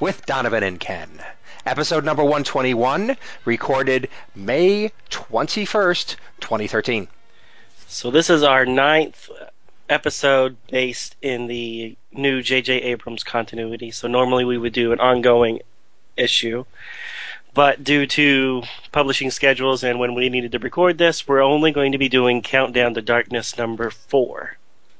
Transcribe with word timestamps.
with 0.00 0.24
Donovan 0.26 0.62
and 0.62 0.78
Ken. 0.78 1.10
Episode 1.66 2.04
number 2.04 2.22
121, 2.22 3.16
recorded 3.44 4.08
May 4.34 4.92
21st, 5.10 6.16
2013. 6.40 7.08
So 7.88 8.10
this 8.10 8.30
is 8.30 8.42
our 8.42 8.64
ninth 8.64 9.28
episode 9.88 10.56
based 10.70 11.16
in 11.20 11.46
the 11.46 11.96
new 12.12 12.42
J.J. 12.42 12.82
Abrams 12.82 13.24
continuity. 13.24 13.90
So 13.90 14.06
normally 14.08 14.44
we 14.44 14.58
would 14.58 14.72
do 14.72 14.92
an 14.92 15.00
ongoing 15.00 15.60
issue. 16.16 16.64
But 17.54 17.82
due 17.82 18.06
to 18.06 18.62
publishing 18.92 19.30
schedules 19.30 19.82
and 19.82 19.98
when 19.98 20.14
we 20.14 20.28
needed 20.28 20.52
to 20.52 20.58
record 20.58 20.98
this, 20.98 21.26
we're 21.26 21.42
only 21.42 21.72
going 21.72 21.92
to 21.92 21.98
be 21.98 22.08
doing 22.08 22.42
Countdown 22.42 22.94
to 22.94 23.02
Darkness 23.02 23.58
number 23.58 23.90
four. 23.90 24.58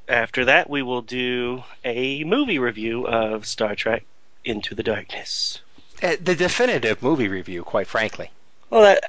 After 0.09 0.47
that, 0.47 0.69
we 0.69 0.83
will 0.83 1.03
do 1.03 1.63
a 1.85 2.25
movie 2.25 2.59
review 2.59 3.07
of 3.07 3.47
Star 3.47 3.77
Trek 3.77 4.05
Into 4.45 4.75
the 4.75 4.83
Darkness. 4.83 5.61
Uh, 6.03 6.17
the 6.21 6.35
definitive 6.35 7.03
movie 7.03 7.29
review, 7.29 7.63
quite 7.65 7.87
frankly. 7.87 8.31
Well, 8.71 8.83
that, 8.83 9.03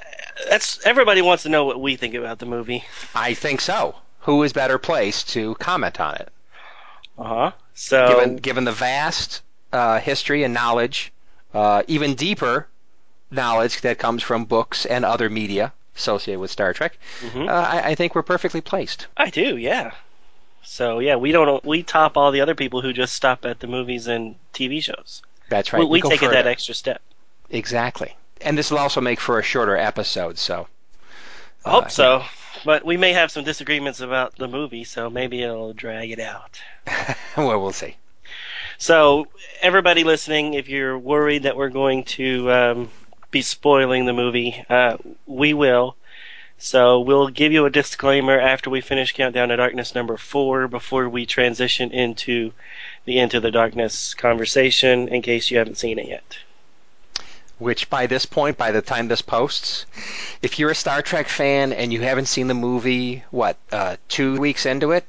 that's 0.48 0.84
everybody 0.86 1.22
wants 1.22 1.42
to 1.44 1.48
know 1.48 1.64
what 1.64 1.80
we 1.80 1.96
think 1.96 2.14
about 2.14 2.38
the 2.38 2.46
movie. 2.46 2.84
I 3.14 3.34
think 3.34 3.60
so. 3.60 3.94
Who 4.20 4.42
is 4.42 4.52
better 4.52 4.78
placed 4.78 5.30
to 5.30 5.54
comment 5.56 6.00
on 6.00 6.14
it? 6.16 6.28
Uh 7.18 7.24
huh. 7.24 7.50
So, 7.74 8.08
Given, 8.08 8.36
given 8.36 8.64
the 8.64 8.72
vast 8.72 9.42
uh, 9.72 9.98
history 10.00 10.42
and 10.42 10.52
knowledge, 10.52 11.12
uh, 11.54 11.82
even 11.86 12.14
deeper 12.14 12.66
knowledge 13.30 13.80
that 13.82 13.98
comes 13.98 14.22
from 14.22 14.44
books 14.44 14.84
and 14.84 15.04
other 15.04 15.30
media 15.30 15.72
associated 15.96 16.40
with 16.40 16.50
Star 16.50 16.72
Trek, 16.72 16.98
Mhm. 17.20 17.48
uh, 17.48 17.52
I, 17.52 17.90
I 17.90 17.94
think 17.94 18.14
we're 18.14 18.22
perfectly 18.22 18.60
placed. 18.60 19.06
I 19.16 19.30
do, 19.30 19.56
yeah. 19.56 19.92
So 20.62 20.98
yeah, 20.98 21.16
we 21.16 21.32
don't 21.32 21.64
we 21.64 21.82
top 21.82 22.16
all 22.16 22.30
the 22.30 22.40
other 22.40 22.54
people 22.54 22.80
who 22.80 22.92
just 22.92 23.14
stop 23.14 23.44
at 23.44 23.60
the 23.60 23.66
movies 23.66 24.06
and 24.06 24.36
TV 24.54 24.82
shows. 24.82 25.22
That's 25.48 25.72
right. 25.72 25.80
we 25.80 25.86
we 25.86 26.00
take 26.00 26.22
it 26.22 26.30
that 26.30 26.46
extra 26.46 26.74
step. 26.74 27.02
Exactly. 27.50 28.16
And 28.40 28.56
this 28.56 28.70
will 28.70 28.78
also 28.78 29.00
make 29.00 29.20
for 29.20 29.38
a 29.38 29.42
shorter 29.42 29.76
episode, 29.76 30.38
so. 30.38 30.68
I 31.64 31.70
hope 31.70 31.86
uh, 31.86 31.88
so. 31.88 32.24
But 32.64 32.84
we 32.84 32.96
may 32.96 33.12
have 33.12 33.30
some 33.30 33.44
disagreements 33.44 34.00
about 34.00 34.36
the 34.36 34.48
movie, 34.48 34.84
so 34.84 35.10
maybe 35.10 35.42
it'll 35.42 35.72
drag 35.72 36.10
it 36.10 36.20
out. 36.20 36.60
well, 37.36 37.60
we'll 37.60 37.72
see. 37.72 37.96
So, 38.78 39.26
everybody 39.60 40.04
listening, 40.04 40.54
if 40.54 40.68
you're 40.68 40.98
worried 40.98 41.42
that 41.42 41.56
we're 41.56 41.68
going 41.68 42.04
to 42.04 42.50
um, 42.50 42.90
be 43.30 43.42
spoiling 43.42 44.06
the 44.06 44.12
movie, 44.12 44.64
uh, 44.70 44.96
we 45.26 45.52
will. 45.52 45.96
So, 46.62 47.00
we'll 47.00 47.28
give 47.28 47.52
you 47.52 47.64
a 47.64 47.70
disclaimer 47.70 48.38
after 48.38 48.68
we 48.68 48.82
finish 48.82 49.14
Countdown 49.14 49.48
to 49.48 49.56
Darkness 49.56 49.94
number 49.94 50.18
four 50.18 50.68
before 50.68 51.08
we 51.08 51.24
transition 51.24 51.90
into 51.90 52.52
the 53.06 53.18
Into 53.18 53.40
the 53.40 53.50
Darkness 53.50 54.12
conversation 54.12 55.08
in 55.08 55.22
case 55.22 55.50
you 55.50 55.56
haven't 55.56 55.78
seen 55.78 55.98
it 55.98 56.06
yet. 56.06 56.36
Which, 57.58 57.88
by 57.88 58.06
this 58.06 58.26
point, 58.26 58.58
by 58.58 58.72
the 58.72 58.82
time 58.82 59.08
this 59.08 59.22
posts, 59.22 59.86
if 60.42 60.58
you're 60.58 60.70
a 60.70 60.74
Star 60.74 61.00
Trek 61.00 61.28
fan 61.28 61.72
and 61.72 61.94
you 61.94 62.02
haven't 62.02 62.26
seen 62.26 62.46
the 62.46 62.54
movie, 62.54 63.24
what, 63.30 63.56
uh, 63.72 63.96
two 64.08 64.38
weeks 64.38 64.66
into 64.66 64.92
it? 64.92 65.06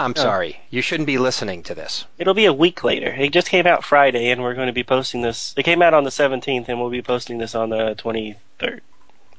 I'm 0.00 0.16
sorry. 0.16 0.58
You 0.70 0.80
shouldn't 0.80 1.06
be 1.06 1.18
listening 1.18 1.64
to 1.64 1.74
this. 1.74 2.06
It'll 2.16 2.32
be 2.32 2.46
a 2.46 2.52
week 2.52 2.82
later. 2.82 3.08
It 3.08 3.34
just 3.34 3.50
came 3.50 3.66
out 3.66 3.84
Friday, 3.84 4.30
and 4.30 4.42
we're 4.42 4.54
going 4.54 4.68
to 4.68 4.72
be 4.72 4.84
posting 4.84 5.20
this. 5.20 5.52
It 5.54 5.64
came 5.64 5.82
out 5.82 5.92
on 5.92 6.04
the 6.04 6.10
17th, 6.10 6.68
and 6.68 6.80
we'll 6.80 6.88
be 6.88 7.02
posting 7.02 7.36
this 7.36 7.54
on 7.54 7.68
the 7.68 7.94
23rd. 7.94 8.80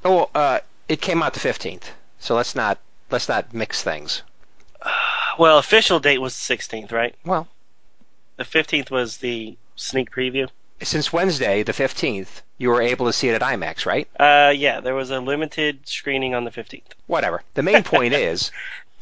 Oh, 0.05 0.29
uh, 0.35 0.59
it 0.87 1.01
came 1.01 1.23
out 1.23 1.33
the 1.33 1.39
15th, 1.39 1.83
so 2.19 2.35
let's 2.35 2.55
not 2.55 2.77
let's 3.09 3.29
not 3.29 3.53
mix 3.53 3.83
things. 3.83 4.21
Well, 5.39 5.57
official 5.57 5.99
date 5.99 6.19
was 6.19 6.35
the 6.47 6.55
16th, 6.55 6.91
right? 6.91 7.15
Well, 7.25 7.47
The 8.37 8.43
15th 8.43 8.91
was 8.91 9.17
the 9.17 9.57
sneak 9.75 10.11
preview. 10.11 10.47
since 10.83 11.11
Wednesday, 11.11 11.63
the 11.63 11.71
15th, 11.71 12.43
you 12.59 12.69
were 12.69 12.83
able 12.83 13.07
to 13.07 13.13
see 13.13 13.29
it 13.29 13.33
at 13.33 13.41
IMAX, 13.41 13.87
right? 13.87 14.07
Uh, 14.19 14.53
yeah, 14.55 14.79
there 14.79 14.93
was 14.93 15.09
a 15.09 15.19
limited 15.19 15.87
screening 15.87 16.35
on 16.35 16.43
the 16.43 16.51
15th. 16.51 16.83
Whatever. 17.07 17.41
The 17.55 17.63
main 17.63 17.81
point 17.95 18.13
is, 18.13 18.51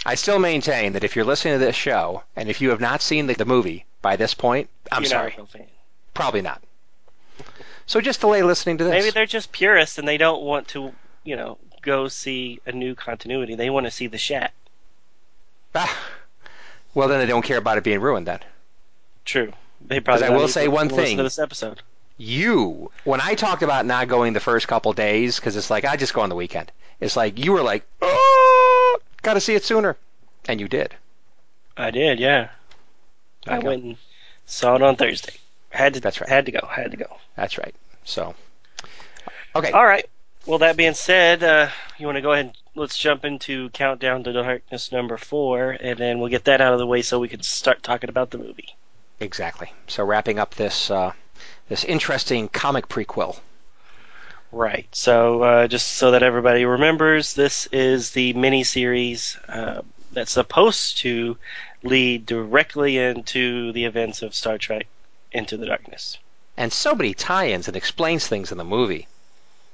I 0.06 0.16
still 0.16 0.40
maintain 0.40 0.94
that 0.94 1.04
if 1.04 1.18
you're 1.18 1.26
listening 1.26 1.56
to 1.56 1.66
this 1.66 1.76
show 1.76 2.24
and 2.38 2.48
if 2.48 2.62
you 2.62 2.70
have 2.70 2.80
not 2.80 3.02
seen 3.02 3.28
the, 3.28 3.34
the 3.34 3.44
movie 3.44 3.84
by 4.02 4.16
this 4.16 4.34
point, 4.34 4.70
I'm 4.90 5.04
You're 5.04 5.10
sorry, 5.10 5.32
Not 5.32 5.34
a 5.34 5.38
real 5.42 5.46
fan. 5.48 5.68
probably 6.14 6.42
not. 6.42 6.62
So 7.88 8.00
just 8.00 8.22
delay 8.22 8.42
listening 8.42 8.78
to 8.78 8.86
this. 8.86 8.92
Maybe 8.92 9.10
they're 9.10 9.26
just 9.26 9.52
purists 9.52 9.98
and 9.98 10.08
they 10.08 10.18
don't 10.18 10.44
want 10.44 10.70
to, 10.70 10.94
you 11.26 11.36
know, 11.36 11.58
go 11.82 12.08
see 12.08 12.60
a 12.66 12.72
new 12.72 12.96
continuity. 12.96 13.56
They 13.56 13.70
want 13.70 13.86
to 13.86 13.92
see 13.92 14.08
the 14.08 14.18
Shat. 14.18 14.54
Ah, 15.74 15.98
well, 16.94 17.08
then 17.08 17.20
they 17.20 17.26
don't 17.26 17.44
care 17.44 17.58
about 17.58 17.78
it 17.78 17.84
being 17.84 18.02
ruined. 18.02 18.28
Then 18.28 18.40
True. 19.26 19.54
They 19.86 20.00
probably. 20.00 20.26
I 20.26 20.30
will 20.30 20.48
say 20.48 20.68
one 20.68 20.88
listen 20.88 21.04
thing. 21.04 21.18
to 21.18 21.24
this 21.24 21.40
episode. 21.40 21.82
you, 22.18 22.92
when 23.04 23.22
I 23.22 23.36
talked 23.36 23.64
about 23.64 23.86
not 23.86 24.08
going 24.08 24.34
the 24.34 24.40
first 24.40 24.68
couple 24.68 24.94
days, 24.94 25.38
because 25.38 25.56
it's 25.56 25.70
like 25.70 25.86
I 25.86 25.96
just 25.96 26.14
go 26.14 26.22
on 26.22 26.30
the 26.30 26.36
weekend. 26.36 26.72
It's 27.00 27.16
like 27.16 27.44
you 27.44 27.52
were 27.54 27.64
like, 27.64 27.84
oh, 28.02 29.00
got 29.24 29.34
to 29.34 29.42
see 29.42 29.56
it 29.56 29.64
sooner, 29.64 29.98
and 30.48 30.60
you 30.60 30.68
did. 30.68 30.94
I 31.76 31.90
did, 31.92 32.20
yeah. 32.20 32.50
I 33.48 33.60
went 33.60 33.84
and 33.84 33.98
saw 34.46 34.76
it 34.76 34.84
on 34.84 34.98
Thursday. 34.98 35.34
Had 35.70 35.96
to. 35.96 36.00
That's 36.00 36.22
right. 36.22 36.30
Had 36.30 36.46
to 36.46 36.52
go. 36.52 36.68
Had 36.70 36.92
to 36.92 36.98
go. 36.98 37.18
That's 37.36 37.58
right. 37.58 37.74
So, 38.04 38.36
okay, 39.56 39.72
All 39.72 39.86
right. 39.86 40.08
Well, 40.46 40.60
that 40.60 40.76
being 40.76 40.96
said, 40.96 41.44
uh, 41.44 41.70
you 41.98 42.08
want 42.08 42.16
to 42.16 42.22
go 42.22 42.32
ahead 42.32 42.46
and 42.48 42.58
let's 42.74 42.98
jump 42.98 43.26
into 43.26 43.70
Countdown 43.70 44.24
to 44.24 44.34
Darkness 44.34 44.92
number 44.92 45.18
four, 45.18 45.72
and 45.72 46.00
then 46.00 46.20
we'll 46.20 46.30
get 46.30 46.46
that 46.46 46.62
out 46.62 46.74
of 46.74 46.80
the 46.80 46.88
way 46.88 47.04
so 47.04 47.20
we 47.20 47.28
can 47.28 47.44
start 47.44 47.84
talking 47.84 48.10
about 48.10 48.32
the 48.32 48.38
movie. 48.40 48.76
exactly. 49.20 49.72
So 49.88 50.04
wrapping 50.04 50.40
up 50.40 50.56
this 50.56 50.90
uh, 50.90 51.14
this 51.70 51.84
interesting 51.84 52.50
comic 52.50 52.88
prequel. 52.88 53.40
Right. 54.52 54.88
So, 54.92 55.44
uh, 55.44 55.68
just 55.68 55.88
so 55.88 56.12
that 56.12 56.24
everybody 56.24 56.66
remembers, 56.66 57.34
this 57.34 57.68
is 57.68 58.12
the 58.12 58.34
miniseries 58.34 59.38
uh, 59.48 59.82
that's 60.12 60.34
supposed 60.34 60.98
to 61.00 61.38
lead 61.84 62.26
directly 62.26 62.98
into 62.98 63.72
the 63.72 63.86
events 63.86 64.22
of 64.22 64.36
Star 64.36 64.58
Trek 64.58 64.88
Into 65.32 65.56
the 65.56 65.68
Darkness. 65.68 66.18
And 66.58 66.74
so 66.74 66.94
many 66.94 67.14
tie-ins 67.14 67.70
and 67.70 67.78
explains 67.78 68.28
things 68.28 68.52
in 68.52 68.58
the 68.58 68.66
movie. 68.66 69.08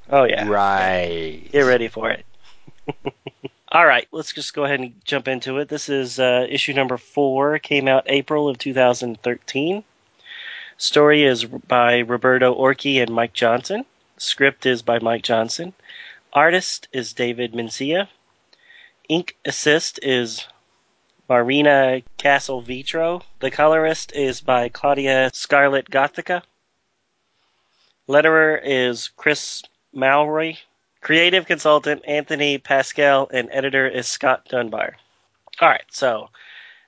Oh, 0.09 0.23
yeah. 0.23 0.47
Right. 0.47 1.41
Get 1.51 1.62
ready 1.62 1.88
for 1.88 2.12
it. 2.12 2.25
All 3.69 3.85
right, 3.85 4.07
let's 4.13 4.31
just 4.31 4.53
go 4.53 4.63
ahead 4.63 4.79
and 4.79 4.94
jump 5.03 5.28
into 5.28 5.57
it. 5.57 5.68
This 5.68 5.90
is 5.90 6.19
uh, 6.19 6.47
issue 6.50 6.72
number 6.73 6.97
four. 6.97 7.59
Came 7.59 7.88
out 7.90 8.06
April 8.07 8.47
of 8.47 8.57
2013. 8.57 9.84
Story 10.78 11.23
is 11.23 11.44
by 11.44 12.00
Roberto 12.00 12.56
Orci 12.56 13.01
and 13.01 13.13
Mike 13.13 13.33
Johnson. 13.33 13.83
Script 14.18 14.65
is 14.65 14.81
by 14.81 15.00
Mike 15.00 15.24
Johnson. 15.24 15.74
Artist 16.31 16.88
is 16.94 17.13
David 17.13 17.53
Messina. 17.53 18.07
Ink 19.10 19.36
assist 19.44 20.00
is 20.01 20.45
Marina 21.27 22.01
Castelvetro. 22.18 23.24
The 23.39 23.51
colorist 23.51 24.13
is 24.13 24.39
by 24.39 24.69
Claudia 24.69 25.30
Scarlett 25.33 25.89
Gothica. 25.89 26.42
Letterer 28.07 28.62
is 28.63 29.10
Chris 29.10 29.62
Malroy. 29.97 30.57
Creative 31.01 31.45
consultant 31.45 32.03
Anthony 32.07 32.59
Pascale 32.59 33.27
and 33.33 33.49
editor 33.51 33.88
is 33.88 34.07
Scott 34.07 34.45
Dunbar. 34.47 34.95
All 35.59 35.67
right, 35.67 35.83
so 35.89 36.29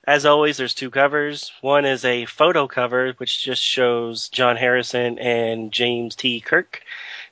as 0.06 0.24
always, 0.24 0.56
there's 0.56 0.74
two 0.74 0.90
covers. 0.90 1.52
One 1.60 1.84
is 1.84 2.04
a 2.04 2.24
photo 2.24 2.66
cover, 2.66 3.12
which 3.18 3.42
just 3.42 3.62
shows 3.62 4.28
John 4.28 4.56
Harrison 4.56 5.18
and 5.18 5.70
James 5.72 6.16
T. 6.16 6.40
Kirk 6.40 6.82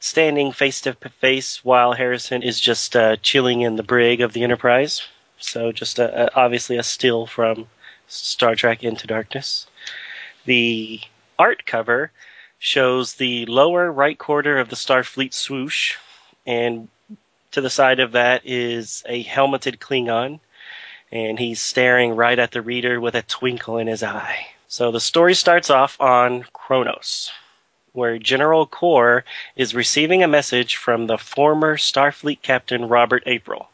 standing 0.01 0.53
face 0.53 0.81
to 0.83 0.95
face 0.95 1.65
while 1.65 1.93
Harrison 1.93 2.43
is 2.43 2.61
just 2.61 2.95
uh, 2.95 3.17
chilling 3.17 3.63
in 3.63 3.77
the 3.77 3.83
brig 3.83 4.21
of 4.21 4.33
the 4.33 4.45
Enterprise. 4.45 5.07
So 5.39 5.73
just 5.73 5.99
a, 5.99 6.27
a, 6.27 6.31
obviously 6.37 6.77
a 6.77 6.83
still 6.83 7.27
from 7.27 7.69
Star 8.07 8.55
Trek 8.55 8.85
Into 8.85 9.07
Darkness. 9.07 9.67
The 10.45 11.01
art 11.39 11.65
cover 11.67 12.13
shows 12.59 13.15
the 13.15 13.47
lower 13.47 13.91
right 13.91 14.19
quarter 14.19 14.59
of 14.59 14.69
the 14.69 14.77
Starfleet 14.77 15.33
swoosh, 15.33 15.97
and 16.47 16.89
to 17.53 17.61
the 17.61 17.71
side 17.71 18.01
of 18.01 18.13
that 18.13 18.43
is 18.45 19.03
a 19.07 19.23
helmeted 19.23 19.79
Klingon, 19.79 20.41
and 21.11 21.39
he's 21.39 21.61
staring 21.61 22.15
right 22.15 22.39
at 22.39 22.51
the 22.51 22.61
reader 22.61 23.01
with 23.01 23.15
a 23.15 23.23
twinkle 23.23 23.79
in 23.79 23.87
his 23.87 24.03
eye. 24.03 24.47
So 24.67 24.91
the 24.91 25.01
story 25.01 25.35
starts 25.35 25.71
off 25.71 26.01
on 26.01 26.45
Kronos. 26.53 27.31
where 27.99 28.19
General 28.19 28.67
Kor 28.67 29.25
is 29.57 29.75
receiving 29.75 30.23
a 30.23 30.29
message 30.29 30.77
from 30.77 31.07
the 31.07 31.19
former 31.19 31.77
Starfleet 31.77 32.41
captain 32.43 32.89
Robert 32.89 33.25
April. 33.27 33.69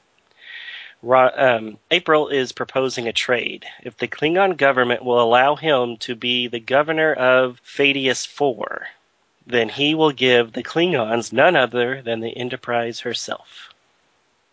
Um, 1.07 1.79
April 1.91 2.29
is 2.29 2.53
proposing 2.53 3.09
a 3.09 3.13
trade. 3.13 3.67
If 3.83 3.99
the 3.99 4.09
Klingon 4.09 4.57
government 4.57 5.05
will 5.05 5.21
allow 5.21 5.55
him 5.55 5.99
to 5.99 6.15
be 6.15 6.47
the 6.49 6.61
governor 6.61 7.13
of 7.13 7.61
Phadius 7.63 8.27
IV, 8.27 8.87
then 9.47 9.69
he 9.69 9.95
will 9.95 10.13
give 10.13 10.53
the 10.53 10.63
Klingons 10.63 11.33
none 11.33 11.57
other 11.57 12.01
than 12.01 12.21
the 12.21 12.35
Enterprise 12.37 13.01
herself. 13.01 13.75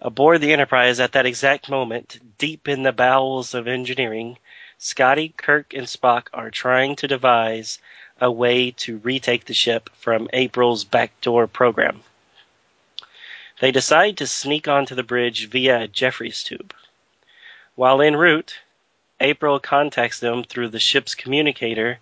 Aboard 0.02 0.42
the 0.42 0.52
Enterprise 0.52 1.00
at 1.00 1.14
that 1.14 1.26
exact 1.26 1.70
moment, 1.70 2.20
deep 2.38 2.68
in 2.68 2.84
the 2.84 2.92
bowels 2.92 3.54
of 3.54 3.68
engineering, 3.68 4.38
Scotty, 4.78 5.30
Kirk, 5.30 5.74
and 5.74 5.86
Spock 5.86 6.28
are 6.34 6.50
trying 6.50 6.96
to 6.98 7.08
devise 7.08 7.80
a 8.20 8.32
way 8.32 8.72
to 8.72 8.98
retake 8.98 9.46
the 9.46 9.54
ship 9.54 9.90
from 9.94 10.28
April's 10.34 10.84
backdoor 10.84 11.48
program. 11.48 12.04
They 13.62 13.72
decide 13.72 14.18
to 14.18 14.26
sneak 14.26 14.68
onto 14.68 14.96
the 14.96 15.04
bridge 15.04 15.48
via 15.48 15.82
a 15.82 15.88
Jefferies 15.88 16.44
tube. 16.44 16.74
While 17.76 18.02
en 18.02 18.16
route, 18.16 18.58
April 19.20 19.60
contacts 19.60 20.20
them 20.20 20.44
through 20.44 20.70
the 20.70 20.80
ship's 20.80 21.14
communicator 21.14 22.00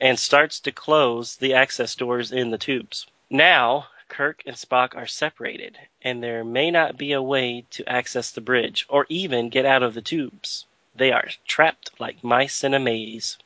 and 0.00 0.18
starts 0.18 0.58
to 0.60 0.72
close 0.72 1.36
the 1.36 1.52
access 1.52 1.94
doors 1.94 2.32
in 2.32 2.50
the 2.50 2.56
tubes. 2.56 3.06
Now, 3.28 3.88
Kirk 4.08 4.42
and 4.46 4.56
Spock 4.56 4.96
are 4.96 5.06
separated, 5.06 5.78
and 6.00 6.22
there 6.22 6.44
may 6.44 6.70
not 6.70 6.96
be 6.96 7.12
a 7.12 7.20
way 7.20 7.66
to 7.72 7.86
access 7.86 8.30
the 8.30 8.40
bridge 8.40 8.86
or 8.88 9.04
even 9.10 9.50
get 9.50 9.66
out 9.66 9.82
of 9.82 9.92
the 9.92 10.00
tubes. 10.00 10.64
They 10.94 11.12
are 11.12 11.28
trapped 11.46 11.90
like 12.00 12.24
mice 12.24 12.64
in 12.64 12.72
a 12.72 12.78
maze. 12.78 13.36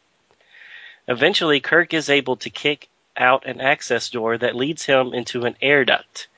Eventually, 1.09 1.59
Kirk 1.59 1.93
is 1.93 2.09
able 2.09 2.37
to 2.37 2.49
kick 2.49 2.87
out 3.17 3.45
an 3.45 3.61
access 3.61 4.09
door 4.09 4.39
that 4.39 4.55
leads 4.55 4.85
him 4.85 5.13
into 5.13 5.47
an 5.47 5.57
air 5.61 5.85
duct 5.85 6.29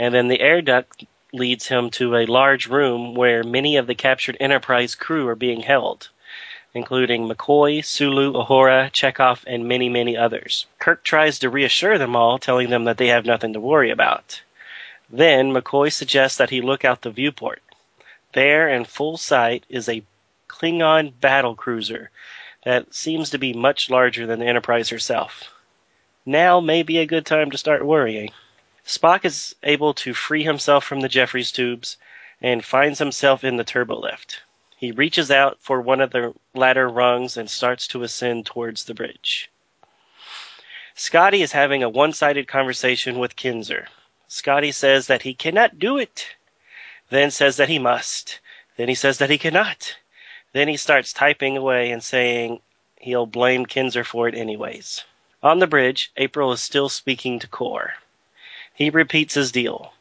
and 0.00 0.14
then 0.14 0.28
the 0.28 0.40
air 0.40 0.62
duct 0.62 1.04
leads 1.30 1.66
him 1.66 1.90
to 1.90 2.16
a 2.16 2.24
large 2.24 2.68
room 2.68 3.14
where 3.14 3.42
many 3.42 3.76
of 3.76 3.86
the 3.86 3.94
captured 3.94 4.34
Enterprise 4.40 4.94
crew 4.94 5.28
are 5.28 5.34
being 5.34 5.60
held, 5.60 6.08
including 6.72 7.28
McCoy, 7.28 7.84
Sulu, 7.84 8.32
Uhura, 8.32 8.90
Chekov, 8.92 9.44
and 9.46 9.68
many, 9.68 9.90
many 9.90 10.16
others. 10.16 10.64
Kirk 10.78 11.04
tries 11.04 11.40
to 11.40 11.50
reassure 11.50 11.98
them 11.98 12.16
all, 12.16 12.38
telling 12.38 12.70
them 12.70 12.84
that 12.84 12.96
they 12.96 13.08
have 13.08 13.26
nothing 13.26 13.52
to 13.52 13.60
worry 13.60 13.90
about. 13.90 14.40
Then 15.10 15.52
McCoy 15.52 15.92
suggests 15.92 16.38
that 16.38 16.48
he 16.48 16.62
look 16.62 16.82
out 16.82 17.02
the 17.02 17.10
viewport. 17.10 17.60
There, 18.32 18.70
in 18.70 18.86
full 18.86 19.18
sight, 19.18 19.66
is 19.68 19.86
a 19.86 20.02
Klingon 20.48 21.12
battle 21.20 21.54
cruiser 21.54 22.10
that 22.64 22.94
seems 22.94 23.28
to 23.30 23.38
be 23.38 23.52
much 23.52 23.90
larger 23.90 24.26
than 24.26 24.40
the 24.40 24.46
Enterprise 24.46 24.88
herself. 24.88 25.50
Now 26.24 26.58
may 26.60 26.84
be 26.84 26.96
a 26.96 27.06
good 27.06 27.26
time 27.26 27.50
to 27.50 27.58
start 27.58 27.84
worrying. 27.84 28.30
Spock 28.86 29.24
is 29.24 29.54
able 29.62 29.94
to 29.94 30.14
free 30.14 30.42
himself 30.42 30.84
from 30.84 31.00
the 31.00 31.08
Jefferies 31.08 31.52
tubes 31.52 31.96
and 32.40 32.64
finds 32.64 32.98
himself 32.98 33.44
in 33.44 33.56
the 33.56 33.64
turbolift. 33.64 34.40
He 34.76 34.92
reaches 34.92 35.30
out 35.30 35.58
for 35.60 35.80
one 35.80 36.00
of 36.00 36.10
the 36.10 36.34
ladder 36.54 36.88
rungs 36.88 37.36
and 37.36 37.50
starts 37.50 37.86
to 37.88 38.02
ascend 38.02 38.46
towards 38.46 38.84
the 38.84 38.94
bridge. 38.94 39.50
Scotty 40.94 41.42
is 41.42 41.52
having 41.52 41.82
a 41.82 41.88
one 41.88 42.12
sided 42.12 42.48
conversation 42.48 43.18
with 43.18 43.36
Keenser. 43.36 43.88
Scotty 44.28 44.72
says 44.72 45.06
that 45.06 45.22
he 45.22 45.34
cannot 45.34 45.78
do 45.78 45.98
it, 45.98 46.34
then 47.10 47.30
says 47.30 47.58
that 47.58 47.68
he 47.68 47.78
must, 47.78 48.40
then 48.76 48.88
he 48.88 48.94
says 48.94 49.18
that 49.18 49.30
he 49.30 49.36
cannot. 49.36 49.96
Then 50.52 50.68
he 50.68 50.76
starts 50.76 51.12
typing 51.12 51.56
away 51.56 51.90
and 51.90 52.02
saying 52.02 52.60
he'll 52.96 53.26
blame 53.26 53.66
Keenser 53.66 54.04
for 54.04 54.28
it 54.28 54.34
anyways. 54.34 55.04
On 55.42 55.58
the 55.58 55.66
bridge, 55.66 56.10
April 56.16 56.52
is 56.52 56.62
still 56.62 56.88
speaking 56.88 57.38
to 57.38 57.46
Kor. 57.46 57.94
He 58.80 58.88
repeats 58.88 59.34
his 59.34 59.52
deal. 59.52 59.92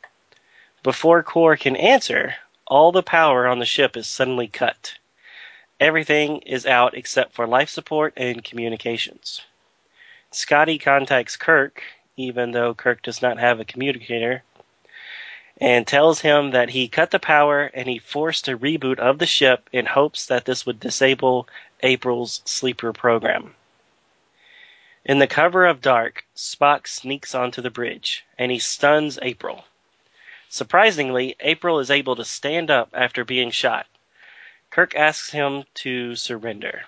Before 0.83 1.21
Kor 1.21 1.57
can 1.57 1.75
answer, 1.75 2.35
all 2.65 2.93
the 2.93 3.03
power 3.03 3.45
on 3.45 3.59
the 3.59 3.65
ship 3.65 3.97
is 3.97 4.07
suddenly 4.07 4.47
cut. 4.47 4.93
Everything 5.81 6.37
is 6.43 6.65
out 6.65 6.95
except 6.95 7.33
for 7.33 7.45
life 7.45 7.67
support 7.67 8.13
and 8.15 8.41
communications. 8.41 9.41
Scotty 10.31 10.77
contacts 10.77 11.35
Kirk, 11.35 11.83
even 12.15 12.51
though 12.51 12.73
Kirk 12.73 13.01
does 13.01 13.21
not 13.21 13.37
have 13.37 13.59
a 13.59 13.65
communicator, 13.65 14.43
and 15.59 15.85
tells 15.85 16.21
him 16.21 16.51
that 16.51 16.69
he 16.69 16.87
cut 16.87 17.11
the 17.11 17.19
power 17.19 17.69
and 17.73 17.89
he 17.89 17.99
forced 17.99 18.47
a 18.47 18.57
reboot 18.57 18.97
of 18.99 19.19
the 19.19 19.25
ship 19.25 19.67
in 19.73 19.87
hopes 19.87 20.27
that 20.27 20.45
this 20.45 20.65
would 20.65 20.79
disable 20.79 21.49
April's 21.83 22.41
sleeper 22.45 22.93
program. 22.93 23.53
In 25.09 25.17
the 25.17 25.25
cover 25.25 25.65
of 25.65 25.81
dark, 25.81 26.23
Spock 26.35 26.85
sneaks 26.85 27.33
onto 27.33 27.63
the 27.63 27.71
bridge, 27.71 28.23
and 28.37 28.51
he 28.51 28.59
stuns 28.59 29.17
April. 29.23 29.65
Surprisingly, 30.49 31.35
April 31.39 31.79
is 31.79 31.89
able 31.89 32.15
to 32.15 32.23
stand 32.23 32.69
up 32.69 32.91
after 32.93 33.25
being 33.25 33.49
shot. 33.49 33.87
Kirk 34.69 34.93
asks 34.93 35.31
him 35.31 35.63
to 35.81 36.15
surrender, 36.15 36.83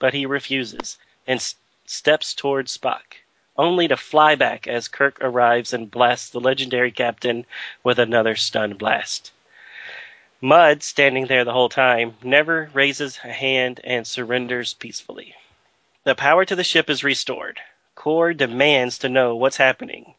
but 0.00 0.14
he 0.14 0.24
refuses 0.24 0.96
and 1.26 1.36
s- 1.36 1.56
steps 1.84 2.32
towards 2.32 2.74
Spock, 2.74 3.18
only 3.58 3.88
to 3.88 3.96
fly 3.98 4.36
back 4.36 4.66
as 4.66 4.88
Kirk 4.88 5.18
arrives 5.20 5.74
and 5.74 5.90
blasts 5.90 6.30
the 6.30 6.40
legendary 6.40 6.92
captain 6.92 7.44
with 7.84 7.98
another 7.98 8.36
stun 8.36 8.72
blast. 8.78 9.32
Mudd, 10.40 10.82
standing 10.82 11.26
there 11.26 11.44
the 11.44 11.52
whole 11.52 11.68
time, 11.68 12.16
never 12.22 12.70
raises 12.72 13.20
a 13.22 13.30
hand 13.30 13.82
and 13.84 14.06
surrenders 14.06 14.72
peacefully. 14.72 15.34
The 16.06 16.14
power 16.14 16.44
to 16.44 16.54
the 16.54 16.62
ship 16.62 16.88
is 16.88 17.02
restored. 17.02 17.58
Kor 17.96 18.32
demands 18.32 18.98
to 18.98 19.08
know 19.08 19.34
what's 19.34 19.56
happening. 19.56 20.14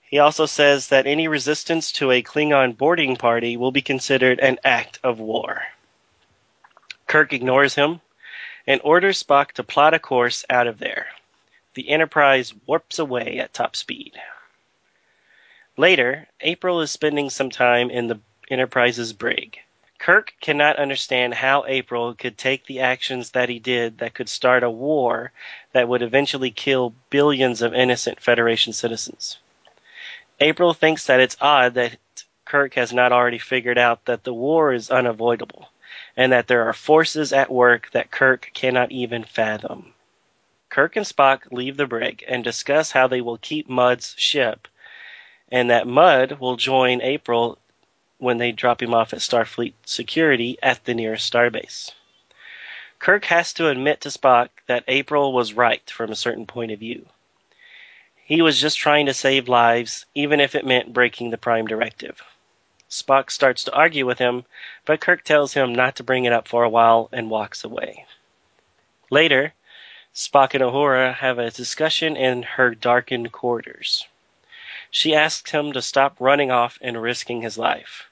He 0.00 0.18
also 0.18 0.46
says 0.46 0.88
that 0.88 1.06
any 1.06 1.28
resistance 1.28 1.92
to 1.92 2.10
a 2.10 2.22
Klingon 2.22 2.78
boarding 2.78 3.16
party 3.16 3.58
will 3.58 3.70
be 3.70 3.82
considered 3.82 4.40
an 4.40 4.58
act 4.64 5.00
of 5.04 5.18
war. 5.18 5.64
Kirk 7.06 7.34
ignores 7.34 7.74
him 7.74 8.00
and 8.66 8.80
orders 8.82 9.22
Spock 9.22 9.52
to 9.52 9.62
plot 9.62 9.92
a 9.92 9.98
course 9.98 10.42
out 10.48 10.66
of 10.66 10.78
there. 10.78 11.08
The 11.74 11.90
Enterprise 11.90 12.54
warps 12.64 12.98
away 12.98 13.40
at 13.40 13.52
top 13.52 13.76
speed. 13.76 14.18
Later, 15.76 16.28
April 16.40 16.80
is 16.80 16.90
spending 16.90 17.28
some 17.28 17.50
time 17.50 17.90
in 17.90 18.06
the 18.06 18.20
Enterprise's 18.48 19.12
brig. 19.12 19.60
Kirk 20.04 20.34
cannot 20.38 20.76
understand 20.76 21.32
how 21.32 21.64
April 21.66 22.12
could 22.12 22.36
take 22.36 22.66
the 22.66 22.80
actions 22.80 23.30
that 23.30 23.48
he 23.48 23.58
did 23.58 23.96
that 23.98 24.12
could 24.12 24.28
start 24.28 24.62
a 24.62 24.68
war 24.68 25.32
that 25.72 25.88
would 25.88 26.02
eventually 26.02 26.50
kill 26.50 26.92
billions 27.08 27.62
of 27.62 27.72
innocent 27.72 28.20
Federation 28.20 28.74
citizens. 28.74 29.38
April 30.40 30.74
thinks 30.74 31.06
that 31.06 31.20
it's 31.20 31.38
odd 31.40 31.72
that 31.72 31.96
Kirk 32.44 32.74
has 32.74 32.92
not 32.92 33.12
already 33.12 33.38
figured 33.38 33.78
out 33.78 34.04
that 34.04 34.24
the 34.24 34.34
war 34.34 34.74
is 34.74 34.90
unavoidable 34.90 35.70
and 36.18 36.32
that 36.32 36.48
there 36.48 36.68
are 36.68 36.74
forces 36.74 37.32
at 37.32 37.50
work 37.50 37.90
that 37.92 38.10
Kirk 38.10 38.50
cannot 38.52 38.92
even 38.92 39.24
fathom. 39.24 39.94
Kirk 40.68 40.96
and 40.96 41.06
Spock 41.06 41.50
leave 41.50 41.78
the 41.78 41.86
brig 41.86 42.22
and 42.28 42.44
discuss 42.44 42.92
how 42.92 43.06
they 43.06 43.22
will 43.22 43.38
keep 43.38 43.70
Mudd's 43.70 44.14
ship 44.18 44.68
and 45.50 45.70
that 45.70 45.86
Mudd 45.86 46.40
will 46.40 46.56
join 46.56 47.00
April 47.00 47.58
when 48.18 48.38
they 48.38 48.52
drop 48.52 48.82
him 48.82 48.94
off 48.94 49.12
at 49.12 49.20
Starfleet 49.20 49.74
security 49.84 50.58
at 50.62 50.84
the 50.84 50.94
nearest 50.94 51.30
starbase. 51.32 51.92
Kirk 52.98 53.26
has 53.26 53.52
to 53.54 53.68
admit 53.68 54.00
to 54.00 54.08
Spock 54.08 54.48
that 54.66 54.84
April 54.88 55.32
was 55.32 55.52
right 55.52 55.88
from 55.90 56.10
a 56.10 56.16
certain 56.16 56.46
point 56.46 56.72
of 56.72 56.78
view. 56.78 57.06
He 58.24 58.40
was 58.40 58.60
just 58.60 58.78
trying 58.78 59.06
to 59.06 59.12
save 59.12 59.48
lives, 59.48 60.06
even 60.14 60.40
if 60.40 60.54
it 60.54 60.64
meant 60.64 60.94
breaking 60.94 61.30
the 61.30 61.36
Prime 61.36 61.66
Directive. 61.66 62.22
Spock 62.88 63.30
starts 63.30 63.64
to 63.64 63.74
argue 63.74 64.06
with 64.06 64.18
him, 64.18 64.44
but 64.86 65.00
Kirk 65.00 65.24
tells 65.24 65.52
him 65.52 65.74
not 65.74 65.96
to 65.96 66.02
bring 66.02 66.24
it 66.24 66.32
up 66.32 66.48
for 66.48 66.64
a 66.64 66.68
while 66.70 67.08
and 67.12 67.28
walks 67.28 67.64
away. 67.64 68.06
Later, 69.10 69.52
Spock 70.14 70.54
and 70.54 70.62
Uhura 70.62 71.16
have 71.16 71.38
a 71.38 71.50
discussion 71.50 72.16
in 72.16 72.42
her 72.42 72.74
darkened 72.74 73.32
quarters. 73.32 74.06
She 74.96 75.12
asks 75.12 75.50
him 75.50 75.72
to 75.72 75.82
stop 75.82 76.14
running 76.20 76.52
off 76.52 76.78
and 76.80 77.02
risking 77.02 77.42
his 77.42 77.58
life. 77.58 78.08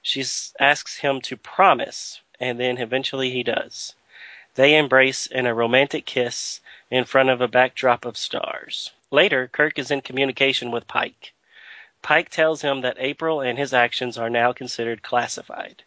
She 0.00 0.24
asks 0.58 0.96
him 0.96 1.20
to 1.20 1.36
promise, 1.36 2.22
and 2.40 2.58
then 2.58 2.78
eventually 2.78 3.30
he 3.30 3.42
does. 3.42 3.94
They 4.54 4.78
embrace 4.78 5.26
in 5.26 5.44
a 5.44 5.52
romantic 5.52 6.06
kiss 6.06 6.62
in 6.90 7.04
front 7.04 7.28
of 7.28 7.42
a 7.42 7.48
backdrop 7.48 8.06
of 8.06 8.16
stars. 8.16 8.92
Later, 9.10 9.48
Kirk 9.48 9.78
is 9.78 9.90
in 9.90 10.00
communication 10.00 10.70
with 10.70 10.88
Pike. 10.88 11.34
Pike 12.00 12.30
tells 12.30 12.62
him 12.62 12.80
that 12.80 12.96
April 12.98 13.42
and 13.42 13.58
his 13.58 13.74
actions 13.74 14.16
are 14.16 14.30
now 14.30 14.54
considered 14.54 15.02
classified. 15.02 15.82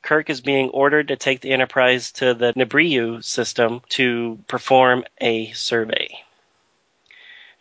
Kirk 0.00 0.30
is 0.30 0.40
being 0.40 0.70
ordered 0.70 1.08
to 1.08 1.16
take 1.16 1.42
the 1.42 1.52
Enterprise 1.52 2.10
to 2.12 2.32
the 2.32 2.54
Nibiru 2.54 3.22
system 3.22 3.82
to 3.90 4.42
perform 4.48 5.04
a 5.20 5.52
survey. 5.52 6.24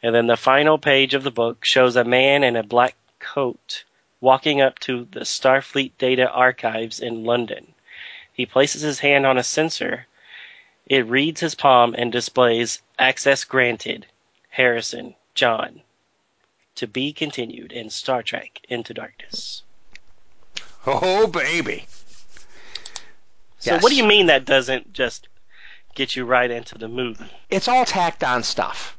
And 0.04 0.16
then 0.16 0.28
the 0.28 0.38
final 0.38 0.78
page 0.78 1.14
of 1.14 1.24
the 1.24 1.32
book 1.32 1.64
shows 1.64 1.96
a 1.96 2.04
man 2.04 2.44
in 2.44 2.56
a 2.56 2.64
black 2.64 2.96
coat 3.20 3.84
walking 4.20 4.62
up 4.62 4.80
to 4.80 5.08
the 5.12 5.22
Starfleet 5.22 5.92
Data 5.98 6.30
Archives 6.30 7.00
in 7.00 7.24
London. 7.24 7.74
He 8.34 8.46
places 8.46 8.82
his 8.82 9.00
hand 9.00 9.26
on 9.26 9.38
a 9.38 9.44
sensor. 9.44 10.08
It 10.88 11.06
reads 11.08 11.42
his 11.42 11.56
palm 11.56 11.94
and 11.98 12.12
displays 12.12 12.82
access 12.98 13.44
granted. 13.44 14.06
Harrison, 14.50 15.16
John. 15.34 15.82
To 16.76 16.88
be 16.88 17.14
continued 17.14 17.72
in 17.72 17.90
Star 17.90 18.24
Trek 18.24 18.60
Into 18.70 18.94
Darkness. 18.94 19.64
Oh, 20.86 21.28
baby. 21.28 21.86
So, 23.60 23.74
Yes. 23.74 23.84
what 23.84 23.90
do 23.90 23.96
you 23.96 24.04
mean 24.04 24.26
that 24.28 24.46
doesn't 24.46 24.92
just 24.94 25.28
get 25.94 26.16
you 26.16 26.26
right 26.26 26.50
into 26.50 26.78
the 26.78 26.88
movie? 26.88 27.30
It's 27.50 27.68
all 27.68 27.86
tacked 27.86 28.24
on 28.24 28.44
stuff. 28.44 28.98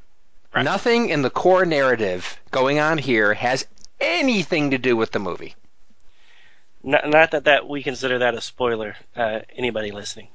Right. 0.54 0.64
Nothing 0.64 1.08
in 1.08 1.22
the 1.22 1.30
core 1.30 1.64
narrative 1.64 2.38
going 2.50 2.78
on 2.78 2.98
here 2.98 3.32
has 3.34 3.66
anything 4.00 4.72
to 4.72 4.78
do 4.78 4.96
with 4.96 5.12
the 5.12 5.18
movie. 5.18 5.54
Not, 6.82 7.08
not 7.08 7.30
that 7.30 7.44
that 7.44 7.68
we 7.68 7.82
consider 7.82 8.18
that 8.18 8.34
a 8.34 8.40
spoiler. 8.40 8.96
Uh, 9.16 9.40
anybody 9.56 9.92
listening, 9.92 10.28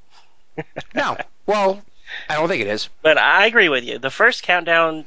No. 0.95 1.17
Well, 1.45 1.81
I 2.29 2.35
don't 2.35 2.49
think 2.49 2.61
it 2.61 2.67
is. 2.67 2.89
but 3.01 3.17
I 3.17 3.45
agree 3.45 3.69
with 3.69 3.85
you. 3.85 3.99
The 3.99 4.09
first 4.09 4.43
countdown, 4.43 5.05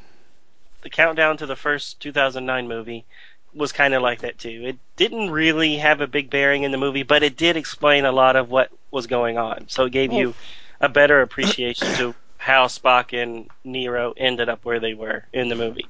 the 0.80 0.88
countdown 0.88 1.36
to 1.38 1.46
the 1.46 1.56
first 1.56 2.00
2009 2.00 2.66
movie, 2.66 3.04
was 3.52 3.72
kind 3.72 3.92
of 3.92 4.00
like 4.00 4.20
that 4.20 4.38
too. 4.38 4.62
It 4.64 4.78
didn't 4.96 5.30
really 5.30 5.76
have 5.76 6.00
a 6.00 6.06
big 6.06 6.30
bearing 6.30 6.62
in 6.62 6.70
the 6.72 6.78
movie, 6.78 7.02
but 7.02 7.22
it 7.22 7.36
did 7.36 7.58
explain 7.58 8.06
a 8.06 8.12
lot 8.12 8.36
of 8.36 8.48
what 8.50 8.70
was 8.90 9.06
going 9.06 9.36
on. 9.36 9.68
So 9.68 9.84
it 9.84 9.92
gave 9.92 10.12
you 10.14 10.34
a 10.80 10.88
better 10.88 11.20
appreciation 11.20 11.88
to 11.96 12.14
how 12.50 12.66
Spock 12.66 13.16
and 13.16 13.48
Nero 13.62 14.12
ended 14.16 14.48
up 14.48 14.64
where 14.64 14.80
they 14.80 14.94
were 14.94 15.24
in 15.32 15.48
the 15.48 15.54
movie. 15.54 15.86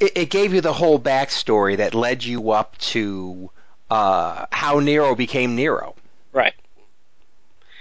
It, 0.00 0.12
it 0.16 0.30
gave 0.30 0.52
you 0.52 0.60
the 0.60 0.72
whole 0.72 0.98
backstory 0.98 1.76
that 1.76 1.94
led 1.94 2.24
you 2.24 2.50
up 2.50 2.76
to 2.78 3.48
uh, 3.88 4.46
how 4.50 4.80
Nero 4.80 5.14
became 5.14 5.54
Nero. 5.54 5.94
Right. 6.32 6.54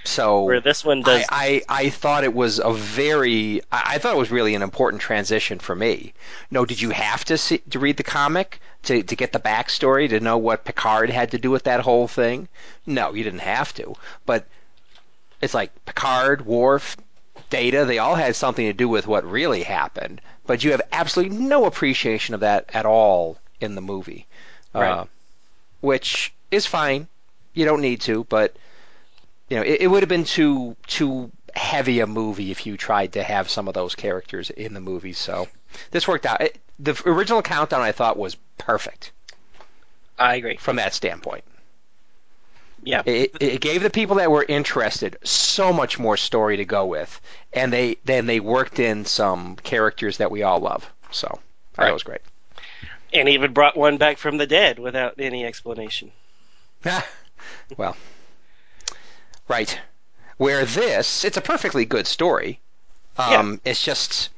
So 0.04 0.44
Where 0.44 0.62
this 0.62 0.86
one 0.86 1.02
does. 1.02 1.26
I, 1.30 1.64
I, 1.68 1.86
I 1.86 1.90
thought 1.90 2.24
it 2.24 2.34
was 2.34 2.60
a 2.60 2.72
very 2.72 3.62
I, 3.72 3.98
thought 3.98 4.16
it 4.16 4.20
was 4.20 4.32
really 4.32 4.56
an 4.56 4.62
important 4.62 5.02
transition 5.02 5.58
for 5.60 5.76
me. 5.76 6.14
No, 6.50 6.66
did 6.66 6.82
you 6.82 6.92
have 6.92 7.26
to 7.26 7.38
see, 7.38 7.60
to 7.70 7.80
read 7.80 7.98
the 7.98 8.04
comic 8.04 8.60
to 8.84 9.04
to 9.04 9.16
get 9.16 9.32
the 9.32 9.40
backstory 9.40 10.10
to 10.10 10.20
know 10.20 10.38
what 10.38 10.66
Picard 10.66 11.10
had 11.10 11.32
to 11.32 11.38
do 11.38 11.52
with 11.52 11.64
that 11.64 11.82
whole 11.82 12.08
thing? 12.08 12.48
No, 12.86 13.14
you 13.14 13.24
didn't 13.24 13.40
have 13.40 13.74
to. 13.76 13.96
But 14.26 14.48
it's 15.40 15.54
like 15.54 15.72
Picard, 15.86 16.46
Worf, 16.46 16.98
Data, 17.52 17.86
they 17.86 18.00
all 18.00 18.16
had 18.16 18.36
something 18.36 18.66
to 18.66 18.74
do 18.74 18.90
with 18.90 19.06
what 19.06 19.30
really 19.30 19.62
happened, 19.62 20.22
but 20.48 20.64
you 20.64 20.72
have 20.72 20.82
absolutely 20.92 21.38
no 21.38 21.66
appreciation 21.66 22.34
of 22.34 22.40
that 22.40 22.72
at 22.74 22.88
all 22.88 23.38
in 23.60 23.76
the 23.76 23.82
movie. 23.82 24.26
Right. 24.74 24.90
Uh, 24.90 25.06
which 25.82 26.34
is 26.50 26.66
fine. 26.66 27.08
You 27.54 27.66
don't 27.66 27.82
need 27.82 28.02
to, 28.02 28.24
but 28.24 28.56
you 29.50 29.58
know, 29.58 29.64
it, 29.64 29.82
it 29.82 29.88
would 29.88 30.02
have 30.02 30.10
been 30.10 30.24
too 30.24 30.76
too 30.88 31.30
heavy 31.54 32.00
a 32.00 32.08
movie 32.08 32.52
if 32.52 32.66
you 32.66 32.78
tried 32.78 33.14
to 33.14 33.24
have 33.24 33.50
some 33.50 33.68
of 33.68 33.74
those 33.74 33.94
characters 33.94 34.50
in 34.50 34.74
the 34.74 34.80
movie. 34.80 35.14
So 35.14 35.48
this 35.92 36.08
worked 36.08 36.26
out. 36.26 36.42
It, 36.42 36.58
the 36.80 37.00
original 37.06 37.42
countdown 37.42 37.82
I 37.82 37.92
thought 37.92 38.18
was 38.18 38.38
perfect 38.58 39.12
I 40.18 40.36
agree. 40.36 40.56
from 40.58 40.78
that 40.78 40.94
standpoint. 40.94 41.44
Yeah. 42.84 43.04
It, 43.06 43.36
it 43.40 43.62
gave 43.62 43.84
the 43.84 43.90
people 43.90 44.16
that 44.18 44.32
were 44.32 44.44
interested 44.48 45.18
so 45.24 45.72
much 45.72 46.00
more 46.00 46.18
story 46.18 46.58
to 46.58 46.66
go 46.66 46.86
with, 46.86 47.20
and 47.54 47.72
they 47.72 47.98
then 48.06 48.26
they 48.26 48.40
worked 48.40 48.80
in 48.80 49.06
some 49.06 49.56
characters 49.58 50.18
that 50.18 50.32
we 50.32 50.44
all 50.44 50.60
love. 50.60 50.90
So 51.12 51.40
Right. 51.78 51.90
it 51.90 51.94
was 51.94 52.04
great. 52.04 52.22
And 53.14 53.28
even 53.30 53.54
brought 53.54 53.76
one 53.78 53.98
back 53.98 54.18
from 54.18 54.38
the 54.38 54.48
dead 54.48 54.80
without 54.80 55.16
any 55.20 55.46
explanation. 55.46 56.12
well, 57.78 57.96
right. 59.48 59.80
Where 60.38 60.66
this, 60.66 61.24
it's 61.26 61.38
a 61.38 61.42
perfectly 61.42 61.86
good 61.86 62.08
story. 62.08 62.60
Um, 63.18 63.62
It's 63.66 63.84
just 63.84 64.30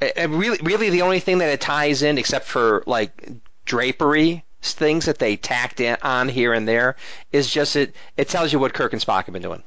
it, 0.00 0.12
it 0.16 0.30
really, 0.30 0.58
really 0.62 0.90
the 0.90 1.02
only 1.02 1.20
thing 1.20 1.38
that 1.38 1.48
it 1.50 1.60
ties 1.60 2.02
in, 2.02 2.18
except 2.18 2.46
for 2.46 2.82
like 2.86 3.28
drapery 3.64 4.44
things 4.72 5.04
that 5.06 5.18
they 5.18 5.36
tacked 5.36 5.80
in, 5.80 5.96
on 6.02 6.28
here 6.28 6.52
and 6.52 6.66
there, 6.66 6.96
is 7.32 7.50
just 7.50 7.76
it. 7.76 7.94
It 8.16 8.28
tells 8.28 8.52
you 8.52 8.58
what 8.58 8.74
Kirk 8.74 8.92
and 8.92 9.02
Spock 9.02 9.24
have 9.26 9.32
been 9.32 9.42
doing. 9.42 9.62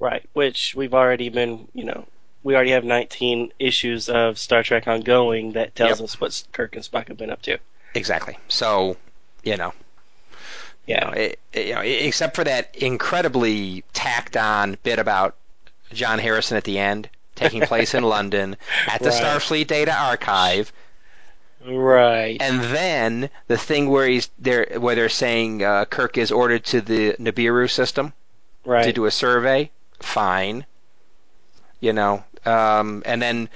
Right. 0.00 0.28
Which 0.32 0.74
we've 0.74 0.94
already 0.94 1.28
been, 1.28 1.68
you 1.72 1.84
know, 1.84 2.06
we 2.42 2.54
already 2.54 2.72
have 2.72 2.84
19 2.84 3.52
issues 3.58 4.08
of 4.08 4.38
Star 4.38 4.62
Trek 4.62 4.86
ongoing 4.86 5.52
that 5.52 5.74
tells 5.74 6.00
Yep. 6.00 6.04
us 6.04 6.20
what 6.20 6.42
Kirk 6.52 6.74
and 6.76 6.84
Spock 6.84 7.08
have 7.08 7.16
been 7.16 7.30
up 7.30 7.42
to. 7.42 7.58
Exactly. 7.94 8.36
So, 8.48 8.96
you 9.44 9.56
know, 9.56 9.72
you 10.86 10.96
know, 10.96 11.12
Yeah. 11.14 11.18
it, 11.18 11.38
it- 11.52 11.66
you 11.68 11.74
know, 11.74 11.80
except 11.80 12.36
for 12.36 12.44
that 12.44 12.74
incredibly 12.74 13.84
tacked 13.94 14.36
on 14.36 14.76
bit 14.82 14.98
about 14.98 15.36
John 15.92 16.18
Harrison 16.18 16.56
at 16.56 16.64
the 16.64 16.78
end, 16.78 17.08
taking 17.34 17.62
place 17.62 17.94
in 17.94 18.02
London 18.16 18.56
at 18.88 19.00
the 19.00 19.08
Right. 19.10 19.22
Starfleet 19.22 19.68
Data 19.68 19.94
Archive, 19.94 20.72
Right. 21.66 22.36
and 22.40 22.60
then 22.62 23.30
the 23.46 23.56
thing 23.56 23.88
where 23.88 24.06
he's 24.06 24.28
there, 24.38 24.66
where 24.78 24.94
they're 24.94 25.08
saying 25.08 25.64
uh, 25.64 25.86
Kirk 25.86 26.18
is 26.18 26.30
ordered 26.30 26.64
to 26.66 26.80
the 26.80 27.14
Nibiru 27.14 27.70
system 27.70 28.12
right. 28.64 28.84
to 28.84 28.92
do 28.92 29.06
a 29.06 29.10
survey. 29.10 29.70
Fine, 30.00 30.66
you 31.80 31.92
know, 31.92 32.24
um, 32.44 33.02
and 33.06 33.22
then 33.22 33.48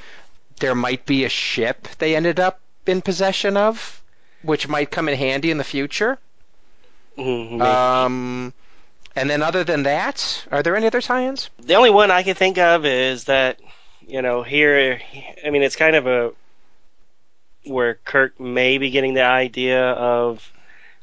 there 0.61 0.75
might 0.75 1.05
be 1.05 1.25
a 1.25 1.29
ship 1.29 1.87
they 1.99 2.17
ended 2.17 2.41
up 2.41 2.61
in 2.87 3.03
possession 3.03 3.57
of, 3.57 4.03
which 4.43 4.69
might 4.69 4.91
come 4.91 5.09
in 5.09 5.17
handy 5.19 5.51
in 5.51 5.59
the 5.59 5.65
future. 5.65 6.19
Mhm. 7.19 7.61
Um, 7.61 8.53
and 9.15 9.29
then 9.29 9.43
other 9.43 9.65
than 9.65 9.83
that, 9.83 10.45
are 10.51 10.63
there 10.63 10.77
any 10.77 10.87
other 10.87 11.01
tie-ins? 11.01 11.51
the 11.59 11.75
only 11.75 11.91
one 11.91 12.11
I 12.11 12.23
can 12.23 12.35
think 12.35 12.57
of 12.57 12.87
is 12.87 13.25
that, 13.25 13.59
you 14.07 14.23
know, 14.23 14.43
here, 14.43 15.01
I 15.45 15.51
mean, 15.51 15.63
it's 15.63 15.77
kind 15.77 15.97
of 15.97 16.07
a 16.07 16.33
where 17.69 17.95
Kirk 18.05 18.39
may 18.41 18.79
be 18.79 18.91
getting 18.91 19.15
the 19.15 19.23
idea 19.23 19.91
of 19.93 20.51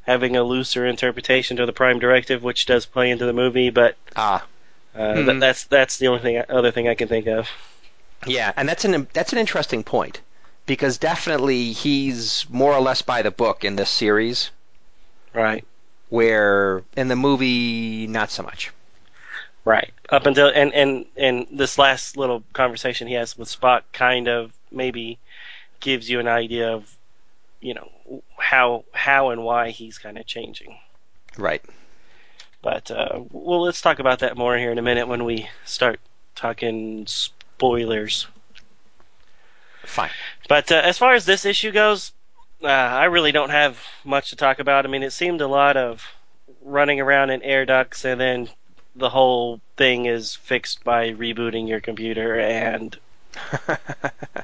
having 0.02 0.36
a 0.36 0.42
looser 0.42 0.86
interpretation 0.86 1.56
to 1.56 1.66
the 1.66 1.72
Prime 1.72 1.98
Directive, 1.98 2.42
which 2.42 2.66
does 2.66 2.86
play 2.86 3.10
into 3.10 3.24
the 3.26 3.32
movie, 3.32 3.70
but 3.70 3.96
Ah, 4.14 4.44
uh, 4.94 5.14
Hmm. 5.14 5.24
th- 5.26 5.40
that's 5.40 5.64
that's 5.64 5.98
the 5.98 6.08
only 6.08 6.20
thing 6.20 6.42
other 6.48 6.70
thing 6.70 6.88
I 6.88 6.94
can 6.94 7.08
think 7.08 7.26
of. 7.26 7.48
yeah, 8.26 8.52
and 8.56 8.68
that's 8.68 8.84
an 8.84 9.08
that's 9.12 9.32
an 9.32 9.38
interesting 9.38 9.82
point 9.84 10.20
because 10.66 10.98
definitely 10.98 11.72
he's 11.72 12.46
more 12.50 12.72
or 12.72 12.80
less 12.80 13.02
by 13.02 13.22
the 13.22 13.30
book 13.30 13.64
in 13.64 13.76
this 13.76 13.90
series, 13.90 14.50
Right. 15.32 15.64
where 16.08 16.82
in 16.96 17.08
the 17.08 17.16
movie 17.16 18.06
not 18.06 18.30
so 18.30 18.42
much. 18.42 18.70
Right. 19.64 19.92
Up 20.10 20.26
until 20.26 20.48
and 20.48 20.72
and 20.72 21.06
and 21.16 21.46
this 21.50 21.78
last 21.78 22.16
little 22.16 22.44
conversation 22.52 23.08
he 23.08 23.14
has 23.14 23.36
with 23.36 23.48
Spock 23.48 23.82
kind 23.92 24.28
of 24.28 24.52
maybe 24.70 25.18
gives 25.86 26.10
you 26.10 26.18
an 26.18 26.26
idea 26.26 26.74
of 26.74 26.96
you 27.60 27.72
know 27.72 27.88
how 28.36 28.84
how 28.92 29.30
and 29.30 29.44
why 29.44 29.70
he's 29.70 29.98
kind 29.98 30.18
of 30.18 30.26
changing. 30.26 30.76
Right. 31.38 31.64
But 32.60 32.90
uh, 32.90 33.20
well, 33.30 33.62
let's 33.62 33.80
talk 33.80 34.00
about 34.00 34.18
that 34.18 34.36
more 34.36 34.58
here 34.58 34.72
in 34.72 34.78
a 34.78 34.82
minute 34.82 35.06
when 35.06 35.24
we 35.24 35.48
start 35.64 36.00
talking 36.34 37.06
spoilers. 37.06 38.26
Fine. 39.84 40.10
But 40.48 40.72
uh, 40.72 40.82
as 40.82 40.98
far 40.98 41.14
as 41.14 41.24
this 41.24 41.44
issue 41.44 41.70
goes, 41.70 42.10
uh, 42.64 42.66
I 42.66 43.04
really 43.04 43.30
don't 43.30 43.50
have 43.50 43.80
much 44.04 44.30
to 44.30 44.36
talk 44.36 44.58
about. 44.58 44.86
I 44.86 44.88
mean, 44.88 45.04
it 45.04 45.12
seemed 45.12 45.40
a 45.40 45.46
lot 45.46 45.76
of 45.76 46.04
running 46.62 47.00
around 47.00 47.30
in 47.30 47.42
air 47.42 47.64
ducts, 47.64 48.04
and 48.04 48.20
then 48.20 48.48
the 48.96 49.10
whole 49.10 49.60
thing 49.76 50.06
is 50.06 50.34
fixed 50.34 50.82
by 50.82 51.10
rebooting 51.10 51.68
your 51.68 51.80
computer 51.80 52.40
and 52.40 52.98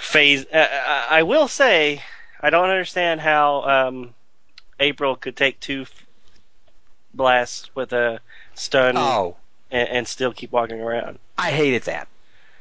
phase. 0.00 0.46
Uh, 0.52 0.66
I 0.70 1.06
I 1.20 1.22
will 1.22 1.48
say, 1.48 2.02
I 2.40 2.50
don't 2.50 2.70
understand 2.70 3.20
how 3.20 3.62
um, 3.62 4.14
April 4.78 5.16
could 5.16 5.36
take 5.36 5.60
two 5.60 5.82
f- 5.82 6.06
blasts 7.14 7.70
with 7.74 7.92
a 7.92 8.20
stun 8.54 8.96
oh, 8.96 9.36
and, 9.70 9.88
and 9.88 10.08
still 10.08 10.32
keep 10.32 10.52
walking 10.52 10.80
around. 10.80 11.18
I 11.38 11.50
hated 11.50 11.82
that. 11.84 12.08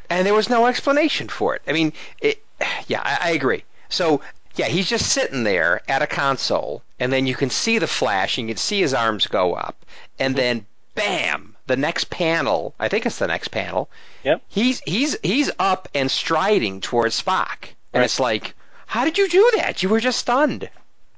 And 0.10 0.26
there 0.26 0.34
was 0.34 0.50
no 0.50 0.66
explanation 0.66 1.30
for 1.30 1.56
it. 1.56 1.62
I 1.68 1.72
mean, 1.72 1.94
it, 2.20 2.42
yeah, 2.88 3.02
I, 3.04 3.30
I 3.30 3.32
agree. 3.32 3.64
So, 3.90 4.22
yeah, 4.56 4.66
he's 4.66 4.90
just 4.90 5.12
sitting 5.12 5.44
there 5.44 5.82
at 5.88 6.02
a 6.02 6.08
console, 6.08 6.82
and 7.00 7.14
then 7.14 7.28
you 7.28 7.36
can 7.36 7.50
see 7.50 7.78
the 7.78 7.88
flash, 7.88 8.38
and 8.38 8.48
you 8.48 8.56
can 8.56 8.60
see 8.60 8.82
his 8.82 8.94
arms 8.94 9.28
go 9.28 9.54
up, 9.54 9.86
and 10.18 10.34
Mhm. 10.34 10.38
then 10.38 10.66
bam, 10.96 11.56
the 11.70 11.78
next 11.78 12.10
panel, 12.10 12.74
I 12.80 12.90
think 12.90 13.06
it's 13.06 13.20
the 13.20 13.28
next 13.28 13.48
panel, 13.50 13.90
Yep. 14.24 14.42
he's 14.50 14.82
he's 14.86 15.16
he's 15.24 15.50
up 15.60 15.88
and 15.96 16.10
striding 16.12 16.82
towards 16.82 17.22
Spock. 17.22 17.70
And 17.94 18.02
Right. 18.02 18.06
it's 18.06 18.20
like, 18.20 18.54
how 18.88 19.06
did 19.06 19.18
you 19.18 19.30
do 19.30 19.52
that? 19.58 19.82
You 19.82 19.90
were 19.90 20.00
just 20.02 20.20
stunned. 20.20 20.70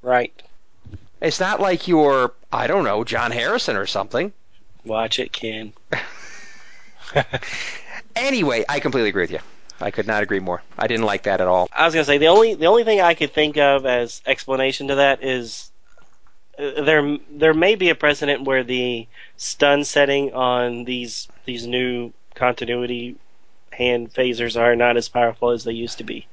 Right. 0.03 0.33
It's 1.21 1.39
not 1.39 1.59
like 1.61 1.87
you're, 1.87 2.33
I 2.51 2.67
don't 2.67 2.83
know, 2.83 3.03
John 3.03 3.31
Harrison 3.31 3.75
or 3.77 3.85
something. 3.87 4.33
Watch 4.85 5.19
it, 5.19 5.31
Ken. 5.31 5.73
Anyway, 8.15 8.65
I 8.67 8.79
completely 8.81 9.09
agree 9.09 9.23
with 9.23 9.31
you. 9.31 9.39
I 9.79 9.89
could 9.91 10.05
not 10.05 10.21
agree 10.21 10.39
more. 10.39 10.61
I 10.77 10.87
didn't 10.87 11.05
like 11.05 11.23
that 11.23 11.41
at 11.41 11.47
all. 11.47 11.69
I 11.73 11.85
was 11.85 11.93
gonna 11.93 12.05
say 12.05 12.17
the 12.17 12.27
only 12.27 12.53
the 12.55 12.67
only 12.67 12.83
thing 12.83 13.01
I 13.01 13.13
could 13.13 13.33
think 13.33 13.57
of 13.57 13.85
as 13.85 14.21
explanation 14.25 14.89
to 14.89 14.95
that 14.95 15.23
is 15.23 15.70
there 16.61 17.17
there 17.29 17.53
may 17.53 17.75
be 17.75 17.89
a 17.89 17.95
precedent 17.95 18.43
where 18.43 18.63
the 18.63 19.07
stun 19.37 19.83
setting 19.83 20.33
on 20.33 20.83
these 20.83 21.27
these 21.45 21.65
new 21.65 22.13
continuity 22.35 23.15
hand 23.71 24.13
phasers 24.13 24.59
are 24.59 24.75
not 24.75 24.95
as 24.97 25.09
powerful 25.09 25.49
as 25.49 25.63
they 25.63 25.71
used 25.73 25.97
to 25.97 26.03
be. 26.03 26.27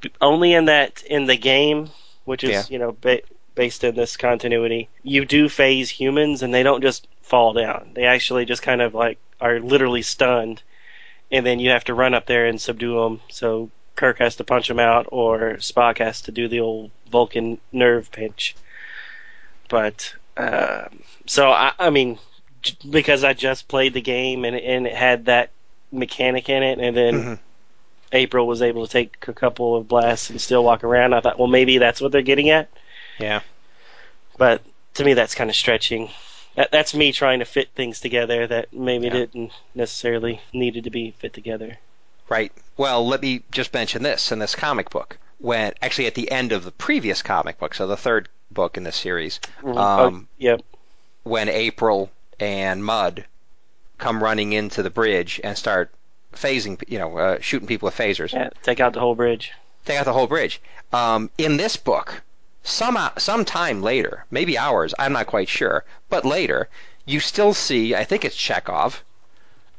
B- 0.00 0.10
Only 0.20 0.52
in 0.52 0.66
that 0.66 1.02
in 1.04 1.26
the 1.26 1.36
game, 1.36 1.88
which 2.26 2.44
is 2.44 2.50
Yeah. 2.50 2.64
you 2.68 2.78
know 2.78 2.92
ba- 3.00 3.22
based 3.54 3.84
in 3.84 3.94
this 3.94 4.16
continuity, 4.18 4.88
you 5.02 5.24
do 5.24 5.48
phase 5.48 5.88
humans 5.88 6.42
and 6.42 6.52
they 6.52 6.62
don't 6.62 6.82
just 6.82 7.08
fall 7.22 7.54
down. 7.54 7.92
They 7.94 8.04
actually 8.04 8.44
just 8.44 8.62
kind 8.62 8.82
of 8.82 8.94
like 8.94 9.18
are 9.40 9.60
literally 9.60 10.02
stunned, 10.02 10.62
and 11.32 11.46
then 11.46 11.58
you 11.58 11.70
have 11.70 11.84
to 11.84 11.94
run 11.94 12.12
up 12.12 12.26
there 12.26 12.46
and 12.46 12.60
subdue 12.60 13.00
them. 13.00 13.20
So 13.30 13.70
Kirk 13.94 14.18
has 14.18 14.36
to 14.36 14.44
punch 14.44 14.68
them 14.68 14.78
out, 14.78 15.06
or 15.10 15.54
Spock 15.58 15.98
has 15.98 16.20
to 16.22 16.32
do 16.32 16.48
the 16.48 16.60
old 16.60 16.90
Vulcan 17.10 17.58
nerve 17.72 18.12
pinch. 18.12 18.54
But 19.68 20.14
um 20.36 21.00
so 21.26 21.50
I, 21.50 21.72
I 21.78 21.90
mean, 21.90 22.18
j- 22.62 22.76
because 22.88 23.24
I 23.24 23.32
just 23.32 23.68
played 23.68 23.94
the 23.94 24.00
game 24.00 24.44
and 24.44 24.56
and 24.56 24.86
it 24.86 24.94
had 24.94 25.26
that 25.26 25.50
mechanic 25.92 26.48
in 26.48 26.62
it, 26.62 26.78
and 26.78 26.96
then 26.96 27.14
Mhm. 27.14 27.38
April 28.12 28.46
was 28.46 28.62
able 28.62 28.86
to 28.86 28.92
take 28.92 29.16
a 29.28 29.32
couple 29.32 29.76
of 29.76 29.88
blasts 29.88 30.30
and 30.30 30.40
still 30.40 30.62
walk 30.64 30.84
around. 30.84 31.12
I 31.14 31.20
thought, 31.20 31.38
well, 31.38 31.48
maybe 31.48 31.78
that's 31.78 32.00
what 32.00 32.12
they're 32.12 32.22
getting 32.22 32.50
at. 32.50 32.68
Yeah. 33.18 33.40
But 34.38 34.62
to 34.94 35.04
me, 35.04 35.14
that's 35.14 35.34
kind 35.34 35.50
of 35.50 35.56
stretching. 35.56 36.10
That, 36.54 36.70
that's 36.70 36.94
me 36.94 37.12
trying 37.12 37.40
to 37.40 37.44
fit 37.44 37.70
things 37.74 38.00
together 38.00 38.46
that 38.46 38.72
maybe 38.72 39.06
Yeah. 39.06 39.12
didn't 39.14 39.52
necessarily 39.74 40.40
needed 40.52 40.84
to 40.84 40.90
be 40.90 41.10
fit 41.12 41.32
together. 41.34 41.78
Right. 42.28 42.52
Well, 42.76 43.06
let 43.06 43.22
me 43.22 43.42
just 43.50 43.72
mention 43.74 44.02
this 44.02 44.30
in 44.32 44.38
this 44.38 44.54
comic 44.54 44.90
book. 44.90 45.18
When 45.38 45.74
actually 45.82 46.06
at 46.06 46.14
the 46.14 46.30
end 46.30 46.52
of 46.52 46.64
the 46.64 46.72
previous 46.72 47.22
comic 47.22 47.58
book, 47.58 47.74
so 47.74 47.86
the 47.86 47.96
third 47.96 48.28
book 48.50 48.76
in 48.76 48.84
this 48.84 48.96
series, 48.96 49.40
Mhm. 49.62 49.76
Um, 49.76 50.28
oh, 50.28 50.34
yep. 50.38 50.60
when 51.24 51.48
April 51.48 52.10
and 52.38 52.84
Mudd 52.84 53.24
come 53.98 54.22
running 54.22 54.52
into 54.52 54.82
the 54.82 54.90
bridge 54.90 55.40
and 55.42 55.56
start 55.56 55.90
phasing, 56.32 56.82
you 56.88 56.98
know, 56.98 57.16
uh, 57.16 57.38
shooting 57.40 57.66
people 57.66 57.86
with 57.86 57.96
phasers. 57.96 58.32
Yeah, 58.32 58.50
take 58.62 58.80
out 58.80 58.92
the 58.92 59.00
whole 59.00 59.14
bridge. 59.14 59.52
Take 59.84 59.98
out 59.98 60.04
the 60.04 60.12
whole 60.12 60.26
bridge. 60.26 60.60
Um, 60.92 61.30
in 61.38 61.56
this 61.56 61.76
book, 61.76 62.22
some 62.62 62.98
some 63.16 63.44
time 63.44 63.82
later, 63.82 64.24
maybe 64.30 64.58
hours, 64.58 64.92
I'm 64.98 65.12
not 65.12 65.26
quite 65.26 65.48
sure, 65.48 65.84
but 66.08 66.24
later, 66.24 66.68
you 67.04 67.20
still 67.20 67.54
see, 67.54 67.94
I 67.94 68.04
think 68.04 68.24
it's 68.24 68.36
Chekov, 68.36 69.00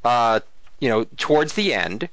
uh, 0.04 0.40
you 0.80 0.90
know, 0.90 1.06
towards 1.18 1.54
the 1.54 1.74
end, 1.74 2.10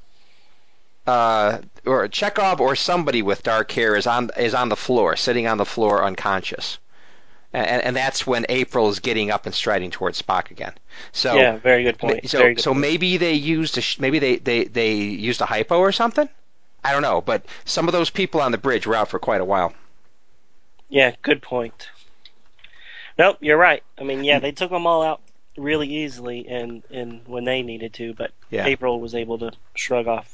uh, 1.07 1.59
or 1.87 2.09
Chekov 2.09 2.61
or 2.61 2.77
somebody 2.77 3.23
with 3.23 3.43
dark 3.43 3.71
hair 3.73 3.97
is 3.97 4.07
on 4.07 4.31
is 4.37 4.55
on 4.55 4.69
the 4.69 4.77
floor, 4.77 5.17
sitting 5.17 5.47
on 5.47 5.59
the 5.59 5.65
floor 5.67 6.05
unconscious. 6.05 6.79
And, 7.53 7.83
and 7.83 7.97
that's 7.97 8.27
when 8.27 8.47
April 8.49 8.89
is 8.89 8.99
getting 8.99 9.31
up 9.31 9.47
and 9.47 9.55
striding 9.55 9.93
towards 9.93 10.21
Spock 10.21 10.51
again. 10.51 10.73
So 11.13 11.37
yeah, 11.37 11.57
very 11.59 11.85
good 11.85 11.99
point. 11.99 12.29
so 12.29 12.43
good 12.43 12.61
so 12.61 12.73
point. 12.73 12.81
maybe 12.81 13.17
they 13.17 13.35
used 13.35 13.79
a 13.79 13.81
sh- 13.81 14.01
maybe 14.01 14.19
they, 14.19 14.37
they 14.37 14.65
they 14.65 14.95
used 14.95 15.41
a 15.41 15.47
hypo 15.47 15.79
or 15.79 15.93
something. 15.93 16.29
I 16.83 16.93
don't 16.93 17.03
know, 17.03 17.21
but 17.21 17.47
some 17.65 17.87
of 17.89 17.93
those 17.93 18.11
people 18.11 18.41
on 18.41 18.51
the 18.53 18.59
bridge 18.59 18.87
were 18.87 18.97
out 18.97 19.09
for 19.09 19.19
quite 19.19 19.41
a 19.41 19.45
while. 19.45 19.73
Yeah, 20.89 21.15
good 21.23 21.43
point. 21.43 21.89
Nope, 23.17 23.39
you're 23.41 23.57
right. 23.57 23.83
I 23.97 24.03
mean, 24.03 24.25
yeah, 24.25 24.41
they 24.41 24.53
took 24.53 24.71
them 24.71 24.87
all 24.87 25.03
out 25.03 25.21
really 25.57 25.89
easily 25.89 26.49
and 26.49 26.83
and 26.91 27.21
when 27.27 27.45
they 27.45 27.63
needed 27.63 27.95
to, 27.95 28.15
but 28.15 28.33
Yeah. 28.51 28.67
April 28.67 29.01
was 29.01 29.15
able 29.15 29.39
to 29.39 29.53
shrug 29.77 30.09
off 30.09 30.34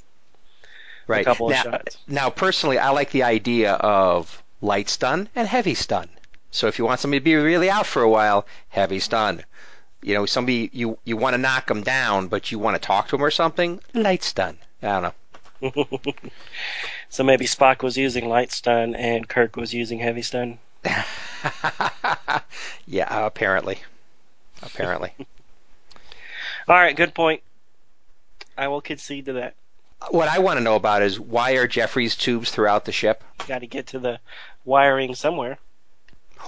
Right 1.10 1.22
a 1.22 1.24
couple 1.24 1.46
of 1.46 1.52
now, 1.52 1.62
shots. 1.62 1.98
now 2.06 2.30
personally, 2.30 2.78
I 2.78 2.90
like 2.90 3.10
the 3.10 3.24
idea 3.24 3.72
of 3.72 4.42
light 4.60 4.88
stun 4.88 5.28
and 5.34 5.48
heavy 5.48 5.74
stun. 5.74 6.08
So 6.52 6.68
if 6.68 6.78
you 6.78 6.84
want 6.84 7.00
somebody 7.00 7.18
to 7.18 7.24
be 7.24 7.34
really 7.34 7.68
out 7.68 7.86
for 7.86 8.00
a 8.00 8.08
while, 8.08 8.46
heavy 8.68 9.00
stun. 9.00 9.42
You 10.02 10.14
know, 10.14 10.24
somebody 10.24 10.70
you 10.72 10.98
you 11.04 11.16
want 11.16 11.34
to 11.34 11.38
knock 11.38 11.66
them 11.66 11.82
down, 11.82 12.28
but 12.28 12.52
you 12.52 12.60
want 12.60 12.76
to 12.76 12.86
talk 12.86 13.08
to 13.08 13.16
them 13.16 13.24
or 13.24 13.32
something, 13.32 13.80
light 13.92 14.22
stun. 14.22 14.56
I 14.82 15.00
don't 15.00 15.02
know. 15.02 15.14
so 17.10 17.24
maybe 17.24 17.46
Spock 17.46 17.82
was 17.82 17.98
using 17.98 18.28
light 18.28 18.52
stun 18.52 18.94
and 18.94 19.28
Kirk 19.28 19.56
was 19.56 19.74
using 19.74 19.98
heavy 19.98 20.22
stun. 20.22 20.58
yeah, 22.86 23.26
apparently, 23.26 23.78
apparently. 24.62 25.12
All 26.68 26.76
right, 26.76 26.94
good 26.94 27.14
point. 27.14 27.42
I 28.56 28.68
will 28.68 28.80
concede 28.80 29.26
to 29.26 29.32
that. 29.34 29.54
What 30.08 30.28
I 30.28 30.38
want 30.38 30.58
to 30.58 30.64
know 30.64 30.76
about 30.76 31.02
is 31.02 31.20
why 31.20 31.52
are 31.52 31.66
Jefferies 31.66 32.16
tubes 32.16 32.50
throughout 32.50 32.84
the 32.86 32.92
ship? 32.92 33.22
Got 33.46 33.58
to 33.58 33.66
get 33.66 33.88
to 33.88 33.98
the 33.98 34.18
wiring 34.64 35.14
somewhere. 35.14 35.58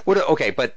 What? 0.04 0.16
Okay, 0.16 0.50
but 0.50 0.74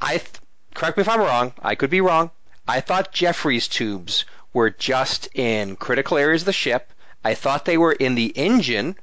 I 0.00 0.18
th- 0.18 0.30
correct 0.74 0.96
me 0.96 1.02
if 1.02 1.08
I'm 1.08 1.20
wrong. 1.20 1.52
I 1.60 1.74
could 1.74 1.90
be 1.90 2.00
wrong. 2.00 2.30
I 2.68 2.80
thought 2.80 3.12
Jefferies 3.12 3.66
tubes 3.66 4.24
were 4.52 4.70
just 4.70 5.28
in 5.34 5.76
critical 5.76 6.18
areas 6.18 6.42
of 6.42 6.46
the 6.46 6.52
ship. 6.52 6.92
I 7.24 7.34
thought 7.34 7.64
they 7.64 7.78
were 7.78 7.92
in 7.92 8.14
the 8.14 8.32
engine 8.36 8.96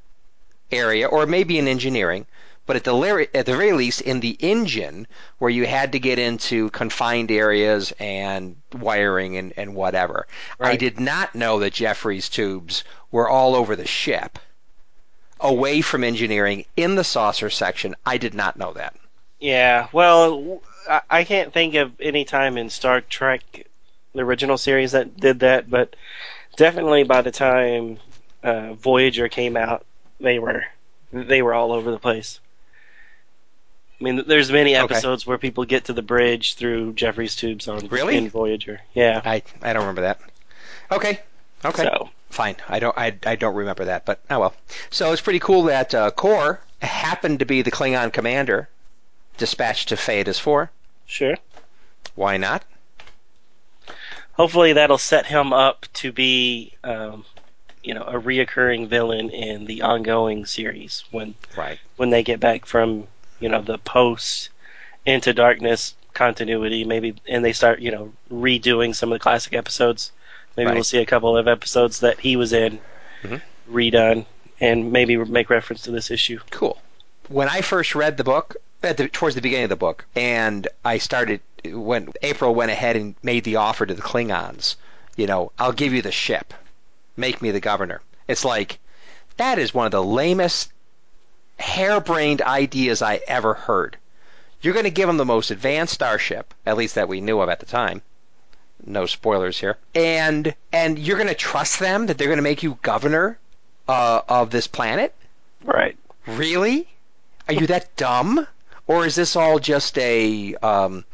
area, 0.71 1.07
or 1.07 1.25
maybe 1.25 1.59
in 1.59 1.67
engineering. 1.67 2.25
But 2.67 2.77
at 2.77 2.83
the 2.83 3.27
at 3.33 3.45
the 3.45 3.55
very 3.55 3.73
least, 3.73 4.01
in 4.01 4.21
the 4.21 4.35
engine, 4.39 5.05
where 5.37 5.51
you 5.51 5.67
had 5.67 5.91
to 5.91 5.99
get 5.99 6.17
into 6.17 6.71
confined 6.71 7.29
areas 7.29 7.93
and 7.99 8.55
wiring 8.73 9.37
and, 9.37 9.53
and 9.55 9.75
whatever. 9.75 10.25
I 10.59 10.75
did 10.75 10.99
not 10.99 11.35
know 11.35 11.59
that 11.59 11.73
Jefferies 11.73 12.27
tubes 12.27 12.83
were 13.11 13.29
all 13.29 13.53
over 13.53 13.75
the 13.75 13.85
ship, 13.85 14.39
away 15.39 15.81
from 15.81 16.03
engineering, 16.03 16.65
in 16.75 16.95
the 16.95 17.03
saucer 17.03 17.51
section. 17.51 17.95
I 18.03 18.17
did 18.17 18.33
not 18.33 18.57
know 18.57 18.73
that. 18.73 18.95
Yeah, 19.39 19.87
well, 19.91 20.61
I, 20.89 21.01
I 21.09 21.23
can't 21.23 21.53
think 21.53 21.75
of 21.75 21.91
any 21.99 22.25
time 22.25 22.57
in 22.57 22.71
Star 22.71 23.01
Trek, 23.01 23.67
the 24.13 24.21
original 24.21 24.57
series, 24.57 24.93
that 24.93 25.17
did 25.17 25.41
that, 25.41 25.69
but 25.69 25.95
definitely 26.55 27.03
by 27.03 27.21
the 27.21 27.31
time 27.31 27.99
uh, 28.41 28.73
Voyager 28.73 29.27
came 29.29 29.55
out, 29.55 29.85
they 30.19 30.39
were 30.39 30.65
they 31.11 31.41
were 31.41 31.53
all 31.53 31.71
over 31.71 31.91
the 31.91 31.99
place. 31.99 32.39
I 33.99 34.03
mean, 34.03 34.23
there's 34.27 34.51
many 34.51 34.75
Okay. 34.75 34.83
episodes 34.83 35.25
where 35.25 35.37
people 35.37 35.63
get 35.65 35.85
to 35.85 35.93
the 35.93 36.01
bridge 36.01 36.55
through 36.55 36.93
Jefferies 36.93 37.35
tubes 37.35 37.67
on 37.67 37.87
Really? 37.87 38.17
in 38.17 38.29
Voyager. 38.29 38.81
Yeah. 38.93 39.21
I 39.23 39.41
I 39.61 39.73
don't 39.73 39.83
remember 39.83 40.01
that. 40.01 40.19
Okay. 40.91 41.21
Okay. 41.63 41.83
So 41.83 42.09
Fine. 42.29 42.57
I 42.67 42.79
don't 42.79 42.97
I, 42.97 43.15
I 43.25 43.35
don't 43.35 43.55
remember 43.55 43.85
that, 43.85 44.05
but 44.05 44.19
oh 44.29 44.39
well. 44.41 44.53
So 44.89 45.11
it's 45.13 45.21
pretty 45.21 45.39
cool 45.39 45.63
that 45.63 45.95
uh, 45.95 46.11
Kor 46.11 46.59
happened 46.81 47.39
to 47.39 47.45
be 47.45 47.61
the 47.61 47.71
Klingon 47.71 48.11
commander 48.11 48.67
dispatched 49.37 49.89
to 49.89 49.97
Thetis 49.97 50.39
4. 50.39 50.69
sure. 51.05 51.35
Why 52.15 52.37
not? 52.37 52.63
Hopefully 54.33 54.73
that'll 54.73 54.97
set 54.97 55.25
him 55.25 55.53
up 55.53 55.85
to 55.93 56.11
be, 56.11 56.73
um, 56.83 57.23
you 57.83 57.93
know, 57.93 58.03
a 58.03 58.19
reoccurring 58.19 58.87
villain 58.87 59.29
in 59.29 59.65
the 59.65 59.81
ongoing 59.81 60.45
series 60.45 61.03
when 61.11 61.35
Right. 61.55 61.79
when 61.95 62.09
they 62.09 62.23
get 62.23 62.39
back 62.41 62.65
from 62.65 63.07
you 63.39 63.49
know 63.49 63.61
the 63.61 63.77
post 63.79 64.49
into 65.05 65.33
darkness 65.33 65.95
continuity 66.13 66.83
maybe 66.85 67.15
and 67.27 67.43
they 67.43 67.53
start 67.53 67.79
you 67.79 67.91
know 67.91 68.11
redoing 68.31 68.95
some 68.95 69.11
of 69.11 69.15
the 69.19 69.23
classic 69.23 69.53
episodes 69.53 70.11
maybe 70.55 70.67
Right. 70.67 70.75
we'll 70.75 70.83
see 70.83 70.99
a 70.99 71.05
couple 71.05 71.35
of 71.37 71.47
episodes 71.47 71.99
that 71.99 72.19
he 72.19 72.35
was 72.35 72.53
in 72.53 72.79
Mhm. 73.23 73.41
redone 73.69 74.25
and 74.61 74.91
maybe 74.91 75.17
make 75.17 75.49
reference 75.49 75.81
to 75.83 75.91
this 75.91 76.09
issue 76.11 76.39
Cool. 76.51 76.81
When 77.27 77.49
I 77.49 77.61
first 77.61 77.95
read 77.95 78.17
the 78.17 78.23
book, 78.23 78.55
at 78.83 78.97
the, 78.97 79.07
towards 79.09 79.35
the 79.35 79.41
beginning 79.41 79.63
of 79.65 79.69
the 79.69 79.75
book, 79.75 80.05
and 80.15 80.67
I 80.85 80.99
started 80.99 81.41
when 81.65 82.13
April 82.21 82.53
went 82.53 82.69
ahead 82.71 82.95
and 82.95 83.15
made 83.23 83.43
the 83.43 83.55
offer 83.55 83.85
to 83.85 83.93
the 83.95 84.01
Klingons, 84.01 84.75
you 85.17 85.25
know, 85.25 85.51
I'll 85.57 85.71
give 85.71 85.91
you 85.91 86.03
the 86.03 86.11
ship, 86.11 86.53
make 87.17 87.41
me 87.41 87.49
the 87.49 87.59
governor. 87.59 88.01
It's 88.27 88.45
like 88.45 88.77
that 89.37 89.57
is 89.57 89.73
one 89.73 89.87
of 89.87 89.91
the 89.91 90.03
lamest, 90.03 90.71
harebrained 91.57 92.41
ideas 92.41 93.01
I 93.01 93.21
ever 93.27 93.53
heard. 93.53 93.97
You're 94.61 94.73
going 94.73 94.85
to 94.85 94.91
give 94.91 95.07
them 95.07 95.17
the 95.17 95.25
most 95.25 95.51
advanced 95.51 95.93
starship, 95.93 96.53
at 96.65 96.77
least 96.77 96.95
that 96.95 97.07
we 97.07 97.21
knew 97.21 97.39
of 97.39 97.49
at 97.49 97.59
the 97.59 97.65
time. 97.65 98.01
No 98.85 99.05
spoilers 99.05 99.59
here. 99.59 99.77
And 99.93 100.53
and 100.71 100.99
you're 100.99 101.17
going 101.17 101.29
to 101.29 101.35
trust 101.35 101.79
them 101.79 102.07
that 102.07 102.17
they're 102.17 102.27
going 102.27 102.37
to 102.37 102.43
make 102.43 102.63
you 102.63 102.77
governor 102.81 103.37
uh, 103.87 104.21
of 104.27 104.49
this 104.49 104.67
planet? 104.67 105.13
right 105.63 105.97
Really? 106.27 106.87
Are 107.47 107.53
you 107.53 107.67
that 107.67 107.95
dumb? 107.95 108.47
Or 108.87 109.05
is 109.05 109.15
this 109.15 109.35
all 109.35 109.59
just 109.59 109.97
a 109.97 110.55
um, 110.55 111.05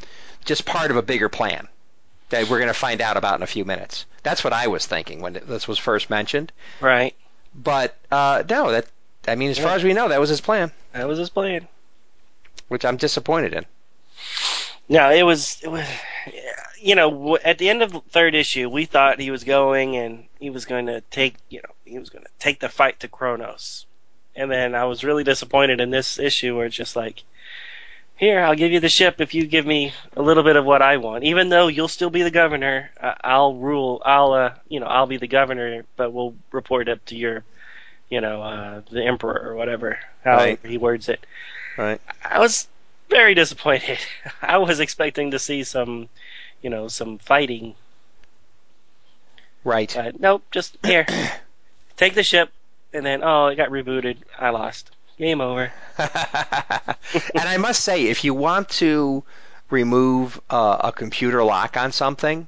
just 0.45 0.65
part 0.65 0.91
of 0.91 0.97
a 0.97 1.01
bigger 1.01 1.29
plan 1.29 1.67
that 2.29 2.49
we're 2.49 2.57
going 2.57 2.67
to 2.67 2.73
find 2.73 3.01
out 3.01 3.17
about 3.17 3.35
in 3.35 3.43
a 3.43 3.47
few 3.47 3.65
minutes? 3.65 4.05
That's 4.23 4.43
what 4.43 4.53
I 4.53 4.67
was 4.67 4.85
thinking 4.85 5.21
when 5.21 5.33
this 5.33 5.67
was 5.67 5.77
first 5.77 6.09
mentioned. 6.09 6.51
right 6.79 7.15
But 7.55 7.97
uh, 8.11 8.43
no, 8.49 8.71
that 8.71 8.87
I 9.27 9.35
mean, 9.35 9.51
as 9.51 9.59
far 9.59 9.75
as 9.75 9.83
we 9.83 9.93
know, 9.93 10.07
that 10.07 10.19
was 10.19 10.29
his 10.29 10.41
plan, 10.41 10.71
that 10.93 11.07
was 11.07 11.19
his 11.19 11.29
plan 11.29 11.67
which 12.71 12.85
I'm 12.85 12.95
disappointed 12.95 13.53
in. 13.53 13.65
no 14.87 15.11
it 15.11 15.23
was 15.23 15.59
it 15.61 15.67
was 15.67 15.85
you 16.79 16.95
know 16.95 17.37
at 17.43 17.57
the 17.57 17.69
end 17.69 17.81
of 17.81 17.91
the 17.91 17.99
third 18.11 18.33
issue 18.33 18.69
we 18.69 18.85
thought 18.85 19.19
he 19.19 19.29
was 19.29 19.43
going 19.43 19.97
and 19.97 20.23
he 20.39 20.49
was 20.49 20.63
going 20.63 20.85
to 20.85 21.01
take 21.11 21.35
you 21.49 21.59
know 21.61 21.73
he 21.83 21.99
was 21.99 22.09
going 22.09 22.23
to 22.23 22.31
take 22.39 22.61
the 22.61 22.69
fight 22.69 23.01
to 23.01 23.09
Kronos 23.09 23.85
and 24.37 24.49
then 24.49 24.73
I 24.73 24.85
was 24.85 25.03
really 25.03 25.25
disappointed 25.25 25.81
in 25.81 25.89
this 25.89 26.17
issue 26.17 26.55
where 26.55 26.65
it's 26.65 26.75
just 26.75 26.95
like 26.95 27.23
here, 28.15 28.39
I'll 28.39 28.55
give 28.55 28.71
you 28.71 28.79
the 28.79 28.87
ship 28.87 29.19
if 29.19 29.33
you 29.33 29.47
give 29.47 29.65
me 29.65 29.93
a 30.15 30.21
little 30.21 30.43
bit 30.43 30.55
of 30.55 30.63
what 30.63 30.83
I 30.83 30.97
want. 30.97 31.23
Even 31.23 31.49
though 31.49 31.67
you'll 31.67 31.87
still 31.87 32.11
be 32.11 32.21
the 32.21 32.29
governor, 32.29 32.91
I'll 33.01 33.55
rule. 33.55 33.99
I'll, 34.05 34.33
uh, 34.33 34.53
you 34.69 34.79
know, 34.79 34.85
I'll 34.85 35.07
be 35.07 35.17
the 35.17 35.25
governor, 35.27 35.85
but 35.95 36.13
we'll 36.13 36.35
report 36.51 36.87
up 36.87 37.03
to 37.05 37.15
your, 37.15 37.43
you 38.11 38.21
know, 38.21 38.43
uh, 38.43 38.81
the 38.91 39.03
emperor 39.03 39.41
or 39.49 39.55
whatever. 39.55 39.97
How 40.23 40.35
Right. 40.35 40.59
he 40.63 40.77
words 40.77 41.09
it. 41.09 41.25
Right. 41.77 41.99
I 42.23 42.37
was 42.39 42.67
very 43.09 43.33
disappointed. 43.33 43.97
I 44.41 44.57
was 44.57 44.79
expecting 44.79 45.31
to 45.31 45.39
see 45.39 45.63
some, 45.63 46.09
you 46.61 46.69
know, 46.69 46.89
some 46.89 47.17
fighting. 47.17 47.73
Right. 49.63 49.91
But 49.95 50.19
nope, 50.19 50.43
just 50.51 50.77
here. 50.83 51.07
Take 51.97 52.13
the 52.13 52.23
ship, 52.23 52.51
and 52.93 53.05
then 53.05 53.23
oh, 53.23 53.47
it 53.47 53.55
got 53.55 53.69
rebooted. 53.69 54.17
I 54.37 54.49
lost. 54.49 54.91
Game 55.17 55.39
over. 55.39 55.71
and 55.97 56.07
I 57.35 57.57
must 57.57 57.83
say, 57.83 58.07
if 58.07 58.23
you 58.23 58.33
want 58.33 58.69
to 58.69 59.23
remove 59.69 60.41
uh, 60.49 60.77
a 60.83 60.91
computer 60.91 61.43
lock 61.43 61.77
on 61.77 61.91
something, 61.91 62.47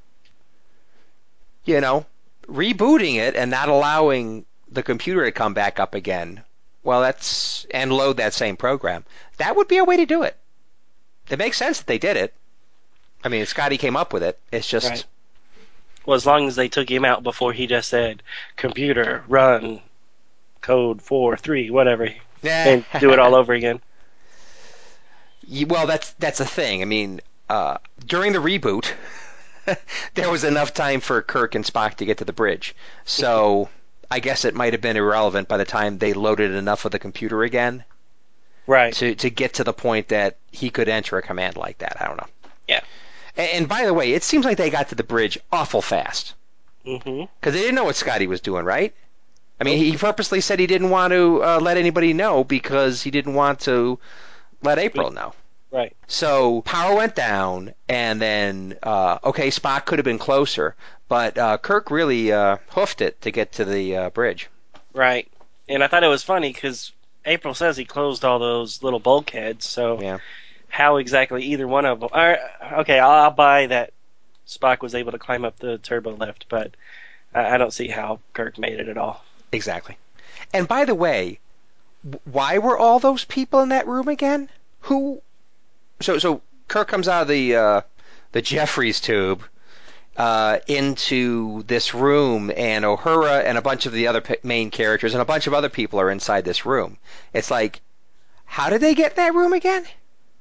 you 1.65 1.79
know, 1.79 2.05
rebooting 2.47 3.15
it 3.15 3.35
and 3.35 3.49
not 3.51 3.69
allowing 3.69 4.45
the 4.73 4.83
computer 4.83 5.25
to 5.25 5.31
come 5.31 5.53
back 5.53 5.79
up 5.79 5.95
again, 5.95 6.43
well, 6.83 7.01
that's 7.01 7.65
and 7.71 7.93
load 7.93 8.17
that 8.17 8.33
same 8.33 8.57
program. 8.57 9.05
That 9.37 9.55
would 9.55 9.67
be 9.67 9.77
a 9.77 9.83
way 9.83 9.97
to 9.97 10.05
do 10.05 10.23
it. 10.23 10.35
It 11.29 11.39
makes 11.39 11.57
sense 11.57 11.79
that 11.79 11.87
they 11.87 11.97
did 11.97 12.17
it. 12.17 12.33
I 13.23 13.29
mean, 13.29 13.45
Scotty 13.45 13.77
came 13.77 13.95
up 13.95 14.11
with 14.11 14.23
it. 14.23 14.37
It's 14.51 14.67
just 14.67 14.89
Right. 14.89 15.05
Well, 16.05 16.15
as 16.15 16.25
long 16.25 16.47
as 16.47 16.57
they 16.57 16.67
took 16.67 16.89
him 16.91 17.05
out 17.05 17.23
before 17.23 17.53
he 17.53 17.65
just 17.65 17.87
said, 17.87 18.23
"Computer, 18.57 19.23
run 19.29 19.81
code 20.61 21.01
four 21.01 21.37
three 21.37 21.69
whatever," 21.69 22.09
and 22.43 22.85
do 22.99 23.13
it 23.13 23.19
all 23.19 23.35
over 23.35 23.53
again. 23.53 23.81
Well, 25.67 25.87
that's 25.87 26.13
that's 26.13 26.39
a 26.39 26.45
thing. 26.45 26.81
I 26.81 26.85
mean, 26.85 27.19
uh, 27.49 27.77
during 28.05 28.31
the 28.31 28.39
reboot, 28.39 28.89
there 30.13 30.29
was 30.29 30.45
enough 30.45 30.73
time 30.73 31.01
for 31.01 31.21
Kirk 31.21 31.55
and 31.55 31.65
Spock 31.65 31.95
to 31.95 32.05
get 32.05 32.19
to 32.19 32.25
the 32.25 32.31
bridge. 32.31 32.73
So 33.03 33.69
I 34.13 34.19
guess 34.19 34.45
it 34.45 34.53
might 34.53 34.73
have 34.73 34.81
been 34.81 34.95
irrelevant 34.95 35.47
by 35.47 35.57
the 35.57 35.65
time 35.65 35.97
they 35.97 36.13
loaded 36.13 36.51
enough 36.51 36.85
of 36.85 36.91
the 36.91 36.99
computer 36.99 37.41
again 37.41 37.83
Right. 38.67 38.93
to 38.93 39.15
to 39.15 39.29
get 39.31 39.55
to 39.55 39.63
the 39.63 39.73
point 39.73 40.09
that 40.09 40.37
he 40.51 40.69
could 40.69 40.87
enter 40.87 41.17
a 41.17 41.21
command 41.23 41.57
like 41.57 41.79
that. 41.79 41.97
I 41.99 42.05
don't 42.05 42.17
know. 42.17 42.27
Yeah. 42.67 42.81
And, 43.35 43.49
and 43.53 43.67
by 43.67 43.85
the 43.85 43.93
way, 43.93 44.13
it 44.13 44.21
seems 44.23 44.45
like 44.45 44.57
they 44.57 44.69
got 44.69 44.89
to 44.89 44.95
the 44.95 45.03
bridge 45.03 45.39
awful 45.51 45.81
fast 45.81 46.35
because 46.83 47.53
they 47.53 47.61
didn't 47.61 47.75
know 47.75 47.85
what 47.85 47.95
Scotty 47.95 48.27
was 48.27 48.39
doing, 48.41 48.65
right? 48.65 48.93
I 49.59 49.63
mean, 49.63 49.77
he 49.79 49.97
purposely 49.97 50.41
said 50.41 50.59
he 50.59 50.67
didn't 50.67 50.89
want 50.89 51.11
to 51.11 51.43
uh, 51.43 51.59
let 51.59 51.77
anybody 51.77 52.13
know 52.13 52.43
because 52.43 53.01
he 53.01 53.09
didn't 53.11 53.33
want 53.33 53.61
to 53.61 53.97
let 54.61 54.77
April 54.77 55.09
know. 55.11 55.33
Right. 55.73 55.95
So 56.07 56.61
power 56.61 56.95
went 56.95 57.15
down, 57.15 57.73
and 57.89 58.21
then 58.21 58.77
uh, 58.83 59.17
okay, 59.23 59.47
Spock 59.47 59.85
could 59.85 59.97
have 59.97 60.05
been 60.05 60.19
closer, 60.19 60.75
but 61.09 61.35
uh, 61.35 61.57
Kirk 61.57 61.89
really 61.89 62.31
uh, 62.31 62.57
hoofed 62.69 63.01
it 63.01 63.19
to 63.21 63.31
get 63.31 63.53
to 63.53 63.65
the 63.65 63.97
uh, 63.97 64.09
bridge. 64.11 64.49
Right. 64.93 65.27
And 65.67 65.83
I 65.83 65.87
thought 65.87 66.03
it 66.03 66.07
was 66.09 66.21
funny 66.21 66.53
because 66.53 66.91
April 67.25 67.55
says 67.55 67.75
he 67.75 67.85
closed 67.85 68.23
all 68.23 68.37
those 68.37 68.83
little 68.83 68.99
bulkheads. 68.99 69.65
So 69.65 69.99
Yeah. 69.99 70.19
how 70.69 70.97
exactly 70.97 71.43
either 71.45 71.67
one 71.67 71.85
of 71.85 72.01
them? 72.01 72.09
Or, 72.13 72.37
okay, 72.79 72.99
I'll, 72.99 73.23
I'll 73.23 73.31
buy 73.31 73.65
that 73.67 73.93
Spock 74.47 74.81
was 74.81 74.93
able 74.93 75.13
to 75.13 75.19
climb 75.19 75.43
up 75.43 75.57
the 75.57 75.79
turbo 75.79 76.11
lift, 76.11 76.45
but 76.49 76.75
I, 77.33 77.55
I 77.55 77.57
don't 77.57 77.73
see 77.73 77.87
how 77.87 78.19
Kirk 78.33 78.59
made 78.59 78.79
it 78.79 78.89
at 78.89 78.97
all. 78.99 79.23
Exactly. 79.51 79.97
And 80.53 80.67
by 80.67 80.85
the 80.85 80.93
way, 80.93 81.39
why 82.25 82.59
were 82.59 82.77
all 82.77 82.99
those 82.99 83.25
people 83.25 83.61
in 83.61 83.69
that 83.69 83.87
room 83.87 84.07
again? 84.07 84.49
Who? 84.81 85.23
So 86.01 86.17
so 86.19 86.41
Kirk 86.67 86.87
comes 86.87 87.07
out 87.07 87.23
of 87.23 87.27
the 87.27 87.55
uh, 87.55 87.81
the 88.31 88.41
Jefferies 88.41 88.99
tube 88.99 89.43
uh, 90.17 90.59
into 90.67 91.63
this 91.63 91.93
room, 91.93 92.51
and 92.55 92.85
Uhura 92.85 93.43
and 93.43 93.57
a 93.57 93.61
bunch 93.61 93.85
of 93.85 93.93
the 93.93 94.07
other 94.07 94.21
p- 94.21 94.35
main 94.43 94.69
characters 94.71 95.13
and 95.13 95.21
a 95.21 95.25
bunch 95.25 95.47
of 95.47 95.53
other 95.53 95.69
people 95.69 95.99
are 95.99 96.11
inside 96.11 96.45
this 96.45 96.65
room. 96.65 96.97
It's 97.33 97.49
like, 97.49 97.81
how 98.45 98.69
did 98.69 98.81
they 98.81 98.95
get 98.95 99.15
that 99.15 99.33
room 99.33 99.53
again? 99.53 99.85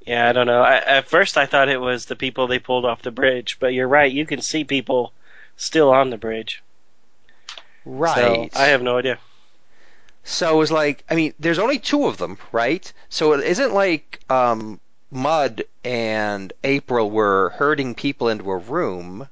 Yeah, 0.05 0.29
I 0.29 0.33
don't 0.33 0.47
know. 0.47 0.61
I, 0.61 0.75
at 0.75 1.07
first, 1.07 1.37
I 1.37 1.45
thought 1.45 1.69
it 1.69 1.79
was 1.79 2.05
the 2.05 2.15
people 2.15 2.47
they 2.47 2.59
pulled 2.59 2.85
off 2.85 3.01
the 3.01 3.11
bridge, 3.11 3.57
but 3.59 3.73
you're 3.73 3.87
right. 3.87 4.11
You 4.11 4.25
can 4.25 4.41
see 4.41 4.63
people 4.63 5.13
still 5.55 5.91
on 5.91 6.09
the 6.09 6.17
bridge. 6.17 6.61
Right. 7.85 8.51
So 8.53 8.59
I 8.59 8.65
have 8.67 8.81
no 8.81 8.97
idea. 8.97 9.17
So 10.25 10.53
it 10.53 10.57
was 10.57 10.71
like, 10.71 11.03
I 11.09 11.15
mean, 11.15 11.33
there's 11.39 11.59
only 11.59 11.79
two 11.79 12.05
of 12.05 12.17
them, 12.17 12.37
right? 12.51 12.91
So 13.09 13.33
it 13.33 13.45
isn't 13.45 13.73
like 13.73 14.19
um, 14.29 14.79
Mudd 15.13 15.63
and 15.83 16.53
April 16.63 17.09
were 17.11 17.49
herding 17.55 17.95
people 17.95 18.29
into 18.29 18.49
a 18.51 18.57
room. 18.57 19.29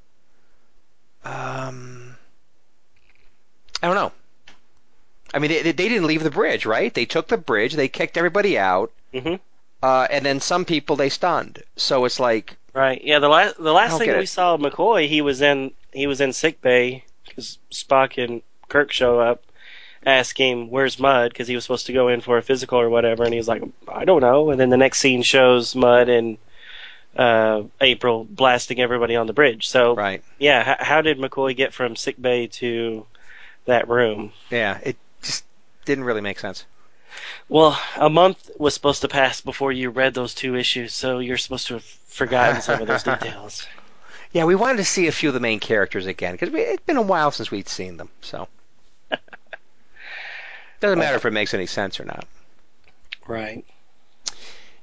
Um, 1.24 2.16
I 3.82 3.86
don't 3.86 3.96
know. 3.96 4.12
I 5.34 5.38
mean, 5.38 5.50
they, 5.50 5.62
they 5.62 5.72
didn't 5.72 6.06
leave 6.06 6.22
the 6.22 6.30
bridge, 6.30 6.66
right? 6.66 6.92
They 6.92 7.04
took 7.06 7.28
the 7.28 7.38
bridge, 7.38 7.74
they 7.74 7.88
kicked 7.88 8.16
everybody 8.16 8.58
out, 8.58 8.92
hmm 9.12 9.36
uh, 9.82 10.06
and 10.10 10.24
then 10.24 10.38
some 10.40 10.64
people 10.64 10.94
they 10.96 11.08
stunned. 11.08 11.62
So 11.76 12.04
it's 12.04 12.20
like, 12.20 12.56
Right. 12.74 13.02
Yeah. 13.04 13.18
The 13.18 13.28
last 13.28 13.56
the 13.58 13.72
last 13.72 13.98
thing 13.98 14.16
we 14.16 14.24
it. 14.24 14.28
saw 14.28 14.54
of 14.54 14.60
McCoy, 14.60 15.08
he 15.08 15.20
was 15.20 15.42
in 15.42 15.72
he 15.92 16.06
was 16.06 16.20
in 16.20 16.32
sick 16.32 16.60
bay 16.62 17.04
because 17.26 17.58
Spock 17.70 18.22
and 18.22 18.42
Kirk 18.68 18.92
show 18.92 19.20
up, 19.20 19.42
ask 20.04 20.38
him 20.38 20.70
where's 20.70 20.98
Mudd 20.98 21.32
because 21.32 21.48
he 21.48 21.54
was 21.54 21.64
supposed 21.64 21.86
to 21.86 21.92
go 21.92 22.08
in 22.08 22.20
for 22.20 22.38
a 22.38 22.42
physical 22.42 22.80
or 22.80 22.90
whatever, 22.90 23.24
and 23.24 23.34
he's 23.34 23.48
like, 23.48 23.62
I 23.88 24.04
don't 24.04 24.20
know. 24.20 24.50
And 24.50 24.60
then 24.60 24.70
the 24.70 24.76
next 24.76 24.98
scene 24.98 25.22
shows 25.22 25.74
Mudd 25.74 26.08
and 26.08 26.38
uh, 27.16 27.62
April 27.80 28.24
blasting 28.24 28.80
everybody 28.80 29.16
on 29.16 29.26
the 29.26 29.32
bridge. 29.32 29.68
So 29.68 29.94
right? 29.94 30.22
yeah, 30.38 30.72
h- 30.72 30.86
how 30.86 31.02
did 31.02 31.18
McCoy 31.18 31.56
get 31.56 31.72
from 31.72 31.96
sick 31.96 32.20
bay 32.20 32.46
to 32.48 33.06
that 33.66 33.88
room? 33.88 34.32
Yeah, 34.50 34.78
it 34.82 34.96
just 35.22 35.44
didn't 35.84 36.04
really 36.04 36.20
make 36.20 36.38
sense. 36.38 36.64
Well, 37.48 37.78
a 37.96 38.08
month 38.08 38.50
was 38.58 38.72
supposed 38.72 39.02
to 39.02 39.08
pass 39.08 39.42
before 39.42 39.70
you 39.72 39.90
read 39.90 40.14
those 40.14 40.34
two 40.34 40.56
issues, 40.56 40.94
so 40.94 41.18
you're 41.18 41.36
supposed 41.36 41.66
to 41.66 41.74
have 41.74 41.84
forgotten 41.84 42.62
some 42.62 42.80
of 42.80 42.88
those 42.88 43.02
details. 43.04 43.66
Yeah, 44.32 44.44
we 44.44 44.54
wanted 44.54 44.78
to 44.78 44.84
see 44.84 45.06
a 45.06 45.12
few 45.12 45.28
of 45.28 45.34
the 45.34 45.40
main 45.40 45.60
characters 45.60 46.06
again 46.06 46.32
because 46.32 46.48
it's 46.54 46.84
been 46.84 46.96
a 46.96 47.02
while 47.02 47.30
since 47.30 47.50
we'd 47.50 47.68
seen 47.68 47.98
them. 47.98 48.08
So 48.22 48.48
doesn't 50.82 50.98
matter 50.98 51.16
if 51.16 51.24
it 51.24 51.32
makes 51.32 51.54
any 51.54 51.66
sense 51.66 52.00
or 52.00 52.04
not. 52.04 52.26
Right. 53.26 53.64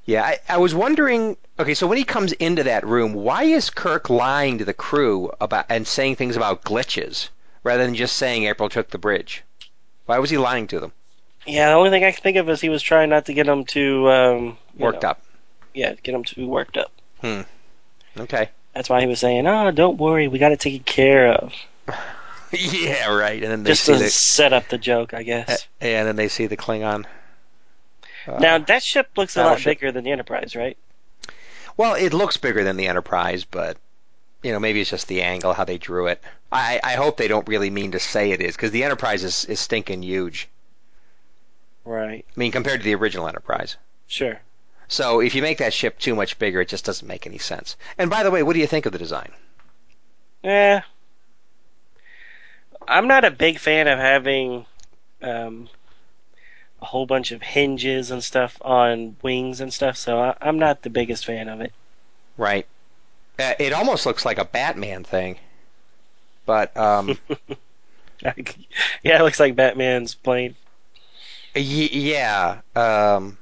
Yeah, 0.06 0.24
I, 0.24 0.40
I 0.48 0.58
was 0.58 0.74
wondering. 0.74 1.38
Okay, 1.60 1.76
so 1.76 1.86
when 1.86 1.98
he 1.98 2.04
comes 2.04 2.32
into 2.32 2.64
that 2.64 2.88
room, 2.88 3.14
why 3.14 3.44
is 3.44 3.70
Kirk 3.70 4.10
lying 4.10 4.58
to 4.58 4.66
the 4.66 4.74
crew 4.74 5.32
about 5.40 5.66
and 5.70 5.86
saying 5.86 6.16
things 6.16 6.36
about 6.36 6.64
glitches 6.64 7.30
rather 7.64 7.86
than 7.86 7.96
just 7.96 8.16
saying 8.16 8.46
April 8.46 8.70
took 8.70 8.90
the 8.90 8.98
bridge? 8.98 9.44
Why 10.06 10.18
was 10.18 10.30
he 10.30 10.38
lying 10.38 10.68
to 10.68 10.80
them? 10.80 10.94
Yeah, 11.46 11.70
the 11.70 11.76
only 11.76 11.90
thing 11.90 12.04
I 12.04 12.12
can 12.12 12.24
think 12.24 12.38
of 12.38 12.50
is 12.50 12.62
he 12.62 12.70
was 12.70 12.82
trying 12.82 13.10
not 13.10 13.26
to 13.26 13.34
get 13.34 13.46
them 13.46 13.66
to 13.66 14.10
um, 14.10 14.58
Worked 14.78 15.04
know, 15.04 15.10
up. 15.10 15.22
Yeah, 15.74 15.94
get 16.02 16.14
them 16.14 16.24
to 16.24 16.36
be 16.36 16.46
worked 16.46 16.78
up. 16.78 16.92
Hmm. 17.22 17.42
Okay. 18.18 18.50
That's 18.74 18.90
why 18.90 19.02
he 19.02 19.08
was 19.08 19.20
saying, 19.20 19.46
"Oh, 19.46 19.70
don't 19.72 19.98
worry, 19.98 20.28
we 20.28 20.40
got 20.40 20.54
it 20.54 20.60
taken 20.60 20.84
care 20.84 21.34
of." 21.34 21.54
yeah, 22.58 23.14
right. 23.14 23.42
And 23.42 23.52
then 23.52 23.64
they 23.64 23.72
Just 23.72 23.84
see 23.84 23.94
to 23.94 24.00
the 24.00 24.10
set 24.10 24.54
up 24.54 24.68
the 24.70 24.78
joke, 24.78 25.14
I 25.14 25.24
guess. 25.24 25.68
and 25.82 26.08
then 26.08 26.16
they 26.16 26.28
see 26.28 26.48
the 26.48 26.58
Klingon. 26.58 27.06
Uh, 28.28 28.38
now 28.40 28.58
that 28.58 28.84
ship 28.84 29.10
looks 29.16 29.38
a 29.38 29.44
lot 29.44 29.64
bigger 29.64 29.92
than 29.92 30.04
the 30.04 30.12
Enterprise, 30.12 30.56
right? 30.56 30.78
Well, 31.78 31.96
it 31.96 32.14
looks 32.14 32.38
bigger 32.38 32.64
than 32.64 32.78
the 32.78 32.88
Enterprise, 32.88 33.46
but 33.46 33.78
you 34.44 34.52
know 34.52 34.60
maybe 34.60 34.82
it's 34.82 34.90
just 34.90 35.08
the 35.08 35.22
angle 35.22 35.54
how 35.54 35.64
they 35.66 35.78
drew 35.78 36.08
it. 36.08 36.22
I 36.52 36.80
I 36.84 36.94
hope 36.94 37.18
they 37.18 37.28
don't 37.28 37.48
really 37.48 37.70
mean 37.70 37.92
to 37.92 38.00
say 38.00 38.32
it 38.32 38.42
is 38.42 38.56
because 38.56 38.72
the 38.72 38.84
Enterprise 38.84 39.24
is, 39.24 39.46
is 39.46 39.60
stinking 39.60 40.04
huge. 40.04 40.50
Right. 41.86 42.26
I 42.36 42.40
mean 42.40 42.52
compared 42.52 42.82
to 42.82 42.84
the 42.84 42.96
original 42.96 43.28
Enterprise. 43.28 43.78
Sure. 44.08 44.40
So 44.88 45.22
if 45.22 45.36
you 45.36 45.44
make 45.44 45.60
that 45.60 45.74
ship 45.74 46.00
too 46.00 46.16
much 46.16 46.40
bigger, 46.40 46.62
it 46.62 46.68
just 46.68 46.84
doesn't 46.84 47.08
make 47.08 47.28
any 47.28 47.38
sense. 47.38 47.78
And 47.98 48.10
by 48.10 48.24
the 48.24 48.32
way, 48.32 48.42
what 48.42 48.54
do 48.54 48.60
you 48.60 48.68
think 48.68 48.88
of 48.88 48.92
the 48.92 48.98
design? 48.98 49.32
Eh. 50.44 50.82
I'm 52.90 53.08
not 53.08 53.24
a 53.26 53.32
big 53.32 53.60
fan 53.60 53.88
of 53.88 54.00
having 54.00 54.66
um, 55.22 55.70
a 56.82 56.86
whole 56.86 57.06
bunch 57.06 57.32
of 57.32 57.42
hinges 57.42 58.12
and 58.12 58.24
stuff 58.24 58.58
on 58.62 59.16
wings 59.22 59.62
and 59.62 59.74
stuff, 59.74 59.96
so 59.98 60.20
I, 60.20 60.36
I'm 60.42 60.60
not 60.60 60.82
the 60.82 60.90
biggest 60.90 61.26
fan 61.26 61.48
of 61.50 61.62
it. 61.62 61.72
Right. 62.38 62.66
Uh, 63.38 63.54
it 63.60 63.74
almost 63.74 64.06
looks 64.06 64.26
like 64.26 64.38
a 64.38 64.46
Batman 64.46 65.04
thing. 65.04 65.38
But 66.46 66.76
um, 66.76 67.18
yeah, 68.24 69.20
it 69.20 69.24
looks 69.24 69.40
like 69.40 69.56
Batman's 69.56 70.16
plane. 70.16 70.56
y- 71.56 71.62
yeah, 71.62 72.62
um, 72.76 73.38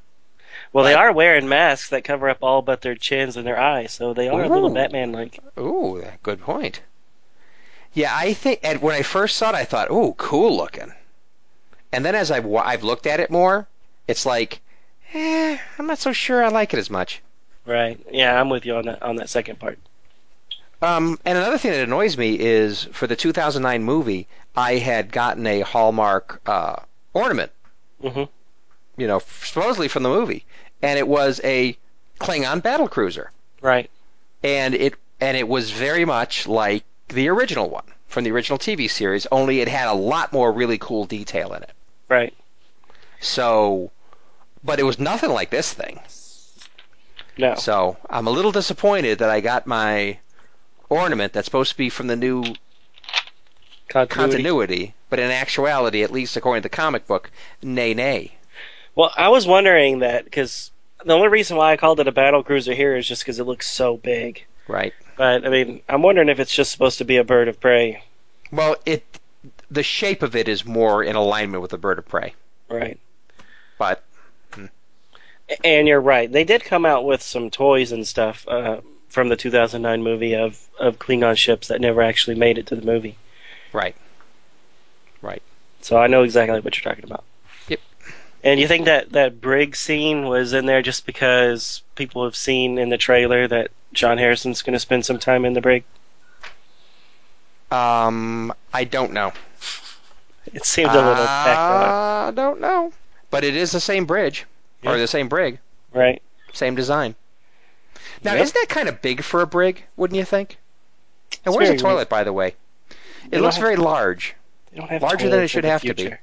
Well, 0.73 0.83
they 0.83 0.93
are 0.93 1.11
wearing 1.13 1.47
masks 1.47 1.89
that 1.89 2.03
cover 2.03 2.29
up 2.29 2.39
all 2.43 2.61
but 2.61 2.81
their 2.81 2.95
chins 2.95 3.37
and 3.37 3.47
their 3.47 3.59
eyes, 3.59 3.93
so 3.93 4.13
they 4.13 4.27
are 4.27 4.43
a 4.43 4.49
little 4.49 4.69
Batman-like. 4.69 5.39
ooh, 5.57 6.03
good 6.21 6.41
point. 6.41 6.81
Yeah, 7.97 8.15
I 8.15 8.33
think 8.33 8.59
and 8.61 8.79
when 8.79 8.93
I 8.93 9.01
first 9.01 9.37
saw 9.37 9.49
it, 9.49 9.55
I 9.55 9.65
thought, 9.65 9.89
ooh, 9.89 10.13
cool 10.17 10.55
looking. 10.55 10.93
And 11.91 12.05
then 12.05 12.13
as 12.13 12.29
I've 12.29 12.45
I've 12.53 12.83
looked 12.83 13.07
at 13.07 13.19
it 13.19 13.31
more, 13.31 13.67
it's 14.07 14.23
like, 14.23 14.61
eh, 15.13 15.57
I'm 15.79 15.87
not 15.87 15.97
so 15.97 16.13
sure 16.13 16.43
I 16.43 16.49
like 16.49 16.75
it 16.75 16.77
as 16.79 16.91
much. 16.91 17.23
Right. 17.65 17.99
Yeah, 18.11 18.39
I'm 18.39 18.49
with 18.49 18.67
you 18.67 18.75
on 18.75 18.85
that 18.85 19.01
on 19.01 19.15
that 19.15 19.29
second 19.29 19.57
part. 19.59 19.79
Um, 20.79 21.17
and 21.25 21.37
another 21.39 21.57
thing 21.57 21.71
that 21.71 21.83
annoys 21.83 22.17
me 22.17 22.39
is 22.39 22.83
for 22.91 23.07
the 23.07 23.15
2009 23.15 23.83
movie, 23.83 24.27
I 24.55 24.75
had 24.77 25.11
gotten 25.11 25.47
a 25.47 25.61
Hallmark 25.61 26.39
uh, 26.45 26.75
ornament, 27.15 27.51
hmm 27.99 28.25
you 28.95 29.07
know, 29.07 29.19
supposedly 29.41 29.87
from 29.87 30.03
the 30.03 30.09
movie, 30.09 30.45
and 30.83 30.99
it 30.99 31.07
was 31.07 31.41
a 31.43 31.75
Klingon 32.19 32.61
battle 32.61 32.87
cruiser, 32.87 33.31
Right. 33.61 33.89
and 34.43 34.75
it 34.75 34.93
and 35.19 35.35
it 35.35 35.47
was 35.47 35.71
very 35.71 36.05
much 36.05 36.45
like 36.47 36.83
the 37.09 37.29
original 37.29 37.69
one 37.69 37.85
from 38.07 38.23
the 38.23 38.31
original 38.31 38.57
TV 38.57 38.89
series, 38.89 39.27
only 39.31 39.61
it 39.61 39.67
had 39.67 39.87
a 39.87 39.93
lot 39.93 40.33
more 40.33 40.51
really 40.51 40.77
cool 40.77 41.05
detail 41.05 41.53
in 41.53 41.63
it. 41.63 41.71
Right. 42.09 42.33
So, 43.19 43.91
but 44.63 44.79
it 44.79 44.83
was 44.83 44.99
nothing 44.99 45.31
like 45.31 45.49
this 45.49 45.73
thing. 45.73 45.99
No. 47.37 47.55
So 47.55 47.97
I'm 48.09 48.27
a 48.27 48.31
little 48.31 48.51
disappointed 48.51 49.19
that 49.19 49.29
I 49.29 49.41
got 49.41 49.67
my 49.67 50.19
ornament 50.89 51.33
that's 51.33 51.45
supposed 51.45 51.71
to 51.71 51.77
be 51.77 51.89
from 51.89 52.07
the 52.07 52.15
new 52.15 52.43
Continuity. 53.89 54.33
continuity, 54.33 54.93
but 55.09 55.19
in 55.19 55.31
actuality, 55.31 56.03
at 56.03 56.11
least 56.11 56.35
according 56.35 56.61
to 56.61 56.69
the 56.69 56.75
comic 56.75 57.07
book, 57.07 57.31
nay 57.61 57.93
nay. 57.93 58.33
Well, 58.95 59.13
I 59.15 59.29
was 59.29 59.47
wondering 59.47 59.99
that 59.99 60.25
because 60.25 60.71
the 61.05 61.13
only 61.13 61.29
reason 61.29 61.55
why 61.55 61.71
I 61.71 61.77
called 61.77 61.99
it 61.99 62.07
a 62.07 62.11
battle 62.11 62.43
cruiser 62.43 62.73
here 62.73 62.95
is 62.97 63.07
just 63.07 63.21
because 63.21 63.39
it 63.39 63.45
looks 63.45 63.69
so 63.69 63.95
big. 63.97 64.45
Right. 64.67 64.93
But 65.17 65.45
I 65.45 65.49
mean, 65.49 65.81
I'm 65.89 66.01
wondering 66.03 66.29
if 66.29 66.39
it's 66.39 66.53
just 66.53 66.71
supposed 66.71 66.99
to 66.99 67.05
be 67.05 67.17
a 67.17 67.23
bird 67.23 67.47
of 67.47 67.59
prey. 67.59 68.03
Well, 68.51 68.75
it 68.85 69.03
the 69.69 69.83
shape 69.83 70.23
of 70.23 70.35
it 70.35 70.47
is 70.47 70.65
more 70.65 71.03
in 71.03 71.15
alignment 71.15 71.61
with 71.61 71.73
a 71.73 71.77
bird 71.77 71.99
of 71.99 72.07
prey, 72.07 72.33
Right. 72.69 72.99
but 73.77 74.03
And 75.63 75.87
you're 75.87 76.01
right. 76.01 76.29
They 76.31 76.43
did 76.43 76.63
come 76.63 76.85
out 76.85 77.05
with 77.05 77.21
some 77.21 77.49
toys 77.49 77.91
and 77.93 78.05
stuff 78.05 78.45
uh, 78.47 78.81
from 79.09 79.29
the 79.29 79.37
2009 79.37 80.03
movie 80.03 80.35
of 80.35 80.61
of 80.79 80.99
Klingon 80.99 81.35
ships 81.37 81.69
that 81.69 81.81
never 81.81 82.01
actually 82.01 82.35
made 82.35 82.57
it 82.57 82.67
to 82.67 82.75
the 82.75 82.85
movie. 82.85 83.17
right, 83.73 83.95
right. 85.21 85.41
So 85.81 85.97
I 85.97 86.07
know 86.07 86.23
exactly 86.23 86.59
what 86.59 86.75
you're 86.77 86.91
talking 86.93 87.05
about. 87.09 87.23
Yep. 87.69 87.79
And 88.43 88.59
you 88.59 88.67
think 88.67 88.85
that 88.85 89.11
that 89.13 89.39
brig 89.41 89.75
scene 89.75 90.25
was 90.27 90.53
in 90.53 90.65
there 90.65 90.81
just 90.81 91.05
because 91.05 91.81
people 91.95 92.23
have 92.25 92.35
seen 92.35 92.77
in 92.77 92.89
the 92.89 92.97
trailer 92.97 93.47
that 93.47 93.71
John 93.93 94.17
Harrison's 94.17 94.61
going 94.61 94.73
to 94.73 94.79
spend 94.79 95.05
some 95.05 95.19
time 95.19 95.45
in 95.45 95.53
the 95.53 95.61
brig? 95.61 95.83
Um, 97.71 98.53
I 98.73 98.83
don't 98.85 99.11
know. 99.13 99.33
It 100.53 100.65
seemed 100.65 100.91
a 100.91 100.93
little 100.95 101.11
on, 101.11 101.27
I 101.27 102.31
don't 102.33 102.61
know, 102.61 102.93
but 103.29 103.43
it 103.43 103.55
is 103.55 103.71
the 103.71 103.81
same 103.81 104.05
bridge 104.05 104.45
or 104.85 104.97
the 104.97 105.07
same 105.07 105.27
brig, 105.27 105.59
right? 105.93 106.21
same 106.53 106.75
design. 106.75 107.15
Now, 108.23 108.33
Yep. 108.33 108.43
isn't 108.43 108.53
that 108.55 108.69
kind 108.69 108.87
of 108.87 109.01
big 109.01 109.21
for 109.23 109.41
a 109.41 109.47
brig? 109.47 109.83
Wouldn't 109.97 110.17
you 110.17 110.23
think? 110.23 110.57
And 111.43 111.47
It's 111.47 111.55
where's 111.57 111.69
the 111.69 111.77
toilet, 111.77 112.07
by 112.07 112.23
the 112.23 112.31
way? 112.31 112.55
It 113.31 113.41
looks 113.41 113.57
very 113.57 113.75
large. 113.75 114.35
Don't 114.73 114.89
have 114.89 115.01
Larger 115.01 115.29
than 115.29 115.43
it 115.43 115.49
should 115.49 115.65
have 115.65 115.81
to 115.81 115.93
be. 115.93 116.03
future. 116.03 116.21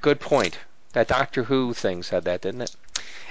Good 0.00 0.18
point. 0.18 0.58
That 0.92 1.06
Doctor 1.06 1.44
Who 1.44 1.72
thing 1.72 2.02
said 2.02 2.24
that, 2.24 2.40
didn't 2.40 2.62
it? 2.62 2.74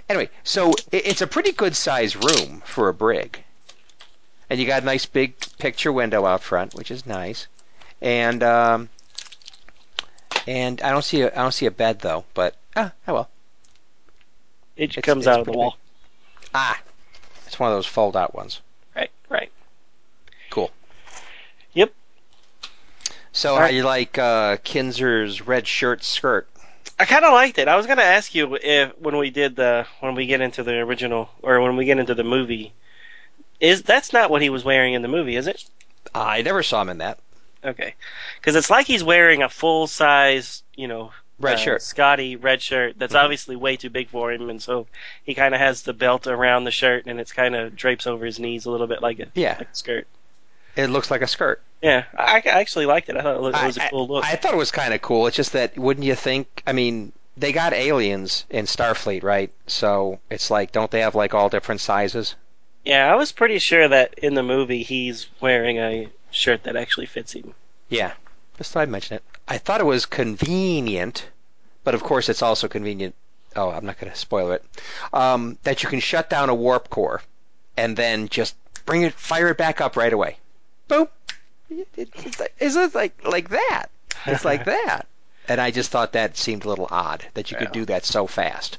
Anyway, 0.10 0.30
so 0.44 0.72
it- 0.92 1.06
it's 1.06 1.22
a 1.22 1.28
pretty 1.28 1.52
good 1.52 1.76
sized 1.76 2.16
room 2.16 2.62
for 2.66 2.90
a 2.90 2.94
brig. 2.94 3.44
And 4.50 4.60
you 4.60 4.66
got 4.66 4.82
a 4.82 4.86
nice 4.86 5.06
big 5.06 5.36
picture 5.60 5.92
window 5.94 6.26
out 6.26 6.42
front, 6.42 6.74
which 6.74 6.90
is 6.90 7.06
nice. 7.06 7.48
And 8.02 8.42
um 8.44 8.90
and 10.48 10.82
I 10.82 10.90
don't 10.92 11.04
see 11.04 11.22
a 11.22 11.28
I 11.32 11.36
don't 11.44 11.52
see 11.54 11.68
a 11.68 11.72
bed 11.72 12.00
though, 12.00 12.26
but 12.34 12.56
ah, 12.76 12.92
oh 13.08 13.14
well. 13.14 13.30
It 14.76 14.92
It's- 14.92 15.04
comes 15.06 15.28
it's 15.28 15.28
out 15.28 15.42
of 15.42 15.46
the 15.46 15.52
wall. 15.52 15.78
Ah. 16.56 16.80
It's 17.46 17.60
one 17.60 17.70
of 17.72 17.78
those 17.78 17.86
fold 17.86 18.16
out 18.18 18.34
ones. 18.34 18.62
Right, 18.96 19.12
right. 19.30 19.52
Cool. 20.50 20.72
Yep. 21.74 21.94
So 23.32 23.52
All 23.52 23.58
how 23.58 23.64
right. 23.64 23.74
you 23.74 23.84
like 23.84 24.18
uh 24.18 24.58
Keenser's 24.58 25.42
red 25.46 25.68
shirt 25.68 26.04
skirt? 26.04 26.48
I 27.00 27.06
kind 27.06 27.24
of 27.24 27.32
liked 27.34 27.58
it. 27.58 27.68
I 27.70 27.78
was 27.78 27.86
going 27.86 27.98
to 27.98 28.04
ask 28.04 28.36
you 28.36 28.58
if 28.62 28.98
when 29.00 29.18
we 29.18 29.30
did 29.30 29.56
the 29.56 29.88
when 30.02 30.16
we 30.16 30.26
get 30.26 30.42
into 30.42 30.64
the 30.64 30.74
original 30.80 31.30
or 31.42 31.62
when 31.62 31.78
we 31.78 31.86
get 31.86 31.98
into 31.98 32.14
the 32.14 32.24
movie, 32.26 32.74
is 33.60 33.84
that's 33.84 34.12
not 34.12 34.30
what 34.30 34.42
he 34.42 34.50
was 34.50 34.64
wearing 34.66 34.94
in 34.94 35.02
the 35.02 35.08
movie, 35.08 35.36
is 35.38 35.48
it? 35.48 35.64
I 36.14 36.42
never 36.42 36.62
saw 36.64 36.82
him 36.82 36.90
in 36.90 36.98
that. 37.00 37.20
Okay, 37.64 37.96
because 38.40 38.56
it's 38.56 38.70
like 38.70 38.86
he's 38.86 39.04
wearing 39.04 39.44
a 39.44 39.50
full 39.50 39.88
size, 39.88 40.64
you 40.76 40.88
know, 40.88 41.12
Red 41.40 41.54
uh, 41.56 41.58
shirt. 41.58 41.82
Scotty 41.82 42.36
red 42.36 42.62
shirt 42.62 42.96
that's 43.00 43.14
Mhm. 43.14 43.24
obviously 43.24 43.56
way 43.56 43.78
too 43.78 43.90
big 43.90 44.10
for 44.10 44.32
him, 44.32 44.50
and 44.50 44.62
so 44.62 44.88
he 45.24 45.36
kind 45.36 45.54
of 45.54 45.62
has 45.62 45.84
the 45.84 45.94
belt 45.94 46.28
around 46.28 46.64
the 46.66 46.72
shirt, 46.72 47.06
and 47.06 47.20
it's 47.20 47.32
kind 47.32 47.56
of 47.56 47.76
drapes 47.78 48.08
over 48.08 48.26
his 48.26 48.40
knees 48.40 48.66
a 48.66 48.72
little 48.72 48.88
bit 48.88 49.02
like 49.02 49.20
a, 49.20 49.28
Yeah. 49.36 49.56
like 49.58 49.70
a 49.70 49.76
skirt. 49.76 50.08
It 50.76 50.88
looks 50.88 51.10
like 51.12 51.22
a 51.22 51.28
skirt. 51.28 51.62
Yeah, 51.82 52.04
I, 52.18 52.42
I 52.46 52.60
actually 52.60 52.86
liked 52.86 53.10
it. 53.10 53.16
I 53.16 53.22
thought 53.22 53.36
it 53.36 53.42
was, 53.42 53.56
it 53.56 53.66
was 53.66 53.78
a 53.78 53.84
I- 53.86 53.90
cool 53.90 54.08
look. 54.08 54.26
I 54.26 54.36
thought 54.36 54.54
it 54.54 54.58
was 54.58 54.72
kind 54.72 54.94
of 54.94 55.02
cool. 55.02 55.28
It's 55.28 55.36
just 55.38 55.54
that 55.54 55.78
wouldn't 55.78 56.06
you 56.06 56.16
think? 56.16 56.62
I 56.68 56.74
mean, 56.74 57.14
they 57.38 57.52
got 57.54 57.74
aliens 57.74 58.46
in 58.50 58.66
Starfleet, 58.66 59.24
right? 59.24 59.52
So 59.68 60.20
it's 60.30 60.52
like, 60.52 60.72
don't 60.74 60.92
they 60.92 61.02
have 61.02 61.16
like 61.16 61.34
all 61.34 61.50
different 61.50 61.82
sizes? 61.82 62.36
yeah, 62.86 63.12
I 63.12 63.16
was 63.16 63.32
pretty 63.32 63.60
sure 63.60 63.88
that 63.88 64.16
in 64.20 64.34
the 64.34 64.42
movie 64.44 64.84
he's 64.84 65.28
wearing 65.42 65.78
a 65.78 66.10
shirt 66.32 66.64
that 66.64 66.76
actually 66.76 67.06
fits 67.06 67.34
him. 67.34 67.54
Yeah, 67.90 68.14
just 68.58 68.72
thought 68.72 68.82
I'd 68.82 68.90
mention 68.90 69.18
it. 69.18 69.24
I 69.48 69.58
thought 69.58 69.82
it 69.82 69.86
was 69.86 70.06
convenient, 70.06 71.28
but 71.84 71.94
of 71.94 72.04
course 72.04 72.30
it's 72.30 72.42
also 72.42 72.68
convenient. 72.68 73.16
Oh, 73.56 73.70
I'm 73.70 73.86
not 73.86 74.00
going 74.00 74.12
to 74.12 74.18
spoil 74.18 74.52
it. 74.52 74.64
Um, 75.14 75.58
that 75.64 75.84
you 75.84 75.90
can 75.90 76.00
shut 76.00 76.30
down 76.30 76.50
a 76.50 76.56
warp 76.56 76.90
core 76.90 77.22
and 77.78 77.96
then 77.98 78.28
just 78.28 78.56
bring 78.86 79.04
it, 79.04 79.14
fire 79.14 79.50
it 79.50 79.58
back 79.58 79.82
up 79.82 79.96
right 79.98 80.14
away. 80.14 80.38
Boom. 80.88 81.08
It, 81.70 81.88
it, 81.96 82.10
it's 82.16 82.40
like, 82.40 82.56
it's 82.60 82.96
like 82.96 83.24
like 83.26 83.50
that. 83.50 83.88
It's 84.26 84.46
like 84.46 84.66
that. 84.76 85.08
And 85.48 85.60
I 85.60 85.72
just 85.72 85.90
thought 85.92 86.14
that 86.14 86.38
seemed 86.38 86.66
a 86.66 86.70
little 86.70 86.88
odd 86.92 87.26
that 87.34 87.52
you 87.52 87.58
could 87.58 87.72
do 87.72 87.86
that 87.86 88.06
so 88.06 88.28
fast. 88.28 88.78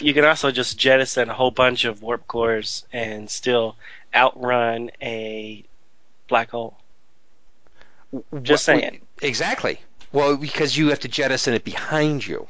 you 0.00 0.14
can 0.14 0.24
also 0.24 0.50
just 0.50 0.78
jettison 0.78 1.28
a 1.28 1.34
whole 1.34 1.50
bunch 1.50 1.84
of 1.84 2.02
warp 2.02 2.26
cores 2.26 2.86
and 2.92 3.28
still 3.30 3.76
outrun 4.14 4.90
a 5.02 5.64
black 6.28 6.50
hole. 6.50 6.76
Just 8.42 8.66
What- 8.68 8.80
saying. 8.80 9.00
Exactly. 9.20 9.80
Well, 10.12 10.36
because 10.38 10.76
you 10.76 10.88
have 10.88 11.00
to 11.00 11.08
jettison 11.08 11.52
it 11.54 11.64
behind 11.64 12.26
you. 12.26 12.46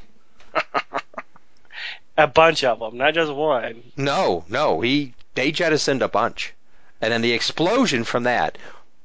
A 2.17 2.27
bunch 2.27 2.65
of 2.65 2.81
them, 2.81 2.97
not 2.97 3.15
just 3.15 3.33
one. 3.33 3.83
No, 3.97 4.45
no, 4.49 4.81
he 4.81 5.15
they 5.35 5.53
jettisoned 5.53 6.03
a 6.03 6.09
bunch, 6.09 6.53
and 7.01 7.13
then 7.13 7.23
the 7.23 7.33
explosion 7.33 8.03
from 8.03 8.25
that 8.25 8.59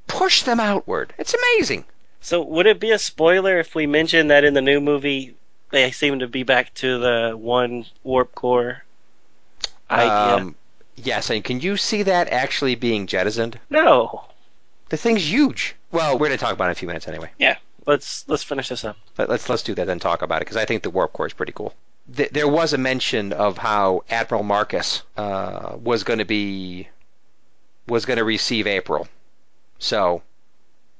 pushed 0.08 0.46
them 0.46 0.60
outward. 0.60 1.13
It's 1.18 1.34
amazing. 1.34 1.86
So 2.22 2.42
would 2.42 2.68
it 2.68 2.80
be 2.80 2.92
a 2.92 3.00
spoiler 3.00 3.60
if 3.60 3.76
we 3.76 3.86
mention 3.86 4.28
that 4.28 4.44
in 4.44 4.54
the 4.54 4.62
new 4.62 4.80
movie 4.80 5.36
they 5.72 5.92
seem 5.92 6.20
to 6.20 6.28
be 6.28 6.44
back 6.44 6.74
to 6.76 7.00
the 7.00 7.36
one 7.36 7.86
warp 8.04 8.34
core 8.36 8.84
idea? 9.89 10.36
Um, 10.36 10.56
yes, 10.96 11.30
and 11.30 11.44
can 11.44 11.60
you 11.60 11.78
see 11.78 12.04
that 12.04 12.30
actually 12.30 12.76
being 12.76 13.08
jettisoned? 13.08 13.60
no. 13.70 14.26
The 14.89 14.98
thing's 14.98 15.28
huge. 15.28 15.76
Well, 15.92 16.13
we're 16.13 16.28
going 16.28 16.38
to 16.38 16.44
talk 16.46 16.54
about 16.54 16.66
it 16.66 16.68
in 16.68 16.72
a 16.74 16.76
few 16.76 16.88
minutes 16.88 17.08
anyway. 17.08 17.32
Yeah, 17.39 17.58
let's 17.88 18.28
let's 18.28 18.44
finish 18.44 18.70
this 18.70 18.86
up. 18.86 18.96
Let, 19.18 19.28
let's 19.28 19.50
let's 19.50 19.63
do 19.63 19.74
that 19.74 19.88
then 19.88 19.98
talk 19.98 20.22
about 20.22 20.38
it 20.38 20.42
because 20.42 20.58
I 20.58 20.66
think 20.66 20.84
the 20.84 20.92
warp 20.92 21.13
core 21.13 21.26
is 21.26 21.34
pretty 21.34 21.52
cool. 21.52 21.74
Th- 22.16 22.30
there 22.30 22.48
was 22.48 22.74
a 22.74 22.78
mention 22.78 23.34
of 23.34 23.58
how 23.58 24.04
Admiral 24.12 24.44
Marcus 24.44 25.02
uh, 25.18 25.78
was 25.82 26.04
going 26.04 26.20
to 26.20 26.26
be 26.26 26.88
was 27.88 28.06
going 28.06 28.18
to 28.18 28.24
receive 28.24 28.68
April, 28.68 29.08
so 29.84 30.22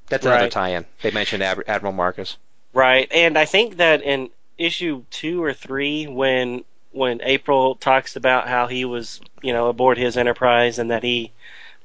that's 0.08 0.26
another 0.26 0.43
Right. 0.43 0.52
tie-in. 0.52 0.86
They 1.02 1.12
mentioned 1.12 1.41
Ad- 1.43 1.63
Admiral 1.67 1.93
Marcus. 1.93 2.38
Right, 2.74 3.08
and 3.12 3.38
I 3.38 3.46
think 3.46 3.78
that 3.78 4.02
in 4.02 4.30
issue 4.58 5.04
two 5.10 5.43
or 5.43 5.54
three, 5.54 6.08
when 6.08 6.63
when 6.91 7.22
April 7.24 7.74
talks 7.76 8.15
about 8.15 8.48
how 8.48 8.67
he 8.67 8.86
was, 8.86 9.19
you 9.41 9.52
know, 9.52 9.67
aboard 9.67 9.98
his 9.98 10.15
Enterprise 10.15 10.78
and 10.78 10.91
that 10.91 11.02
he 11.02 11.32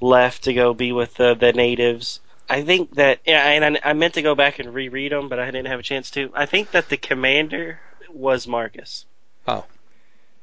left 0.01 0.45
to 0.45 0.53
go 0.53 0.75
be 0.75 0.93
with 0.93 1.15
the, 1.15 1.35
the 1.35 1.55
natives, 1.55 2.21
I 2.47 2.63
think 2.63 2.95
that, 2.97 3.21
yeah, 3.25 3.43
and 3.49 3.79
I, 3.79 3.91
I 3.91 3.93
meant 3.95 4.15
to 4.15 4.23
go 4.23 4.35
back 4.35 4.59
and 4.59 4.75
reread 4.75 5.13
them, 5.13 5.31
but 5.31 5.39
I 5.39 5.47
didn't 5.47 5.69
have 5.69 5.81
a 5.81 5.83
chance 5.83 6.11
to. 6.13 6.31
I 6.35 6.45
think 6.45 6.73
that 6.73 6.91
the 6.91 6.99
commander 6.99 7.81
was 8.11 8.47
Marcus. 8.47 9.07
Oh. 9.47 9.65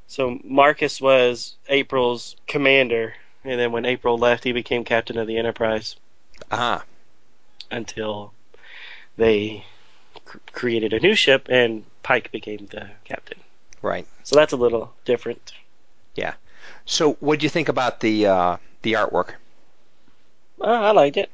So 0.07 0.39
Marcus 0.43 0.99
was 0.99 1.55
April's 1.69 2.35
commander, 2.47 3.13
and 3.43 3.59
then 3.59 3.71
when 3.71 3.85
April 3.85 4.17
left, 4.17 4.43
he 4.43 4.51
became 4.51 4.83
captain 4.83 5.17
of 5.19 5.27
the 5.27 5.37
Enterprise 5.37 5.95
Ah, 6.51 6.83
until 7.71 8.33
they 9.17 9.63
cr- 10.25 10.37
created 10.51 10.93
a 10.93 10.99
new 10.99 11.15
ship 11.15 11.47
and 11.49 11.83
Pike 12.03 12.31
became 12.31 12.67
the 12.71 12.89
captain. 13.03 13.39
right. 13.81 14.05
So 14.23 14.35
that's 14.35 14.53
a 14.53 14.57
little 14.57 14.93
different. 15.05 15.53
Yeah. 16.15 16.33
So, 16.85 17.13
what 17.19 17.39
do 17.39 17.45
you 17.45 17.49
think 17.49 17.69
about 17.69 17.99
the 17.99 18.27
uh, 18.27 18.57
the 18.83 18.93
artwork? 18.93 19.33
Uh, 20.61 20.65
I 20.65 20.91
liked 20.91 21.17
it. 21.17 21.29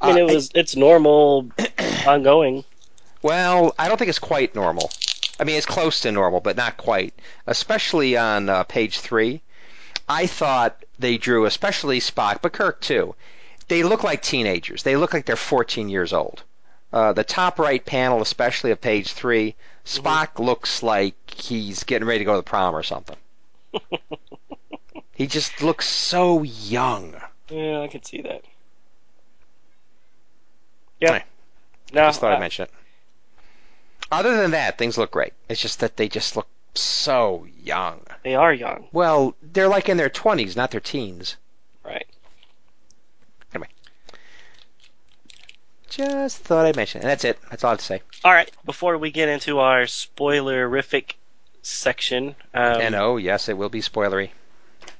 I 0.00 0.08
mean, 0.08 0.16
Uh, 0.16 0.26
it 0.28 0.32
was 0.34 0.50
it's 0.54 0.76
normal, 0.76 1.50
ongoing. 2.06 2.64
Well, 3.22 3.74
I 3.78 3.88
don't 3.88 3.98
think 3.98 4.08
it's 4.08 4.18
quite 4.18 4.54
normal. 4.54 4.90
I 5.38 5.44
mean, 5.44 5.56
it's 5.56 5.66
close 5.66 6.00
to 6.00 6.12
normal, 6.12 6.40
but 6.40 6.56
not 6.56 6.76
quite. 6.76 7.14
Especially 7.46 8.16
on 8.16 8.48
uh, 8.48 8.64
page 8.64 8.98
three. 9.00 9.42
I 10.08 10.26
thought 10.26 10.84
they 10.98 11.18
drew, 11.18 11.44
especially 11.44 12.00
Spock, 12.00 12.40
but 12.42 12.52
Kirk 12.52 12.80
too. 12.80 13.14
They 13.70 13.84
look 13.84 14.02
like 14.02 14.20
teenagers. 14.20 14.82
They 14.82 14.96
look 14.96 15.14
like 15.14 15.26
they're 15.26 15.36
14 15.36 15.88
years 15.88 16.12
old. 16.12 16.42
Uh, 16.92 17.12
the 17.12 17.22
top 17.22 17.60
right 17.60 17.82
panel, 17.86 18.20
especially 18.20 18.72
of 18.72 18.80
page 18.80 19.12
three, 19.12 19.54
Spock 19.86 20.40
looks 20.44 20.82
like 20.82 21.14
he's 21.32 21.84
getting 21.84 22.08
ready 22.08 22.18
to 22.18 22.24
go 22.24 22.32
to 22.32 22.38
the 22.38 22.42
prom 22.42 22.74
or 22.74 22.82
something. 22.82 23.14
he 25.14 25.28
just 25.28 25.62
looks 25.62 25.86
so 25.86 26.42
young. 26.42 27.14
Yeah, 27.48 27.82
I 27.82 27.86
can 27.86 28.02
see 28.02 28.22
that. 28.22 28.42
Yeah. 30.98 31.10
Right. 31.12 31.22
No, 31.92 32.06
Just 32.06 32.18
thought 32.18 32.32
I- 32.32 32.36
I'd 32.36 32.40
mention 32.40 32.64
it. 32.64 32.70
Other 34.10 34.36
than 34.36 34.50
that, 34.50 34.78
things 34.78 34.98
look 34.98 35.12
great. 35.12 35.32
It's 35.48 35.62
just 35.62 35.78
that 35.78 35.96
they 35.96 36.08
just 36.08 36.34
look 36.34 36.48
so 36.74 37.46
young. 37.62 38.00
they 38.24 38.34
are 38.34 38.52
young, 38.52 38.88
Well, 38.90 39.36
they're 39.40 39.68
like 39.68 39.88
in 39.88 39.96
their 39.96 40.10
20s, 40.10 40.56
not 40.56 40.72
their 40.72 40.80
teens. 40.80 41.36
right? 41.84 42.04
Just 45.90 46.38
thought 46.38 46.66
I'd 46.66 46.76
mention 46.76 47.00
it. 47.00 47.04
And 47.04 47.10
that's 47.10 47.24
it. 47.24 47.38
That's 47.50 47.64
all 47.64 47.70
I 47.70 47.72
have 47.72 47.80
to 47.80 47.84
say. 47.84 48.02
All 48.24 48.32
right. 48.32 48.50
Before 48.64 48.96
we 48.96 49.10
get 49.10 49.28
into 49.28 49.58
our 49.58 49.82
spoilerific 49.82 51.14
section, 51.62 52.36
um, 52.54 52.80
and 52.80 52.94
oh, 52.94 53.16
yes, 53.16 53.48
it 53.48 53.58
will 53.58 53.68
be 53.68 53.80
spoilery. 53.80 54.30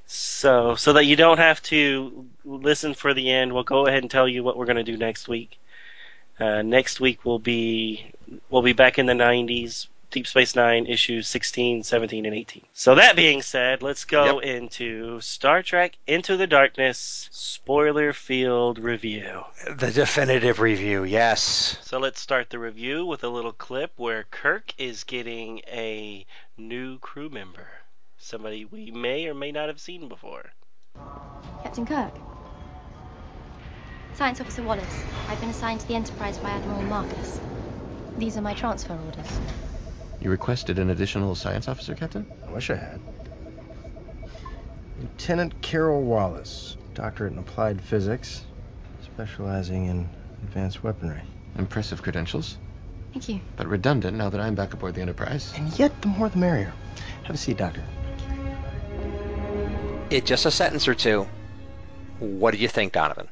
so 0.06 0.74
so 0.74 0.92
that 0.94 1.04
you 1.04 1.16
don't 1.16 1.38
have 1.38 1.62
to 1.64 2.26
listen 2.44 2.94
for 2.94 3.14
the 3.14 3.30
end, 3.30 3.52
we'll 3.52 3.62
go 3.62 3.86
ahead 3.86 4.02
and 4.02 4.10
tell 4.10 4.28
you 4.28 4.42
what 4.42 4.56
we're 4.56 4.66
going 4.66 4.76
to 4.76 4.92
do 4.92 4.96
next 4.96 5.28
week. 5.28 5.58
Uh, 6.38 6.62
next 6.62 7.00
week 7.00 7.24
will 7.24 7.38
be 7.38 8.10
we'll 8.50 8.62
be 8.62 8.72
back 8.72 8.98
in 8.98 9.06
the 9.06 9.12
90s, 9.12 9.86
Deep 10.10 10.26
Space 10.26 10.56
Nine 10.56 10.86
issues 10.86 11.28
16, 11.28 11.84
17, 11.84 12.26
and 12.26 12.34
18. 12.34 12.64
So 12.72 12.96
that 12.96 13.14
being 13.14 13.42
said, 13.42 13.82
let's 13.82 14.04
go 14.04 14.40
into 14.40 15.20
Star 15.20 15.62
Trek 15.62 15.96
Into 16.06 16.36
the 16.36 16.48
Darkness 16.48 17.28
spoiler 17.30 18.12
field 18.12 18.78
review. 18.80 19.42
The 19.68 19.92
definitive 19.92 20.58
review, 20.58 21.04
yes. 21.04 21.78
So 21.82 21.98
let's 21.98 22.20
start 22.20 22.50
the 22.50 22.58
review 22.58 23.06
with 23.06 23.22
a 23.22 23.28
little 23.28 23.52
clip 23.52 23.92
where 23.96 24.24
Kirk 24.24 24.74
is 24.78 25.04
getting 25.04 25.60
a 25.68 26.26
new 26.58 26.98
crew 26.98 27.28
member. 27.28 27.68
Somebody 28.18 28.64
we 28.64 28.90
may 28.90 29.28
or 29.28 29.34
may 29.34 29.52
not 29.52 29.68
have 29.68 29.80
seen 29.80 30.08
before. 30.08 30.50
Captain 31.62 31.86
Kirk. 31.86 32.12
Science 34.14 34.40
Officer 34.40 34.62
Wallace. 34.62 35.04
I've 35.28 35.40
been 35.40 35.50
assigned 35.50 35.80
to 35.80 35.88
the 35.88 35.94
Enterprise 35.94 36.36
by 36.38 36.50
Admiral 36.50 36.82
Marcus. 36.82 37.40
These 38.18 38.36
are 38.36 38.42
my 38.42 38.54
transfer 38.54 38.98
orders. 39.06 39.69
You 40.20 40.30
requested 40.30 40.78
an 40.78 40.90
additional 40.90 41.34
science 41.34 41.66
officer, 41.68 41.94
Captain? 41.94 42.26
I 42.46 42.50
wish 42.52 42.70
I 42.70 42.76
had. 42.76 43.00
Lieutenant 45.00 45.60
Carol 45.62 46.02
Wallace, 46.02 46.76
doctorate 46.94 47.32
in 47.32 47.38
applied 47.38 47.80
physics, 47.80 48.44
specializing 49.02 49.86
in 49.86 50.08
advanced 50.42 50.82
weaponry. 50.82 51.22
Impressive 51.56 52.02
credentials, 52.02 52.58
Thank 53.12 53.28
you. 53.28 53.40
but 53.56 53.66
redundant 53.66 54.16
now 54.16 54.28
that 54.28 54.40
I'm 54.40 54.54
back 54.54 54.74
aboard 54.74 54.94
the 54.94 55.00
Enterprise. 55.00 55.52
And 55.56 55.76
yet, 55.78 56.00
the 56.02 56.08
more 56.08 56.28
the 56.28 56.38
merrier. 56.38 56.72
Have 57.24 57.34
a 57.34 57.38
seat, 57.38 57.56
Doctor. 57.56 57.82
It 60.10 60.26
just 60.26 60.44
a 60.46 60.50
sentence 60.50 60.86
or 60.86 60.94
two. 60.94 61.26
What 62.18 62.52
do 62.52 62.58
you 62.58 62.68
think, 62.68 62.92
Donovan? 62.92 63.28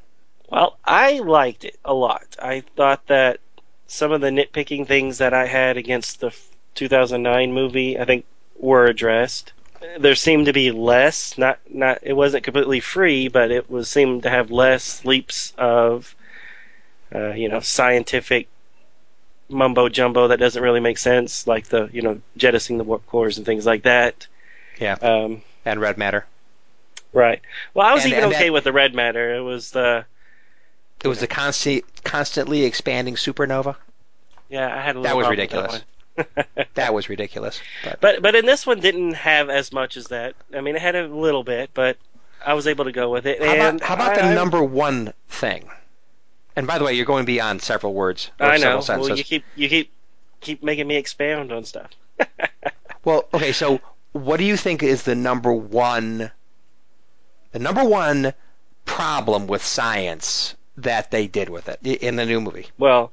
Well, 0.49 0.79
I 0.85 1.19
liked 1.19 1.65
it 1.65 1.79
a 1.85 1.93
lot. 1.93 2.37
I 2.41 2.63
thought 2.77 3.07
that 3.09 3.41
some 3.87 4.13
of 4.13 4.21
the 4.21 4.31
nitpicking 4.31 4.87
things 4.87 5.19
that 5.19 5.35
I 5.35 5.47
had 5.47 5.77
against 5.77 6.21
the 6.21 6.29
f- 6.29 6.49
2009 6.79 7.53
movie, 7.53 7.99
I 7.99 8.05
think, 8.05 8.25
were 8.59 8.87
addressed. 8.87 9.53
There 9.99 10.15
seemed 10.15 10.47
to 10.47 10.53
be 10.53 10.71
less. 10.71 11.37
Not 11.39 11.59
not. 11.69 11.99
It 12.03 12.13
wasn't 12.15 12.45
completely 12.45 12.81
free, 12.81 13.29
but 13.29 13.51
it 13.51 13.71
was 13.71 13.89
seemed 13.89 14.23
to 14.25 14.31
have 14.31 14.51
less 14.51 15.05
leaps 15.05 15.53
of, 15.57 16.15
uh, 17.15 17.31
you 17.35 17.49
know, 17.49 17.61
scientific 17.61 18.49
mumbo 19.49 19.89
jumbo 19.89 20.29
that 20.29 20.39
doesn't 20.39 20.63
really 20.63 20.81
make 20.81 20.99
sense, 20.99 21.47
like 21.47 21.69
the 21.69 21.89
you 21.93 22.03
know 22.03 22.21
jettisoning 22.37 22.79
the 22.79 22.85
warp 22.85 23.07
cores 23.07 23.37
and 23.39 23.47
things 23.47 23.65
like 23.67 23.85
that. 23.85 24.27
Yeah. 24.81 24.95
Um, 24.95 25.43
And 25.65 25.81
red 25.81 25.97
matter. 25.99 26.27
right. 27.13 27.41
Well, 27.75 27.87
I 27.87 27.95
was 27.95 28.05
And- 28.05 28.13
even 28.13 28.25
and 28.25 28.33
okay 28.35 28.47
that- 28.47 28.53
with 28.53 28.65
the 28.65 28.73
red 28.73 28.95
matter. 28.95 29.35
It 29.37 29.41
was 29.41 29.71
the 29.71 30.05
It 31.05 31.09
was 31.09 31.21
the 31.21 31.27
constant, 31.29 31.85
constantly 32.05 32.65
expanding 32.65 33.15
supernova. 33.15 33.77
yeah. 34.49 34.67
I 34.77 34.81
had 34.83 34.97
a 34.97 35.01
little 35.01 35.03
That 35.05 35.17
was 35.17 35.29
ridiculous. 35.29 35.73
one. 35.73 35.83
That 36.75 36.95
was 36.95 37.09
ridiculous. 37.09 37.61
But 37.83 38.01
But 38.01 38.23
but 38.23 38.35
in 38.35 38.47
this 38.47 38.67
one 38.67 38.81
didn't 38.81 39.15
have 39.15 39.51
as 39.51 39.73
much 39.73 39.97
as 39.97 40.09
that. 40.09 40.35
I 40.55 40.61
mean, 40.61 40.77
it 40.77 40.83
had 40.83 40.95
a 40.95 41.09
little 41.09 41.43
bit, 41.43 41.71
but 41.75 41.97
I 42.45 42.55
was 42.55 42.67
able 42.67 42.85
to 42.85 42.93
go 42.93 43.11
with 43.11 43.27
it. 43.27 43.41
how 43.41 43.47
and 43.47 43.79
about, 43.79 43.81
how 43.83 43.95
about 43.95 44.15
the 44.15 44.25
I, 44.25 44.31
I- 44.31 44.35
number 44.35 44.63
one 44.63 45.13
thing? 45.29 45.69
And 46.55 46.67
by 46.67 46.79
the 46.79 46.85
way, 46.85 46.95
you're 46.95 47.07
going 47.07 47.25
beyond 47.25 47.63
several 47.63 47.95
words 47.95 48.31
or 48.41 48.47
I 48.47 48.57
know. 48.59 48.81
several 48.81 49.09
Well, 49.09 49.17
you 49.17 49.25
keep 49.25 49.45
you 49.55 49.69
keep 49.69 49.93
keep 50.41 50.63
making 50.63 50.87
me 50.87 50.97
expound 50.97 51.53
on 51.53 51.65
stuff. 51.65 51.91
Well, 53.05 53.27
okay, 53.33 53.53
so 53.53 53.81
what 54.13 54.37
do 54.39 54.45
you 54.45 54.57
think 54.57 54.83
is 54.83 55.05
the 55.05 55.15
number 55.15 55.53
one 55.53 56.31
the 57.53 57.59
number 57.59 57.85
one 57.85 58.35
problem 58.85 59.47
with 59.47 59.65
science 59.65 60.55
that 60.77 61.11
they 61.11 61.27
did 61.27 61.49
with 61.49 61.69
it 61.69 61.79
in 61.83 62.17
the 62.17 62.27
new 62.27 62.41
movie? 62.41 62.67
well, 62.77 63.13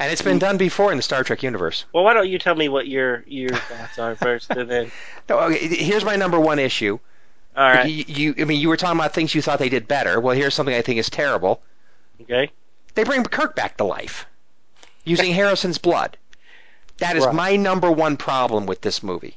And 0.00 0.10
it's 0.10 0.22
been 0.22 0.38
done 0.38 0.56
before 0.56 0.90
in 0.90 0.96
the 0.96 1.02
Star 1.02 1.22
Trek 1.22 1.42
universe. 1.42 1.84
well, 1.92 2.02
why 2.04 2.14
don't 2.14 2.28
you 2.28 2.38
tell 2.38 2.54
me 2.54 2.68
what 2.70 2.88
your 2.88 3.22
your 3.26 3.50
thoughts 3.50 3.98
are 3.98 4.16
first, 4.16 4.50
and 4.50 4.68
then 4.70 4.90
No, 5.28 5.38
okay, 5.40 5.58
here's 5.68 6.04
my 6.04 6.16
number 6.16 6.40
one 6.40 6.58
issue. 6.58 6.98
all 7.56 7.64
right, 7.68 7.86
You, 7.88 8.04
you, 8.08 8.34
I 8.40 8.44
mean, 8.44 8.60
you 8.60 8.70
were 8.70 8.78
talking 8.78 8.98
about 8.98 9.12
things 9.12 9.34
you 9.34 9.42
thought 9.42 9.58
they 9.58 9.68
did 9.68 9.86
better. 9.86 10.18
Well, 10.18 10.34
here's 10.34 10.54
something 10.54 10.74
I 10.74 10.80
think 10.82 10.98
is 10.98 11.10
terrible. 11.10 11.60
okay, 12.22 12.50
They 12.94 13.04
bring 13.04 13.22
Kirk 13.24 13.54
back 13.54 13.76
to 13.76 13.84
life 13.84 14.24
using 15.04 15.32
Harrison's 15.40 15.78
blood. 15.78 16.16
That 16.98 17.16
is 17.16 17.26
Right. 17.26 17.34
my 17.34 17.56
number 17.56 17.90
one 17.92 18.16
problem 18.16 18.64
with 18.66 18.80
this 18.80 19.02
movie. 19.02 19.36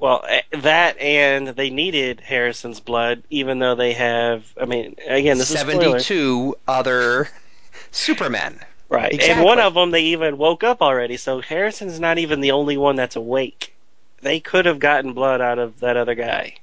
well 0.00 0.24
eh, 0.28 0.42
that 0.58 0.98
and 0.98 1.48
they 1.48 1.70
needed 1.70 2.20
Harrison's 2.20 2.80
blood, 2.80 3.22
even 3.30 3.60
though 3.60 3.76
they 3.76 3.92
have. 3.92 4.44
I 4.60 4.64
mean, 4.64 4.96
again, 5.06 5.38
this 5.38 5.50
is 5.52 5.58
72 5.60 6.56
other 6.66 7.28
Supermen. 7.92 8.58
Right. 8.90 9.18
And 9.22 9.44
one 9.44 9.60
of 9.60 9.72
them, 9.74 9.92
they 9.92 10.02
even 10.02 10.36
woke 10.36 10.62
up 10.64 10.82
already. 10.82 11.16
So 11.16 11.40
Harrison's 11.40 11.98
not 12.00 12.18
even 12.18 12.40
the 12.40 12.50
only 12.50 12.76
one 12.76 12.96
that's 12.96 13.16
awake. 13.16 13.74
They 14.20 14.40
could 14.40 14.66
have 14.66 14.78
gotten 14.80 15.12
blood 15.14 15.40
out 15.40 15.58
of 15.58 15.80
that 15.80 15.96
other 15.96 16.14
guy. 16.14 16.56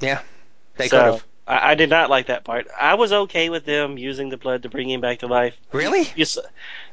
Yeah, 0.00 0.20
they 0.76 0.88
So, 0.88 0.96
could 0.98 1.12
have. 1.12 1.24
I, 1.46 1.70
I 1.70 1.74
did 1.76 1.90
not 1.90 2.10
like 2.10 2.26
that 2.26 2.44
part. 2.44 2.66
I 2.78 2.94
was 2.94 3.12
okay 3.12 3.48
with 3.50 3.64
them 3.64 3.96
using 3.98 4.30
the 4.30 4.36
blood 4.36 4.62
to 4.64 4.68
bring 4.68 4.90
him 4.90 5.00
back 5.00 5.20
to 5.20 5.26
life. 5.26 5.56
Really? 5.72 6.08
You 6.16 6.24
saw, 6.24 6.40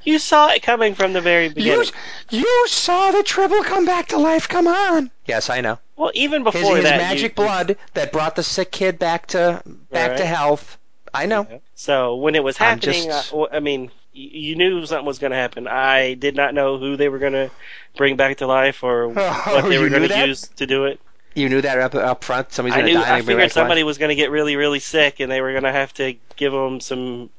you 0.04 0.19
saw 0.19 0.50
it 0.52 0.62
coming 0.62 0.93
from 0.93 1.13
the 1.13 1.21
very 1.21 1.50
beginning. 1.50 1.88
You, 2.30 2.39
you 2.41 2.67
saw 2.67 3.12
the 3.12 3.24
triple 3.24 3.63
come 3.63 3.86
back 3.86 4.10
to 4.10 4.17
life. 4.17 4.47
Come 4.47 4.67
on. 4.67 5.10
Yes, 5.26 5.50
I 5.50 5.62
know. 5.62 5.80
well, 5.95 6.12
even 6.13 6.45
His, 6.45 6.54
before 6.54 6.76
his 6.76 6.84
that, 6.86 6.97
magic 6.97 7.32
you- 7.32 7.43
blood 7.43 7.78
that 7.95 8.12
brought 8.12 8.36
the 8.36 8.43
sick 8.43 8.71
kid 8.71 9.00
back 9.00 9.28
to 9.28 9.62
back 9.89 10.17
to 10.17 10.26
health. 10.26 10.78
I 11.13 11.26
know. 11.26 11.47
So 11.76 12.15
when 12.17 12.36
it 12.36 12.43
was 12.43 12.58
happening, 12.58 13.06
just- 13.06 13.34
I, 13.34 13.47
I 13.54 13.60
mean, 13.60 13.84
y- 13.86 13.91
you 14.13 14.56
knew 14.56 14.86
something 14.86 15.06
was 15.06 15.19
going 15.19 15.32
to 15.32 15.38
happen. 15.38 15.67
I 15.67 16.15
did 16.15 16.36
not 16.36 16.54
know 16.54 16.78
who 16.78 16.97
they 16.97 17.10
were 17.10 17.19
going 17.19 17.34
to 17.34 17.50
bring 17.95 18.17
back 18.17 18.38
to 18.38 18.47
life 18.47 18.84
or 18.84 19.08
what 19.10 19.69
they 19.69 19.78
were 19.78 19.89
going 19.89 20.08
to 20.08 20.28
use 20.28 20.47
to 20.58 20.67
do 20.67 20.86
it. 20.86 21.00
You 21.34 21.47
knew 21.47 21.62
that 21.62 21.80
up 21.80 21.95
up 21.95 22.24
front. 22.26 22.52
Somebody's 22.52 22.76
I 22.78 22.82
going 22.82 22.93
to 22.93 23.00
die. 23.02 23.17
I 23.17 23.21
figured 23.21 23.52
somebody 23.52 23.84
was 23.84 23.97
going 23.97 24.10
to 24.10 24.15
get 24.15 24.32
really, 24.32 24.58
really 24.58 24.80
sick, 24.80 25.21
and 25.21 25.32
they 25.32 25.39
were 25.39 25.52
going 25.52 25.63
to 25.63 25.71
have 25.71 25.93
to 25.93 26.15
give 26.36 26.52
them 26.52 26.81
some 26.81 27.29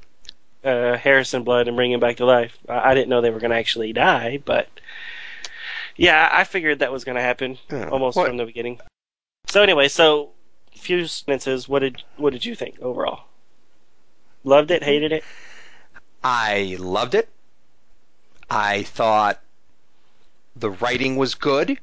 uh, 0.64 0.96
Harrison 0.96 1.42
blood 1.42 1.68
and 1.68 1.76
bring 1.76 1.92
him 1.92 2.00
back 2.00 2.16
to 2.16 2.24
life. 2.24 2.56
I, 2.68 2.90
I 2.90 2.94
didn't 2.94 3.10
know 3.10 3.20
they 3.20 3.30
were 3.30 3.40
going 3.40 3.50
to 3.50 3.56
actually 3.58 3.92
die, 3.92 4.40
but 4.42 4.68
yeah, 5.94 6.26
I 6.32 6.44
figured 6.44 6.78
that 6.78 6.90
was 6.90 7.04
going 7.04 7.16
to 7.16 7.22
happen 7.22 7.58
Yeah. 7.70 7.88
almost 7.90 8.16
What- 8.16 8.28
from 8.28 8.38
the 8.38 8.46
beginning. 8.46 8.80
So 9.48 9.62
anyway, 9.62 9.88
so 9.88 10.30
few 10.74 11.06
sentences. 11.06 11.68
What 11.68 11.80
did 11.80 12.02
what 12.16 12.32
did 12.32 12.46
you 12.46 12.54
think 12.54 12.80
overall? 12.80 13.24
Loved 14.44 14.70
it, 14.70 14.82
hated 14.82 15.12
it. 15.12 15.24
I 16.24 16.76
loved 16.78 17.14
it. 17.14 17.28
I 18.50 18.82
thought 18.82 19.40
the 20.54 20.70
writing 20.70 21.16
was 21.16 21.34
good, 21.34 21.78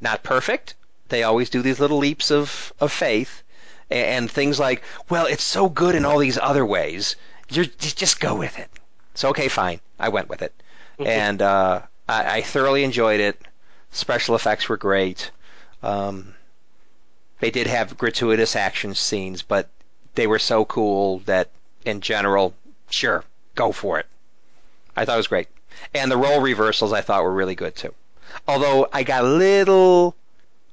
not 0.00 0.22
perfect. 0.22 0.74
They 1.08 1.22
always 1.22 1.50
do 1.50 1.62
these 1.62 1.80
little 1.80 1.98
leaps 1.98 2.30
of, 2.30 2.72
of 2.80 2.90
faith 2.92 3.42
and, 3.90 4.06
and 4.06 4.30
things 4.30 4.58
like, 4.58 4.82
well, 5.08 5.26
it's 5.26 5.44
so 5.44 5.68
good 5.68 5.94
in 5.94 6.04
all 6.04 6.18
these 6.18 6.38
other 6.38 6.64
ways. 6.64 7.16
You're, 7.50 7.66
just 7.66 8.20
go 8.20 8.34
with 8.34 8.58
it. 8.58 8.70
So 9.14 9.28
okay, 9.30 9.48
fine. 9.48 9.80
I 9.98 10.08
went 10.08 10.28
with 10.28 10.42
it, 10.42 10.52
and 10.98 11.40
uh, 11.40 11.82
I, 12.08 12.38
I 12.38 12.42
thoroughly 12.42 12.82
enjoyed 12.82 13.20
it. 13.20 13.40
Special 13.92 14.34
effects 14.34 14.68
were 14.68 14.76
great. 14.76 15.30
Um, 15.82 16.34
they 17.38 17.50
did 17.50 17.66
have 17.68 17.96
gratuitous 17.96 18.56
action 18.56 18.94
scenes, 18.94 19.42
but 19.42 19.68
they 20.14 20.26
were 20.26 20.38
so 20.38 20.64
cool 20.64 21.20
that, 21.26 21.50
in 21.84 22.00
general, 22.00 22.54
sure, 22.90 23.24
go 23.54 23.72
for 23.72 23.98
it. 23.98 24.06
I 24.96 25.04
thought 25.04 25.14
it 25.14 25.18
was 25.18 25.26
great. 25.28 25.48
And 25.92 26.10
the 26.10 26.16
role 26.16 26.40
reversals 26.40 26.92
I 26.92 27.00
thought 27.00 27.22
were 27.24 27.32
really 27.32 27.54
good 27.54 27.74
too. 27.74 27.94
Although 28.46 28.88
I 28.92 29.02
got 29.02 29.24
a 29.24 29.28
little 29.28 30.14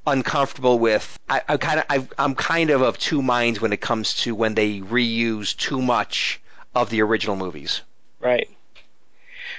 uncomfortable 0.06 0.80
with. 0.80 1.20
I, 1.30 1.42
I 1.48 1.58
kind 1.58 1.80
of 1.80 1.86
I, 1.90 2.08
I'm 2.18 2.36
kind 2.36 2.70
of 2.70 2.82
of 2.82 2.98
two 2.98 3.22
minds 3.22 3.62
when 3.62 3.74
it 3.74 3.82
comes 3.82 4.16
to 4.22 4.34
when 4.36 4.56
they 4.56 4.80
reuse 4.80 5.56
too 5.56 5.82
much 5.82 6.42
of 6.74 6.90
the 6.90 7.02
original 7.02 7.36
movies. 7.36 7.82
Right. 8.20 8.50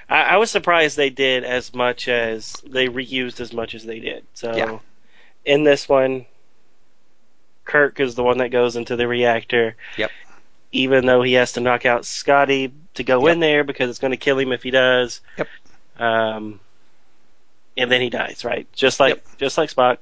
I, 0.09 0.23
I 0.23 0.37
was 0.39 0.51
surprised 0.51 0.97
they 0.97 1.11
did 1.11 1.45
as 1.45 1.75
much 1.75 2.09
as 2.09 2.55
they 2.66 2.89
reused 2.89 3.41
as 3.41 3.53
much 3.53 3.75
as 3.75 3.85
they 3.85 4.01
did. 4.01 4.25
So 4.35 4.57
Yeah. 4.57 4.79
in 5.45 5.64
this 5.64 5.89
one, 5.89 6.27
Kirk 7.64 8.01
is 8.01 8.14
the 8.14 8.25
one 8.25 8.39
that 8.39 8.51
goes 8.51 8.77
into 8.77 8.97
the 8.97 9.07
reactor. 9.07 9.77
Yep. 9.97 10.11
Even 10.73 11.05
though 11.07 11.23
he 11.23 11.35
has 11.35 11.53
to 11.53 11.61
knock 11.61 11.85
out 11.87 12.05
Scotty 12.07 12.73
to 12.95 13.05
go 13.05 13.27
Yep. 13.27 13.33
in 13.35 13.41
there 13.41 13.64
because 13.64 13.91
it's 13.91 13.99
going 13.99 14.11
to 14.12 14.16
kill 14.16 14.39
him 14.39 14.53
if 14.53 14.62
he 14.62 14.70
does. 14.70 15.20
Yep. 15.37 15.49
Um, 15.99 16.61
and 17.77 17.91
then 17.91 18.01
he 18.01 18.11
dies, 18.11 18.45
right? 18.45 18.66
Just 18.73 18.99
like 19.01 19.16
Yep. 19.16 19.27
just 19.39 19.59
like 19.59 19.70
Spock 19.70 19.99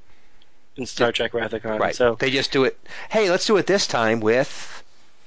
in 0.76 0.86
Star 0.86 1.10
Trek 1.12 1.34
Wrath 1.34 1.52
of 1.52 1.62
Khan. 1.62 1.78
Right. 1.78 1.94
So 1.94 2.14
they 2.14 2.30
just 2.30 2.52
do 2.52 2.64
it. 2.64 2.78
Hey, 3.10 3.30
let's 3.30 3.46
do 3.46 3.56
it 3.56 3.66
this 3.66 3.86
time 3.86 4.20
with 4.20 4.82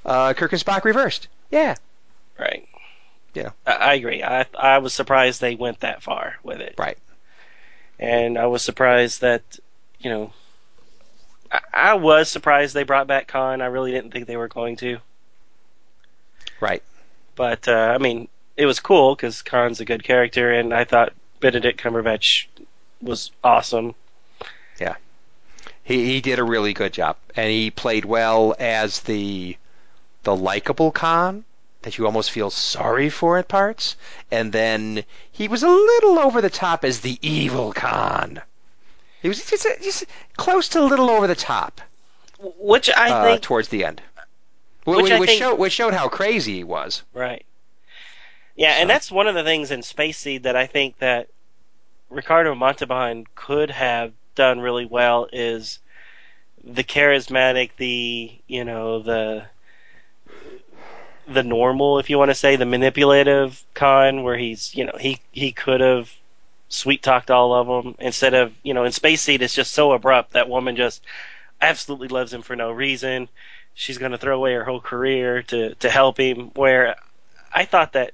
uh, 0.06 0.34
Kirk 0.34 0.52
and 0.54 0.62
Spock 0.62 0.84
reversed. 0.86 1.28
Yeah. 1.52 1.76
right. 2.40 2.68
Yeah. 3.34 3.50
I, 3.66 3.72
I 3.72 3.94
agree. 3.96 4.24
I 4.24 4.46
I 4.58 4.78
was 4.78 4.94
surprised 4.94 5.42
they 5.42 5.56
went 5.56 5.82
that 5.82 6.02
far 6.04 6.36
with 6.44 6.62
it. 6.62 6.76
Right. 6.78 6.98
and 8.00 8.38
I 8.38 8.46
was 8.48 8.62
surprised 8.62 9.22
that 9.22 9.42
you 10.00 10.10
know 10.10 10.34
I, 11.52 11.60
I 11.74 11.94
was 11.96 12.30
surprised 12.30 12.74
they 12.74 12.84
brought 12.84 13.08
back 13.08 13.28
Khan. 13.28 13.62
I 13.62 13.66
really 13.68 13.92
didn't 13.92 14.12
think 14.12 14.28
they 14.28 14.38
were 14.38 14.48
going 14.48 14.76
to, 14.78 15.00
Right. 16.64 16.84
but 17.36 17.68
uh, 17.68 17.94
I 17.94 17.98
mean 17.98 18.28
it 18.56 18.66
was 18.66 18.80
cool 18.80 19.16
because 19.16 19.42
Khan's 19.42 19.80
a 19.80 19.86
good 19.86 20.04
character, 20.04 20.52
and 20.52 20.74
I 20.74 20.84
thought 20.84 21.14
Benedict 21.40 21.82
Cumberbatch 21.82 22.46
was 23.02 23.32
awesome. 23.44 23.96
Yeah, 24.80 24.96
he 25.84 26.06
he 26.06 26.22
did 26.22 26.40
a 26.40 26.44
really 26.44 26.74
good 26.74 26.94
job, 26.94 27.18
and 27.36 27.50
he 27.50 27.72
played 27.72 28.06
well 28.06 28.56
as 28.60 29.02
the 29.02 29.58
the 30.24 30.36
likable 30.36 30.92
Khan 30.92 31.44
that 31.82 31.98
you 31.98 32.06
almost 32.06 32.32
feel 32.32 32.50
sorry 32.50 33.10
for 33.10 33.38
at 33.38 33.48
parts, 33.48 33.96
and 34.32 34.54
then 34.54 35.04
he 35.32 35.48
was 35.48 35.64
a 35.64 35.70
little 35.70 36.18
over 36.18 36.42
the 36.42 36.50
top 36.50 36.86
as 36.86 37.02
the 37.02 37.20
evil 37.22 37.74
Khan. 37.74 38.42
He 39.22 39.28
was 39.28 39.44
just, 39.46 39.68
just 39.82 40.06
close 40.38 40.70
to 40.70 40.80
a 40.80 40.84
little 40.84 41.10
over 41.10 41.28
the 41.28 41.36
top 41.36 41.80
Which 42.40 42.90
I 42.90 43.10
uh, 43.10 43.24
think 43.24 43.42
towards 43.42 43.70
the 43.70 43.86
end, 43.86 44.02
Which 44.86 45.04
which, 45.04 45.12
I 45.12 45.20
which 45.20 45.30
think- 45.30 45.40
showed 45.42 45.60
which 45.60 45.74
showed 45.74 45.94
how 45.94 46.10
crazy 46.10 46.56
he 46.56 46.64
was. 46.64 47.04
Right. 47.14 47.46
Yeah, 48.56 48.74
and 48.74 48.90
that's 48.90 49.12
one 49.12 49.28
of 49.28 49.34
the 49.34 49.44
things 49.44 49.72
in 49.72 49.82
Space 49.82 50.18
Seed 50.20 50.44
that 50.44 50.56
I 50.56 50.68
think 50.68 51.00
that 51.00 51.28
Ricardo 52.10 52.54
Montalban 52.54 53.26
could 53.34 53.72
have 53.72 54.14
done 54.36 54.60
really 54.60 54.86
well 54.86 55.28
is 55.34 55.80
the 56.64 56.84
charismatic, 56.84 57.72
the 57.78 58.32
you 58.48 58.64
know 58.64 59.00
the 59.00 59.46
the 61.28 61.44
normal, 61.44 62.00
if 62.00 62.10
you 62.10 62.18
want 62.18 62.30
to 62.32 62.36
say, 62.36 62.56
the 62.58 62.66
manipulative 62.66 63.64
Khan, 63.74 64.24
where 64.24 64.38
he's 64.38 64.76
you 64.76 64.86
know 64.86 64.98
he 65.00 65.20
he 65.32 65.52
could 65.52 65.82
have 65.82 66.12
sweet 66.70 67.02
talked 67.04 67.32
all 67.32 67.54
of 67.54 67.68
them 67.86 67.96
instead 68.00 68.34
of 68.34 68.54
you 68.64 68.74
know 68.74 68.84
in 68.84 68.92
Space 68.92 69.22
Seed 69.22 69.42
it's 69.42 69.56
just 69.56 69.74
so 69.74 69.92
abrupt 69.94 70.34
that 70.34 70.50
woman 70.50 70.76
just 70.76 71.04
absolutely 71.62 72.08
loves 72.08 72.34
him 72.34 72.42
for 72.42 72.56
no 72.56 72.72
reason. 72.72 73.30
She's 73.76 73.98
going 73.98 74.12
to 74.12 74.18
throw 74.18 74.36
away 74.36 74.54
her 74.54 74.64
whole 74.64 74.82
career 74.82 75.44
to 75.44 75.76
to 75.76 75.90
help 75.90 76.20
him. 76.20 76.52
Where 76.56 76.96
I 77.52 77.66
thought 77.66 77.94
that 77.94 78.14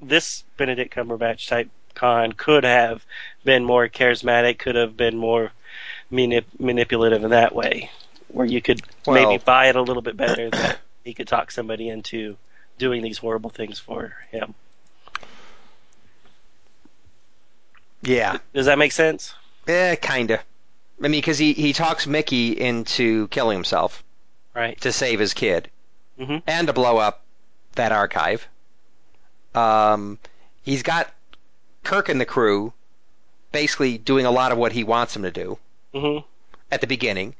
this 0.00 0.42
Benedict 0.56 0.94
Cumberbatch 0.94 1.48
type 1.48 1.68
con 1.94 2.32
could 2.32 2.64
have 2.64 3.04
been 3.44 3.64
more 3.64 3.88
charismatic, 3.88 4.58
could 4.58 4.74
have 4.74 4.96
been 4.96 5.16
more 5.16 5.52
manip- 6.12 6.44
manipulative 6.58 7.24
in 7.24 7.30
that 7.30 7.54
way, 7.54 7.90
where 8.28 8.46
you 8.46 8.60
could 8.60 8.82
Well- 9.06 9.30
maybe 9.30 9.42
buy 9.42 9.68
it 9.68 9.76
a 9.76 9.82
little 9.82 10.02
bit 10.02 10.16
better 10.16 10.50
that 10.50 10.78
he 11.04 11.14
could 11.14 11.28
talk 11.28 11.50
somebody 11.50 11.88
into 11.88 12.36
doing 12.78 13.02
these 13.02 13.18
horrible 13.18 13.50
things 13.50 13.78
for 13.78 14.14
him. 14.30 14.54
Yeah, 18.02 18.38
Does 18.52 18.66
that 18.66 18.78
make 18.78 18.92
sense? 18.92 19.34
Yeah, 19.66 19.94
kinda. 19.96 20.40
I 21.02 21.08
mean, 21.08 21.12
because 21.12 21.38
he 21.38 21.54
he 21.54 21.72
talks 21.72 22.06
Mickey 22.06 22.52
into 22.52 23.26
killing 23.28 23.56
himself 23.56 24.04
Right. 24.56 24.80
to 24.80 24.90
save 24.90 25.20
his 25.20 25.34
kid. 25.34 25.70
Mhm. 26.18 26.42
and 26.46 26.66
to 26.66 26.72
blow 26.72 26.96
up 26.96 27.22
that 27.74 27.92
archive. 27.92 28.48
Um, 29.54 30.18
he's 30.62 30.82
got 30.82 31.12
Kirk 31.84 32.08
and 32.08 32.18
the 32.20 32.24
crew 32.24 32.72
basically 33.52 33.98
doing 33.98 34.24
a 34.26 34.30
lot 34.30 34.52
of 34.52 34.58
what 34.58 34.72
he 34.72 34.82
wants 34.82 35.12
them 35.12 35.22
to 35.24 35.30
do 35.30 35.58
hmm 35.94 36.18
at 36.70 36.80
the 36.80 36.86
beginning, 36.86 37.34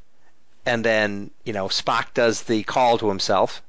and 0.66 0.84
then 0.84 1.30
you 1.44 1.52
know 1.52 1.68
Spock 1.68 2.14
does 2.14 2.42
the 2.42 2.62
call 2.62 2.98
to 2.98 3.08
himself, 3.08 3.62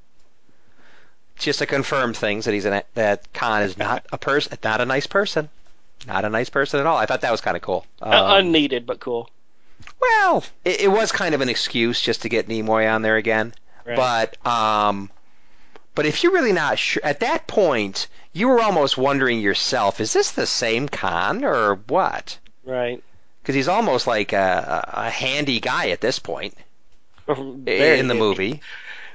just 1.37 1.59
to 1.59 1.65
confirm 1.65 2.13
things 2.13 2.45
that 2.45 2.53
he's 2.53 2.65
an, 2.65 2.83
that 2.93 3.31
Khan 3.33 3.63
is 3.63 3.77
not 3.77 4.05
a 4.11 4.17
person, 4.17 4.57
not 4.63 4.81
a 4.81 4.85
nice 4.85 5.07
person, 5.07 5.49
not 6.05 6.25
a 6.25 6.29
nice 6.29 6.49
person 6.49 6.79
at 6.79 6.85
all. 6.85 6.97
I 6.97 7.05
thought 7.05 7.21
that 7.21 7.31
was 7.31 7.41
kind 7.41 7.55
of 7.57 7.63
cool. 7.63 7.85
Um, 8.01 8.13
unneeded, 8.13 8.85
but 8.85 8.99
cool. 8.99 9.29
Well, 9.99 10.43
it, 10.63 10.81
it 10.81 10.87
was 10.91 11.11
kind 11.11 11.35
of 11.35 11.41
an 11.41 11.49
excuse 11.49 12.01
just 12.01 12.23
to 12.23 12.29
get 12.29 12.47
Nimoy 12.47 12.91
on 12.91 13.01
there 13.01 13.15
again. 13.15 13.53
Right. 13.85 13.95
But 13.95 14.45
um, 14.45 15.09
but 15.95 16.05
if 16.05 16.23
you're 16.23 16.33
really 16.33 16.53
not 16.53 16.77
sure 16.77 17.01
at 17.03 17.21
that 17.21 17.47
point, 17.47 18.07
you 18.33 18.47
were 18.47 18.61
almost 18.61 18.97
wondering 18.97 19.39
yourself: 19.39 19.99
is 19.99 20.13
this 20.13 20.31
the 20.31 20.45
same 20.45 20.87
Khan 20.87 21.43
or 21.43 21.75
what? 21.87 22.37
right. 22.65 23.03
Because 23.41 23.55
he's 23.55 23.69
almost 23.69 24.07
like 24.07 24.33
a, 24.33 24.89
a 24.93 25.09
handy 25.09 25.61
guy 25.61 25.91
at 25.91 26.01
this 26.01 26.19
point 26.19 26.53
in 27.27 27.63
the 27.63 27.71
handy. 27.71 28.13
movie. 28.13 28.61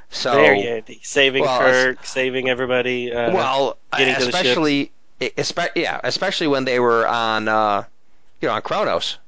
So 0.08 0.32
Very 0.32 0.62
handy. 0.62 1.00
Saving 1.02 1.42
Well, 1.42 1.60
Kirk, 1.60 2.06
saving 2.06 2.48
everybody. 2.48 3.12
Uh, 3.12 3.32
well, 3.32 3.76
getting 3.96 4.14
to 4.14 4.20
the 4.20 4.26
especially 4.28 4.90
espe- 5.20 5.72
yeah, 5.76 6.00
especially 6.02 6.46
when 6.46 6.64
they 6.64 6.80
were 6.80 7.06
on 7.06 7.46
uh, 7.48 7.84
you 8.40 8.48
know 8.48 8.54
on 8.54 8.62
Kronos. 8.62 9.18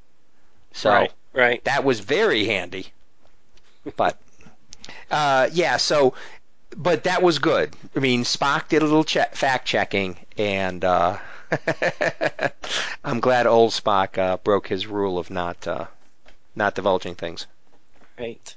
So 0.72 0.90
right, 0.90 1.12
right. 1.34 1.62
that 1.64 1.84
was 1.84 2.00
very 2.00 2.44
handy. 2.46 2.86
But 3.96 4.18
uh, 5.10 5.50
yeah, 5.52 5.76
so 5.76 6.14
but 6.76 7.04
that 7.04 7.22
was 7.22 7.38
good. 7.38 7.74
I 7.94 8.00
mean, 8.00 8.24
Spock 8.24 8.68
did 8.68 8.82
a 8.82 8.86
little 8.86 9.04
che- 9.04 9.26
fact 9.32 9.66
checking, 9.66 10.16
and 10.36 10.84
uh, 10.84 11.18
I'm 13.04 13.20
glad 13.20 13.46
old 13.46 13.72
Spock 13.72 14.18
uh, 14.18 14.36
broke 14.38 14.68
his 14.68 14.86
rule 14.86 15.18
of 15.18 15.30
not 15.30 15.66
uh, 15.66 15.86
not 16.54 16.74
divulging 16.74 17.14
things. 17.14 17.46
Right. 18.18 18.56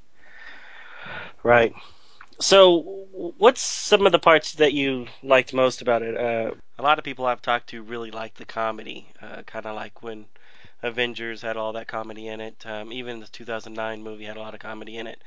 Right. 1.43 1.73
So, 2.39 2.82
what's 3.38 3.61
some 3.61 4.05
of 4.05 4.11
the 4.11 4.19
parts 4.19 4.53
that 4.53 4.73
you 4.73 5.07
liked 5.23 5.53
most 5.53 5.82
about 5.82 6.03
it? 6.03 6.15
Uh, 6.15 6.51
a 6.78 6.84
lot 6.84 6.99
of 6.99 7.03
people 7.05 7.25
I've 7.25 7.41
talked 7.41 7.69
to 7.69 7.82
really 7.82 8.11
like 8.11 8.36
the 8.36 8.45
comedy, 8.45 9.07
uh, 9.21 9.41
kind 9.43 9.65
of 9.65 9.75
like 9.75 10.03
when 10.03 10.25
Avengers 10.84 11.41
had 11.41 11.57
all 11.57 11.73
that 11.73 11.88
comedy 11.88 12.28
in 12.28 12.39
it. 12.39 12.65
Um, 12.65 12.91
even 12.91 13.19
the 13.19 13.28
2009 13.28 14.03
movie 14.03 14.25
had 14.25 14.38
a 14.38 14.39
lot 14.39 14.53
of 14.53 14.59
comedy 14.59 14.97
in 14.97 15.07
it. 15.07 15.23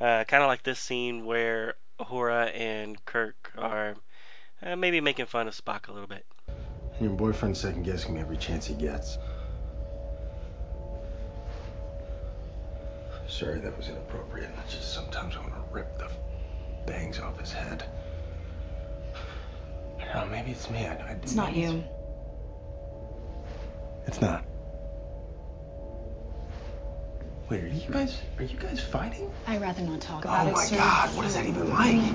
Uh, 0.00 0.24
kind 0.24 0.42
of 0.42 0.48
like 0.48 0.62
this 0.62 0.78
scene 0.78 1.24
where 1.24 1.74
Uhura 2.00 2.52
and 2.54 3.04
Kirk 3.04 3.52
are 3.56 3.96
uh, 4.62 4.76
maybe 4.76 5.00
making 5.00 5.26
fun 5.26 5.48
of 5.48 5.54
Spock 5.54 5.88
a 5.88 5.92
little 5.92 6.08
bit. 6.08 6.24
And 6.48 7.00
your 7.00 7.10
boyfriend's 7.10 7.60
second 7.60 7.84
guessing 7.84 8.14
me 8.14 8.20
every 8.20 8.36
chance 8.36 8.66
he 8.66 8.74
gets. 8.74 9.18
Sorry, 13.28 13.60
that 13.60 13.76
was 13.76 13.88
inappropriate. 13.88 14.50
It's 14.64 14.74
just 14.74 14.94
sometimes 14.94 15.36
I 15.36 15.40
want 15.40 15.54
to 15.54 15.60
rip 15.70 15.98
the 15.98 16.10
bangs 16.86 17.20
off 17.20 17.38
his 17.38 17.52
head. 17.52 17.84
I 20.00 20.04
don't 20.04 20.14
know, 20.14 20.36
maybe 20.36 20.52
it's 20.52 20.70
me. 20.70 20.86
I, 20.86 20.94
I, 20.94 21.10
It's 21.22 21.34
not 21.34 21.54
maybe 21.54 21.60
you. 21.60 21.84
It's 24.06 24.20
not. 24.20 24.44
Wait, 27.50 27.62
are 27.64 27.68
you 27.68 27.80
guys 27.90 28.20
are 28.38 28.44
you 28.44 28.58
guys 28.58 28.80
fighting? 28.80 29.30
I'd 29.46 29.60
rather 29.60 29.82
not 29.82 30.00
talk 30.02 30.24
about 30.24 30.46
Oh 30.46 30.50
it, 30.50 30.52
Oh 30.52 30.56
my 30.56 30.66
sir. 30.66 30.76
god, 30.76 31.16
what 31.16 31.24
is 31.26 31.34
that 31.34 31.46
even 31.46 31.70
like? 31.70 32.14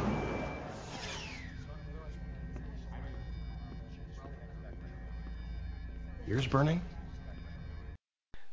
Yours 6.28 6.46
burning? 6.48 6.82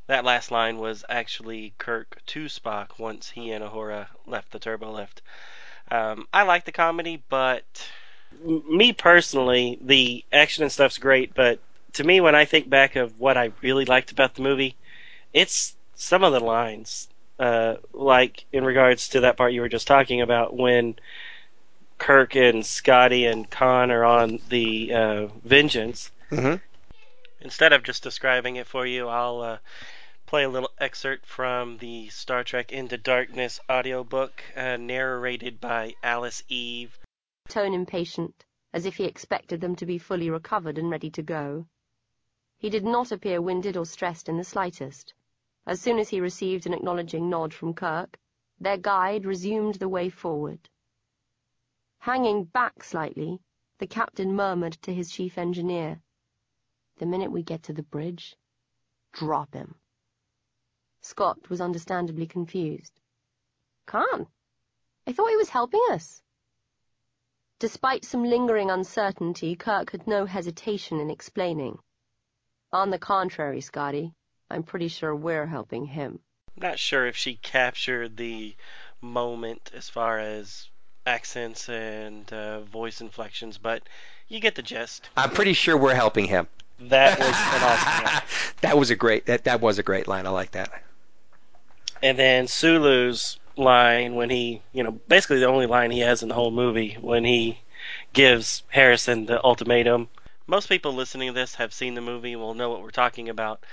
That 0.09 0.24
last 0.24 0.51
line 0.51 0.78
was 0.78 1.05
actually 1.09 1.74
Kirk 1.78 2.20
to 2.26 2.47
Spock 2.47 2.99
once 2.99 3.31
he 3.31 3.51
and 3.53 3.64
Uhura 3.64 4.09
left 4.26 4.51
the 4.53 4.59
turbo 4.59 4.91
lift. 4.91 5.22
Um, 5.91 6.26
I 6.33 6.43
like 6.43 6.64
the 6.64 6.72
comedy, 6.72 7.22
but 7.28 7.64
me 8.45 8.93
personally, 8.93 9.78
the 9.83 10.24
action 10.33 10.62
and 10.64 10.72
stuff's 10.72 10.99
great. 10.99 11.35
But 11.35 11.61
to 11.95 12.05
me, 12.05 12.20
when 12.20 12.35
I 12.35 12.45
think 12.45 12.68
back 12.68 12.97
of 12.97 13.18
what 13.18 13.37
I 13.37 13.53
really 13.62 13.85
liked 13.85 14.12
about 14.12 14.35
the 14.35 14.43
movie, 14.43 14.76
it's 15.33 15.76
some 16.01 16.24
of 16.24 16.32
the 16.32 16.40
lines, 16.40 17.09
uh, 17.38 17.76
like 17.92 18.46
in 18.53 18.64
regards 18.64 19.11
to 19.11 19.20
that 19.20 19.36
part 19.36 19.53
you 19.53 19.61
were 19.61 19.68
just 19.68 19.86
talking 19.86 20.22
about 20.22 20.57
when 20.57 20.96
Kirk 21.98 22.34
and 22.36 22.64
Scotty 22.64 23.26
and 23.26 23.48
Khan 23.51 23.90
are 23.90 24.05
on 24.05 24.40
the 24.48 24.94
uh, 24.94 25.26
Vengeance 25.44 26.11
Mm-hmm. 26.30 26.57
instead 27.40 27.72
of 27.72 27.82
just 27.82 28.03
describing 28.05 28.57
it 28.57 28.66
for 28.66 28.86
you, 28.86 29.09
I'll 29.09 29.40
uh, 29.40 29.59
play 30.26 30.44
a 30.44 30.48
little 30.48 30.70
excerpt 30.78 31.26
from 31.26 31.76
the 31.78 32.09
Star 32.09 32.44
Trek 32.44 32.72
Into 32.72 32.96
Darkness 32.96 33.59
audiobook, 33.68 34.42
uh, 34.57 34.76
narrated 34.76 35.61
by 35.61 35.96
Alice 36.05 36.44
Eve. 36.48 36.96
Tone 37.48 37.74
impatient, 37.74 38.44
as 38.72 38.86
if 38.86 38.94
he 38.94 39.05
expected 39.05 39.61
them 39.61 39.74
to 39.76 39.86
be 39.86 39.98
fully 39.98 40.30
recovered 40.30 40.78
and 40.78 40.88
ready 40.88 41.11
to 41.11 41.22
go. 41.22 41.66
He 42.59 42.70
did 42.70 42.84
not 42.84 43.11
appear 43.11 43.42
winded 43.42 43.76
or 43.76 43.84
stressed 43.84 44.28
in 44.28 44.36
the 44.38 44.44
slightest. 44.44 45.12
As 45.67 45.81
soon 45.81 45.99
as 45.99 46.09
he 46.09 46.21
received 46.21 46.67
an 46.67 46.75
acknowledging 46.75 47.29
nod 47.29 47.53
from 47.53 47.75
Kirk, 47.75 48.19
their 48.59 48.77
guide 48.79 49.25
resumed 49.25 49.77
the 49.77 49.89
way 49.89 50.09
forward. 50.09 50.69
Hanging 51.99 52.45
back 52.45 52.83
slightly, 52.83 53.41
the 53.79 53.87
captain 53.87 54.35
murmured 54.35 54.75
to 54.83 54.95
his 54.95 55.11
chief 55.11 55.39
engineer, 55.39 56.03
The 56.97 57.07
minute 57.07 57.31
we 57.31 57.43
get 57.43 57.63
to 57.65 57.73
the 57.73 57.83
bridge, 57.83 58.37
drop 59.13 59.55
him. 59.55 59.75
Scott 61.03 61.49
was 61.49 61.61
understandably 61.61 62.27
confused. 62.27 63.01
Can't. 63.87 64.29
I 65.07 65.13
thought 65.13 65.31
he 65.31 65.37
was 65.37 65.49
helping 65.49 65.83
us. 65.91 66.23
Despite 67.59 68.05
some 68.05 68.25
lingering 68.25 68.71
uncertainty, 68.71 69.57
Kirk 69.57 69.91
had 69.91 70.07
no 70.07 70.25
hesitation 70.25 71.01
in 71.01 71.11
explaining. 71.11 71.79
On 72.73 72.91
the 72.91 72.99
contrary, 72.99 73.61
Scotty, 73.61 74.15
I'm 74.51 74.62
pretty 74.62 74.88
sure 74.88 75.14
we're 75.14 75.46
helping 75.46 75.86
him. 75.86 76.20
Not 76.57 76.78
sure 76.78 77.07
if 77.07 77.16
she 77.16 77.36
captured 77.36 78.16
the 78.16 78.57
moment 79.01 79.70
as 79.74 79.88
far 79.88 80.18
as 80.18 80.68
accents 81.07 81.68
and 81.68 82.30
uh, 82.32 82.61
voice 82.62 83.01
inflections, 83.01 83.59
but 83.59 83.82
you 84.28 84.40
get 84.40 84.55
the 84.55 84.62
gist. 84.62 85.09
I'm 85.16 85.30
pretty 85.30 85.53
sure 85.53 85.76
we're 85.76 85.94
helping 85.94 86.26
him. 86.26 86.48
That 86.80 87.18
was 87.18 87.28
an 87.28 87.62
awesome 87.62 88.05
line. 88.05 88.22
that 88.62 88.78
was 88.78 88.90
a 88.90 88.96
great 88.96 89.26
that, 89.26 89.44
that 89.44 89.61
was 89.61 89.78
a 89.78 89.82
great 89.82 90.09
line. 90.09 90.26
I 90.26 90.30
like 90.30 90.53
that. 90.53 90.70
And 92.03 92.18
then 92.18 92.46
Sulu's 92.46 93.38
line 93.57 94.14
when 94.14 94.30
he, 94.30 94.62
you 94.72 94.82
know, 94.82 94.92
basically 95.09 95.38
the 95.38 95.46
only 95.46 95.66
line 95.66 95.90
he 95.90 96.01
has 96.01 96.22
in 96.22 96.28
the 96.28 96.34
whole 96.34 96.51
movie 96.51 96.96
when 97.01 97.24
he 97.24 97.61
gives 98.12 98.62
Harrison 98.68 99.26
the 99.26 99.42
ultimatum. 99.44 100.09
Most 100.46 100.68
people 100.68 100.94
listening 100.94 101.28
to 101.28 101.34
this 101.34 101.57
have 101.57 101.72
seen 101.72 101.94
the 101.94 102.01
movie 102.01 102.32
and 102.32 102.40
will 102.40 102.55
know 102.55 102.70
what 102.70 102.82
we're 102.82 102.90
talking 102.90 103.28
about, 103.28 103.64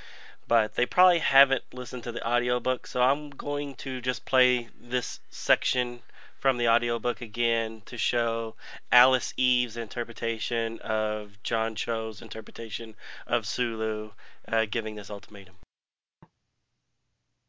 but 0.48 0.76
they 0.76 0.86
probably 0.86 1.20
haven't 1.20 1.64
listened 1.74 2.04
to 2.04 2.12
the 2.12 2.26
audiobook, 2.26 2.88
so 2.88 3.02
I'm 3.02 3.30
going 3.30 3.76
to 3.76 4.00
just 4.00 4.24
play 4.26 4.70
this 4.80 5.20
section 5.30 6.02
from 6.40 6.58
the 6.58 6.70
audiobook 6.70 7.20
again 7.20 7.82
to 7.86 7.98
show 7.98 8.56
Alice 8.92 9.34
Eve's 9.36 9.76
interpretation 9.76 10.80
of 10.80 11.42
John 11.44 11.76
Cho's 11.76 12.22
interpretation 12.22 12.96
of 13.26 13.46
Sulu 13.46 14.12
uh, 14.48 14.66
giving 14.70 14.96
this 14.96 15.10
ultimatum. 15.10 15.56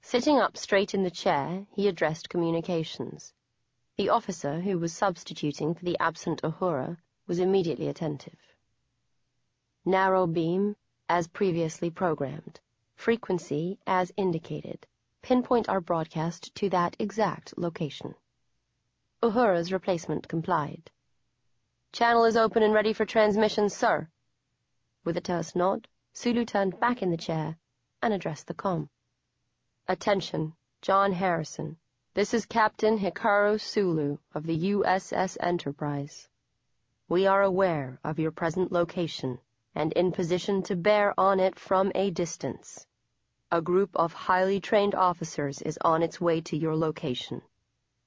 Sitting 0.00 0.38
up 0.38 0.56
straight 0.56 0.94
in 0.94 1.02
the 1.02 1.10
chair, 1.10 1.66
he 1.76 1.86
addressed 1.86 2.30
communications. 2.30 3.34
The 3.96 4.08
officer, 4.08 4.60
who 4.60 4.78
was 4.78 4.92
substituting 4.92 5.74
for 5.74 5.84
the 5.84 5.98
absent 6.00 6.42
Uhura, 6.42 6.96
was 7.26 7.38
immediately 7.38 7.88
attentive. 7.88 8.38
Narrow 9.84 10.26
beam, 10.26 10.76
as 11.08 11.28
previously 11.28 11.90
programmed. 11.90 12.58
Frequency, 12.98 13.78
as 13.86 14.12
indicated. 14.16 14.86
Pinpoint 15.22 15.68
our 15.68 15.80
broadcast 15.80 16.54
to 16.56 16.68
that 16.70 16.96
exact 16.98 17.56
location. 17.56 18.14
Uhura's 19.22 19.72
replacement 19.72 20.28
complied. 20.28 20.90
Channel 21.92 22.24
is 22.24 22.36
open 22.36 22.62
and 22.62 22.74
ready 22.74 22.92
for 22.92 23.06
transmission, 23.06 23.70
sir. 23.70 24.10
With 25.04 25.16
a 25.16 25.22
terse 25.22 25.54
nod, 25.54 25.88
Sulu 26.12 26.44
turned 26.44 26.78
back 26.80 27.00
in 27.00 27.10
the 27.10 27.16
chair 27.16 27.56
and 28.02 28.12
addressed 28.12 28.48
the 28.48 28.52
com. 28.52 28.90
Attention, 29.86 30.54
John 30.82 31.12
Harrison. 31.12 31.78
This 32.14 32.34
is 32.34 32.46
Captain 32.46 32.98
Hikaru 32.98 33.60
Sulu 33.60 34.18
of 34.34 34.44
the 34.44 34.72
USS 34.72 35.38
Enterprise. 35.40 36.28
We 37.08 37.26
are 37.26 37.42
aware 37.42 38.00
of 38.04 38.18
your 38.18 38.32
present 38.32 38.70
location 38.70 39.38
and 39.74 39.92
in 39.92 40.10
position 40.12 40.62
to 40.64 40.76
bear 40.76 41.14
on 41.18 41.38
it 41.40 41.58
from 41.58 41.92
a 41.94 42.10
distance. 42.10 42.86
A 43.50 43.62
group 43.62 43.96
of 43.96 44.12
highly 44.12 44.60
trained 44.60 44.94
officers 44.94 45.62
is 45.62 45.78
on 45.80 46.02
its 46.02 46.20
way 46.20 46.42
to 46.42 46.54
your 46.54 46.76
location. 46.76 47.40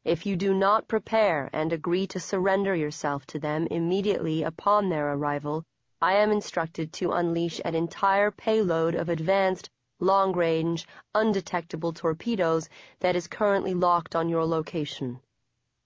If 0.05 0.23
you 0.23 0.35
do 0.35 0.53
not 0.53 0.87
prepare 0.87 1.49
and 1.51 1.73
agree 1.73 2.05
to 2.07 2.19
surrender 2.19 2.75
yourself 2.75 3.25
to 3.25 3.39
them 3.39 3.65
immediately 3.71 4.43
upon 4.43 4.89
their 4.89 5.13
arrival, 5.13 5.63
I 5.99 6.13
am 6.13 6.31
instructed 6.31 6.93
to 6.93 7.13
unleash 7.13 7.59
an 7.65 7.73
entire 7.73 8.29
payload 8.29 8.93
of 8.93 9.09
advanced, 9.09 9.67
long-range, 9.99 10.87
undetectable 11.15 11.91
torpedoes 11.91 12.69
that 12.99 13.15
is 13.15 13.27
currently 13.27 13.73
locked 13.73 14.15
on 14.15 14.29
your 14.29 14.45
location. 14.45 15.19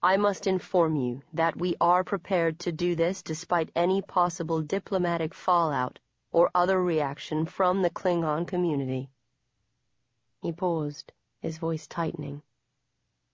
I 0.02 0.18
must 0.18 0.46
inform 0.46 0.96
you 0.96 1.22
that 1.32 1.56
we 1.56 1.76
are 1.80 2.04
prepared 2.04 2.58
to 2.58 2.72
do 2.72 2.94
this 2.94 3.22
despite 3.22 3.72
any 3.74 4.02
possible 4.02 4.60
diplomatic 4.60 5.32
fallout 5.32 5.98
or 6.30 6.50
other 6.54 6.82
reaction 6.82 7.46
from 7.46 7.80
the 7.80 7.88
Klingon 7.88 8.46
community. 8.46 9.08
He 10.46 10.52
paused, 10.52 11.12
his 11.40 11.58
voice 11.58 11.88
tightening. 11.88 12.40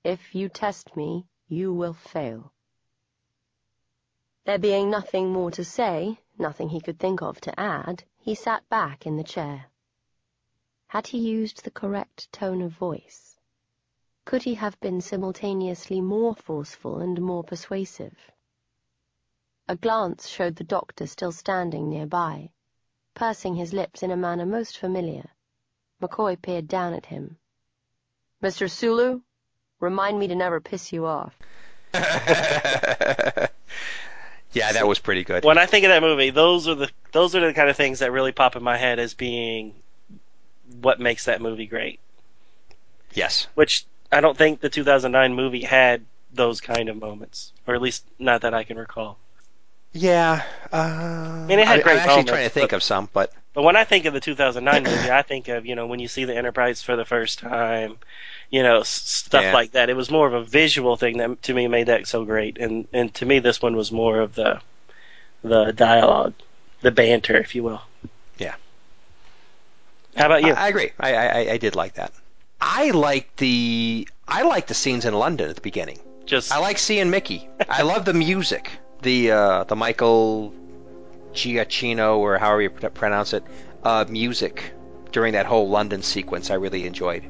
If 0.02 0.34
you 0.34 0.48
test 0.48 0.96
me, 0.96 1.26
you 1.46 1.70
will 1.74 1.92
fail. 1.92 2.54
There 4.46 4.58
being 4.58 4.88
nothing 4.88 5.30
more 5.30 5.50
to 5.50 5.62
say, 5.62 6.20
nothing 6.38 6.70
he 6.70 6.80
could 6.80 6.98
think 6.98 7.20
of 7.20 7.38
to 7.42 7.60
add, 7.60 8.04
he 8.16 8.34
sat 8.34 8.66
back 8.70 9.04
in 9.04 9.18
the 9.18 9.24
chair. 9.24 9.66
Had 10.86 11.08
he 11.08 11.18
used 11.18 11.64
the 11.64 11.70
correct 11.70 12.32
tone 12.32 12.62
of 12.62 12.72
voice? 12.72 13.38
Could 14.24 14.44
he 14.44 14.54
have 14.54 14.80
been 14.80 15.02
simultaneously 15.02 16.00
more 16.00 16.34
forceful 16.34 17.00
and 17.00 17.20
more 17.20 17.44
persuasive? 17.44 18.32
A 19.68 19.76
glance 19.76 20.28
showed 20.28 20.56
the 20.56 20.64
doctor 20.64 21.06
still 21.06 21.32
standing 21.32 21.90
nearby, 21.90 22.52
pursing 23.12 23.56
his 23.56 23.74
lips 23.74 24.02
in 24.02 24.10
a 24.10 24.16
manner 24.16 24.46
most 24.46 24.78
familiar. 24.78 25.28
McCoy 26.02 26.40
peered 26.40 26.68
down 26.68 26.92
at 26.92 27.06
him. 27.06 27.36
Mr. 28.42 28.68
Sulu, 28.68 29.20
remind 29.80 30.18
me 30.18 30.28
to 30.28 30.34
never 30.34 30.60
piss 30.60 30.92
you 30.92 31.06
off. 31.06 31.34
yeah, 31.94 33.52
that 34.72 34.86
was 34.86 34.98
pretty 34.98 35.24
good. 35.24 35.44
When 35.44 35.58
I 35.58 35.66
think 35.66 35.84
of 35.84 35.90
that 35.90 36.02
movie, 36.02 36.30
those 36.30 36.66
are 36.68 36.74
the 36.74 36.90
those 37.12 37.36
are 37.36 37.46
the 37.46 37.54
kind 37.54 37.70
of 37.70 37.76
things 37.76 38.00
that 38.00 38.10
really 38.12 38.32
pop 38.32 38.56
in 38.56 38.62
my 38.62 38.76
head 38.76 38.98
as 38.98 39.14
being 39.14 39.74
what 40.80 40.98
makes 40.98 41.26
that 41.26 41.40
movie 41.40 41.66
great. 41.66 42.00
Yes. 43.14 43.46
Which 43.54 43.84
I 44.10 44.20
don't 44.20 44.36
think 44.36 44.60
the 44.60 44.70
2009 44.70 45.34
movie 45.34 45.62
had 45.62 46.04
those 46.32 46.60
kind 46.60 46.88
of 46.88 46.96
moments, 46.96 47.52
or 47.66 47.74
at 47.74 47.82
least 47.82 48.04
not 48.18 48.40
that 48.40 48.54
I 48.54 48.64
can 48.64 48.78
recall. 48.78 49.18
Yeah. 49.92 50.42
Uh, 50.72 50.76
I 50.76 51.46
mean, 51.46 51.58
it 51.58 51.66
had 51.66 51.80
I, 51.80 51.82
great 51.82 51.92
I'm 51.92 51.98
actually 51.98 52.10
moments, 52.12 52.30
trying 52.30 52.44
to 52.44 52.50
think 52.50 52.70
but- 52.70 52.76
of 52.76 52.82
some, 52.82 53.08
but 53.12 53.32
But 53.54 53.62
when 53.62 53.76
I 53.76 53.84
think 53.84 54.06
of 54.06 54.14
the 54.14 54.20
2009 54.20 54.82
movie, 54.90 55.10
I 55.10 55.22
think 55.22 55.48
of 55.48 55.66
you 55.66 55.74
know 55.74 55.86
when 55.86 56.00
you 56.00 56.08
see 56.08 56.24
the 56.24 56.36
Enterprise 56.36 56.82
for 56.82 56.96
the 56.96 57.04
first 57.04 57.38
time, 57.38 57.98
you 58.50 58.62
know 58.62 58.80
s- 58.80 58.88
stuff 58.88 59.42
Yeah. 59.42 59.52
like 59.52 59.72
that. 59.72 59.90
It 59.90 59.96
was 59.96 60.10
more 60.10 60.26
of 60.26 60.34
a 60.34 60.42
visual 60.42 60.96
thing 60.96 61.18
that 61.18 61.42
to 61.42 61.54
me 61.54 61.68
made 61.68 61.86
that 61.88 62.06
so 62.06 62.24
great, 62.24 62.58
and 62.58 62.86
and 62.92 63.12
to 63.14 63.26
me 63.26 63.38
this 63.40 63.60
one 63.60 63.76
was 63.76 63.92
more 63.92 64.20
of 64.20 64.34
the 64.34 64.60
the 65.44 65.72
dialogue, 65.72 66.34
the 66.80 66.90
banter, 66.92 67.36
if 67.36 67.54
you 67.54 67.62
will. 67.64 67.82
Yeah. 68.38 68.54
How 70.16 70.26
about 70.26 70.42
you? 70.44 70.52
I, 70.52 70.66
I 70.66 70.68
agree. 70.68 70.90
I, 71.00 71.14
I 71.14 71.50
I 71.52 71.56
did 71.58 71.74
like 71.76 71.94
that. 71.94 72.12
I 72.60 72.90
like 72.90 73.34
the 73.36 74.08
I 74.28 74.42
like 74.42 74.66
the 74.68 74.74
scenes 74.74 75.04
in 75.04 75.14
London 75.14 75.50
at 75.50 75.56
the 75.56 75.62
beginning. 75.62 75.98
Just 76.26 76.52
I 76.52 76.58
like 76.58 76.78
seeing 76.78 77.10
Mickey. 77.10 77.48
I 77.68 77.82
love 77.82 78.04
the 78.04 78.14
music. 78.14 78.70
The 79.02 79.32
uh, 79.32 79.64
the 79.64 79.74
Michael 79.76 80.54
Giacchino 81.32 82.18
or 82.18 82.38
however 82.38 82.62
you 82.62 82.70
pr- 82.70 82.88
pronounce 82.88 83.32
it 83.32 83.44
uh, 83.82 84.04
music 84.08 84.72
during 85.12 85.32
that 85.34 85.46
whole 85.46 85.68
London 85.68 86.02
sequence. 86.02 86.50
I 86.50 86.54
really 86.54 86.86
enjoyed. 86.86 87.24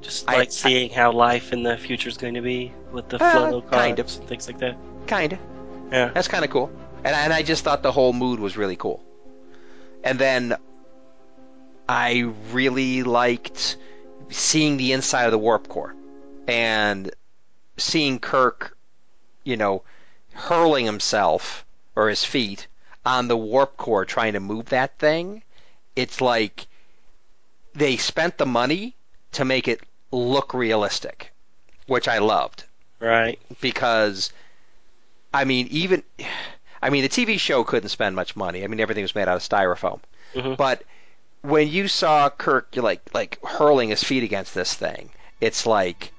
just 0.00 0.28
I- 0.28 0.36
like 0.38 0.52
seeing 0.52 0.90
how 0.90 1.12
life 1.12 1.52
in 1.52 1.62
the 1.62 1.76
future 1.76 2.08
is 2.08 2.16
going 2.16 2.34
to 2.34 2.42
be 2.42 2.72
with 2.92 3.08
the 3.08 3.22
Uh, 3.22 3.48
flow 3.48 3.60
kind 3.62 3.96
cards 3.96 4.16
and 4.18 4.28
things 4.28 4.46
like 4.48 4.58
that. 4.58 4.76
Kinda. 5.06 5.38
Yeah. 5.92 6.10
That's 6.12 6.28
kind 6.28 6.44
of 6.44 6.50
cool. 6.50 6.70
And 7.04 7.14
and 7.14 7.32
I 7.32 7.42
just 7.42 7.62
thought 7.64 7.82
the 7.82 7.92
whole 7.92 8.12
mood 8.12 8.40
was 8.40 8.56
really 8.56 8.76
cool. 8.76 9.02
And 10.04 10.18
then 10.18 10.56
I 11.88 12.32
really 12.52 13.02
liked 13.02 13.76
seeing 14.30 14.76
the 14.76 14.92
inside 14.92 15.24
of 15.26 15.32
the 15.32 15.38
warp 15.38 15.68
core 15.68 15.94
and 16.48 17.10
seeing 17.76 18.18
Kirk, 18.18 18.76
you 19.44 19.56
know, 19.56 19.82
hurling 20.32 20.86
himself 20.86 21.64
or 21.94 22.08
his 22.08 22.24
feet 22.24 22.66
on 23.04 23.28
the 23.28 23.36
warp 23.36 23.76
core 23.76 24.04
trying 24.04 24.34
to 24.34 24.40
move 24.40 24.66
that 24.70 24.98
thing. 24.98 25.42
It's 25.96 26.20
like 26.20 26.66
they 27.74 27.96
spent 27.96 28.38
the 28.38 28.46
money 28.46 28.94
to 29.32 29.44
make 29.44 29.68
it 29.68 29.80
look 30.10 30.54
realistic, 30.54 31.32
which 31.86 32.06
I 32.08 32.18
loved 32.18 32.64
Right. 33.00 33.38
because 33.60 34.32
I 35.34 35.44
mean 35.44 35.68
even 35.70 36.02
I 36.82 36.90
mean 36.90 37.02
the 37.02 37.08
TV 37.08 37.38
show 37.38 37.64
couldn't 37.64 37.88
spend 37.88 38.14
much 38.14 38.36
money. 38.36 38.62
I 38.62 38.66
mean 38.66 38.80
everything 38.80 39.02
was 39.04 39.14
made 39.14 39.28
out 39.28 39.36
of 39.36 39.42
styrofoam. 39.42 40.00
Mhm. 40.34 40.56
But 40.56 40.82
when 41.40 41.68
you 41.68 41.88
saw 41.88 42.28
Kirk 42.30 42.76
like 42.76 43.00
like 43.12 43.44
hurling 43.44 43.88
his 43.88 44.04
feet 44.04 44.22
against 44.22 44.54
this 44.54 44.72
thing, 44.74 45.10
it's 45.40 45.66
like 45.66 46.12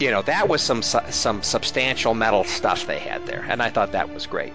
you 0.00 0.10
know 0.10 0.22
that 0.22 0.48
was 0.48 0.60
some 0.62 0.82
some 0.82 1.42
substantial 1.42 2.14
metal 2.14 2.42
stuff 2.44 2.86
they 2.86 2.98
had 2.98 3.26
there, 3.26 3.46
and 3.48 3.62
I 3.62 3.70
thought 3.70 3.92
that 3.92 4.12
was 4.12 4.26
great. 4.26 4.52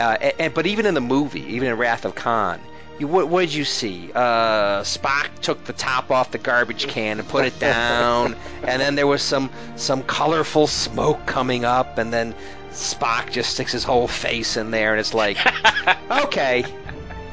Uh, 0.00 0.16
and, 0.20 0.32
and- 0.38 0.54
but 0.54 0.66
even 0.66 0.86
in 0.86 0.94
the 0.94 1.00
movie, 1.00 1.54
even 1.54 1.68
in 1.68 1.76
Wrath 1.76 2.04
of 2.04 2.14
Khan, 2.14 2.60
you 2.98 3.06
what, 3.06 3.28
what 3.28 3.40
did 3.40 3.54
you 3.54 3.64
see? 3.64 4.10
Uh, 4.14 4.82
Spock 4.82 5.28
took 5.40 5.64
the 5.64 5.72
top 5.72 6.10
off 6.10 6.30
the 6.32 6.38
garbage 6.38 6.86
can 6.88 7.18
and 7.18 7.28
put 7.28 7.44
it 7.46 7.58
down, 7.60 8.36
and 8.62 8.80
then 8.80 8.94
there 8.94 9.06
was 9.06 9.22
some 9.22 9.50
some 9.76 10.02
colorful 10.02 10.66
smoke 10.66 11.24
coming 11.26 11.64
up, 11.64 11.96
and 11.98 12.12
then 12.12 12.34
Spock 12.72 13.30
just 13.30 13.54
sticks 13.54 13.72
his 13.72 13.84
whole 13.84 14.06
face 14.06 14.56
in 14.56 14.70
there, 14.70 14.90
and 14.92 15.00
it's 15.00 15.14
like, 15.14 15.38
okay, 16.10 16.64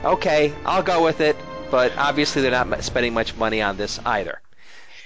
okay, 0.05 0.53
I'll 0.65 0.83
go 0.83 1.03
with 1.03 1.19
it. 1.21 1.35
But 1.69 1.91
obviously, 1.97 2.41
they're 2.43 2.51
not 2.65 2.83
spending 2.85 3.13
much 3.13 3.35
money 3.35 3.61
on 3.61 3.75
this 3.75 3.99
either. 4.05 4.41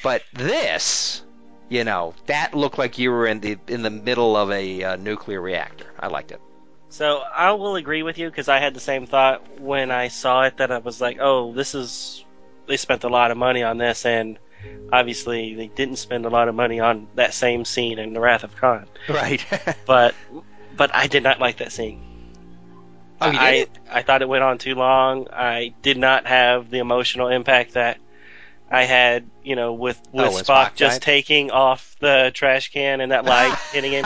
But 0.03 0.21
this, 0.33 1.23
you 1.69 1.83
know, 1.83 2.13
that 2.27 2.53
looked 2.53 2.77
like 2.77 2.99
you 2.99 3.09
were 3.09 3.25
in 3.25 3.39
the 3.39 3.57
in 3.67 3.81
the 3.81 3.89
middle 3.89 4.37
of 4.37 4.51
a 4.51 4.83
uh, 4.83 4.95
nuclear 4.97 5.41
reactor. 5.41 5.87
I 5.99 6.05
liked 6.07 6.31
it. 6.31 6.39
So 6.91 7.19
I 7.19 7.53
will 7.53 7.77
agree 7.77 8.03
with 8.03 8.17
you 8.17 8.29
because 8.29 8.49
I 8.49 8.59
had 8.59 8.73
the 8.73 8.81
same 8.81 9.07
thought 9.07 9.59
when 9.59 9.91
I 9.91 10.09
saw 10.09 10.43
it 10.43 10.57
that 10.57 10.71
I 10.71 10.79
was 10.79 10.99
like, 10.99 11.17
oh, 11.21 11.53
this 11.53 11.73
is 11.73 12.23
they 12.67 12.77
spent 12.77 13.05
a 13.05 13.09
lot 13.09 13.31
of 13.31 13.37
money 13.37 13.63
on 13.63 13.77
this, 13.77 14.05
and 14.05 14.37
obviously 14.91 15.55
they 15.55 15.67
didn't 15.67 15.95
spend 15.95 16.25
a 16.25 16.29
lot 16.29 16.49
of 16.49 16.55
money 16.55 16.81
on 16.81 17.07
that 17.15 17.33
same 17.33 17.63
scene 17.63 17.97
in 17.97 18.13
The 18.13 18.19
Wrath 18.19 18.43
of 18.43 18.55
Khan. 18.57 18.87
Right. 19.09 19.43
But 19.85 20.15
but 20.75 20.93
I 20.93 21.07
did 21.07 21.23
not 21.23 21.39
like 21.39 21.57
that 21.57 21.71
scene. 21.71 22.01
Oh, 23.21 23.27
I? 23.27 23.67
I 23.89 24.01
thought 24.01 24.21
it 24.21 24.27
went 24.27 24.43
on 24.43 24.57
too 24.57 24.75
long. 24.75 25.27
I 25.31 25.73
did 25.81 25.97
not 25.97 26.27
have 26.27 26.69
the 26.69 26.79
emotional 26.79 27.29
impact 27.29 27.73
that 27.73 27.99
I 28.71 28.83
had, 28.85 29.25
you 29.43 29.55
know, 29.55 29.73
with 29.73 29.99
with 30.13 30.25
Oh, 30.25 30.29
Spock, 30.31 30.45
Spock 30.71 30.75
just 30.75 31.01
died? 31.01 31.05
taking 31.05 31.51
off 31.51 31.95
the 31.99 32.31
trash 32.33 32.71
can 32.71 33.01
and 33.01 33.11
that 33.11 33.25
light 33.25 33.53
hitting 33.73 33.91
him. 33.91 34.05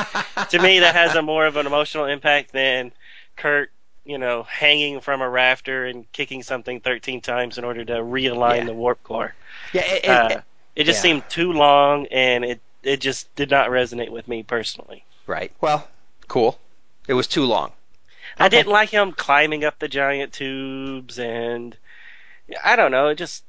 to 0.50 0.60
me, 0.60 0.80
that 0.80 0.96
has 0.96 1.16
a 1.16 1.22
more 1.22 1.46
of 1.46 1.56
an 1.56 1.68
emotional 1.68 2.06
impact 2.06 2.52
than 2.52 2.92
Kirk, 3.38 3.72
you 4.06 4.18
know, 4.18 4.44
hanging 4.44 5.02
from 5.02 5.22
a 5.22 5.30
rafter 5.30 5.86
and 5.86 6.12
kicking 6.12 6.42
something 6.44 6.80
13 6.80 7.22
times 7.22 7.58
in 7.58 7.64
order 7.64 7.86
to 7.86 7.94
realign 7.94 8.60
Yeah. 8.60 8.66
the 8.66 8.74
warp 8.74 9.02
core. 9.04 9.36
Yeah, 9.72 9.82
and- 9.82 10.34
Uh, 10.34 10.42
it 10.76 10.84
just 10.86 10.98
yeah. 10.98 11.02
seemed 11.12 11.30
too 11.30 11.54
long, 11.54 12.08
and 12.08 12.44
it 12.44 12.60
it 12.84 13.00
just 13.02 13.34
did 13.36 13.50
not 13.50 13.70
resonate 13.70 14.10
with 14.10 14.28
me 14.28 14.44
personally. 14.44 15.04
right. 15.26 15.52
Well, 15.62 15.88
cool. 16.28 16.60
It 17.08 17.14
was 17.14 17.28
too 17.28 17.46
long. 17.46 17.72
I 18.38 18.50
didn't 18.50 18.72
like 18.72 18.90
him 18.90 19.14
climbing 19.14 19.64
up 19.64 19.80
the 19.80 19.88
giant 19.88 20.34
tubes, 20.34 21.18
and 21.18 21.78
I 22.64 22.76
don't 22.76 22.92
know. 22.92 23.08
It 23.08 23.16
just 23.16 23.44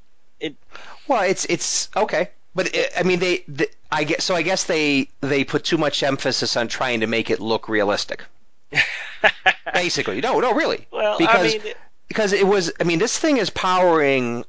Well, 1.07 1.23
it's 1.23 1.45
it's 1.45 1.89
okay, 1.95 2.29
but 2.53 2.73
it, 2.75 2.91
I 2.97 3.03
mean, 3.03 3.19
they, 3.19 3.43
the 3.47 3.69
I 3.91 4.03
guess 4.03 4.23
so. 4.23 4.35
I 4.35 4.41
guess 4.41 4.65
they 4.65 5.09
they 5.21 5.43
put 5.43 5.63
too 5.63 5.77
much 5.77 6.03
emphasis 6.03 6.57
on 6.57 6.67
trying 6.67 6.99
to 7.01 7.07
make 7.07 7.29
it 7.29 7.39
look 7.39 7.69
realistic. 7.69 8.23
Basically, 9.73 10.21
no, 10.21 10.39
no, 10.39 10.53
really, 10.53 10.87
well, 10.91 11.17
because 11.17 11.55
I 11.55 11.57
mean, 11.59 11.73
because 12.07 12.33
it 12.33 12.45
was. 12.45 12.71
I 12.79 12.83
mean, 12.83 12.99
this 12.99 13.17
thing 13.17 13.37
is 13.37 13.49
powering 13.49 14.45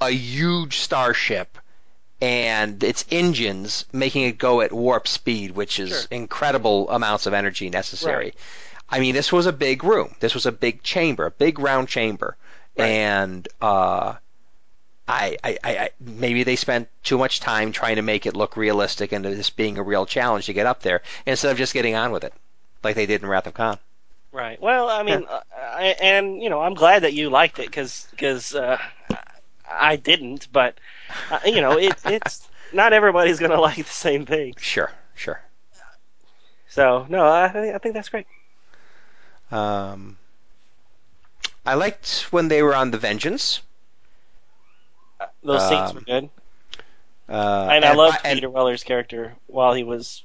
a 0.00 0.10
huge 0.10 0.78
starship. 0.78 1.58
And 2.20 2.84
its 2.84 3.04
engines 3.10 3.84
making 3.92 4.22
it 4.22 4.38
go 4.38 4.60
at 4.60 4.72
warp 4.72 5.08
speed, 5.08 5.50
which 5.56 5.80
is 5.80 5.88
Sure. 5.90 6.00
incredible 6.12 6.88
amounts 6.88 7.26
of 7.26 7.34
energy 7.34 7.68
necessary. 7.68 8.26
Right. 8.26 8.34
I 8.88 9.00
mean, 9.00 9.12
this 9.16 9.32
was 9.32 9.46
a 9.46 9.52
big 9.52 9.82
room. 9.82 10.14
This 10.20 10.32
was 10.32 10.46
a 10.46 10.52
big 10.52 10.84
chamber, 10.84 11.26
a 11.26 11.32
big 11.32 11.58
round 11.58 11.88
chamber, 11.88 12.36
Right. 12.78 12.86
and 12.86 13.48
uh, 13.60 14.14
I, 15.08 15.36
I, 15.42 15.58
I, 15.64 15.90
maybe 16.00 16.44
they 16.44 16.56
spent 16.56 16.88
too 17.02 17.18
much 17.18 17.40
time 17.40 17.72
trying 17.72 17.96
to 17.96 18.02
make 18.02 18.24
it 18.24 18.36
look 18.36 18.56
realistic 18.56 19.12
and 19.12 19.24
this 19.24 19.50
being 19.50 19.76
a 19.78 19.82
real 19.82 20.06
challenge 20.06 20.46
to 20.46 20.52
get 20.52 20.66
up 20.66 20.82
there 20.82 21.02
instead 21.26 21.50
of 21.50 21.58
just 21.58 21.74
getting 21.74 21.96
on 21.96 22.12
with 22.12 22.24
it, 22.24 22.32
like 22.84 22.94
they 22.94 23.06
did 23.06 23.22
in 23.22 23.28
Wrath 23.28 23.46
of 23.46 23.54
Khan. 23.54 23.78
right. 24.30 24.60
Well, 24.62 24.88
I 24.88 25.02
mean, 25.02 25.26
uh, 25.28 25.40
I, 25.56 25.96
and 26.00 26.40
you 26.42 26.48
know, 26.50 26.60
I'm 26.60 26.74
glad 26.74 27.02
that 27.02 27.12
you 27.14 27.30
liked 27.30 27.58
it 27.58 27.66
because 27.66 28.06
because 28.12 28.54
uh, 28.54 28.78
I 29.68 29.96
didn't, 29.96 30.46
but 30.52 30.78
uh, 31.30 31.40
you 31.46 31.60
know, 31.60 31.78
it, 31.78 31.94
it's 32.04 32.48
not 32.72 32.92
everybody's 32.92 33.40
gonna 33.40 33.60
like 33.68 33.76
the 33.78 33.82
same 33.84 34.24
thing. 34.24 34.54
Sure, 34.56 34.90
sure. 35.16 35.40
So 36.68 37.06
no, 37.10 37.26
I, 37.26 37.48
think- 37.48 37.74
I 37.74 37.78
think 37.78 37.94
that's 37.94 38.08
great. 38.08 38.26
Um, 39.50 40.16
I 41.66 41.74
liked 41.74 42.28
when 42.30 42.48
they 42.48 42.62
were 42.62 42.74
on 42.74 42.92
the 42.92 42.98
Vengeance. 42.98 43.60
Those 45.42 45.68
scenes 45.68 45.90
Um, 45.90 45.94
were 45.96 46.00
good, 46.02 46.30
Uh, 47.28 47.68
and, 47.72 47.84
I 47.84 47.94
loved 47.94 48.18
and- 48.24 48.34
Peter 48.36 48.48
Weller's 48.50 48.84
character 48.84 49.34
while 49.46 49.72
he 49.74 49.84
was 49.84 50.22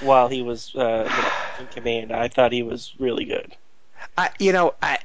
while 0.00 0.28
he 0.28 0.42
was 0.42 0.74
uh, 0.74 1.10
in 1.58 1.66
command. 1.68 2.12
I 2.12 2.28
thought 2.28 2.52
he 2.52 2.62
was 2.62 2.92
really 2.98 3.24
good. 3.24 3.54
I, 4.16 4.30
you 4.38 4.52
know, 4.52 4.74
I 4.82 4.98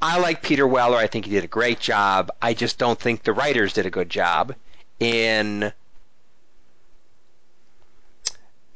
I 0.00 0.18
like 0.18 0.42
Peter 0.42 0.66
Weller. 0.66 0.96
I 0.96 1.06
think 1.08 1.24
he 1.26 1.30
did 1.30 1.44
a 1.44 1.48
great 1.48 1.80
job. 1.80 2.30
I 2.40 2.54
just 2.54 2.78
don't 2.78 2.98
think 2.98 3.22
the 3.22 3.32
writers 3.32 3.72
did 3.74 3.86
a 3.86 3.90
good 3.90 4.08
job 4.08 4.54
in 4.98 5.72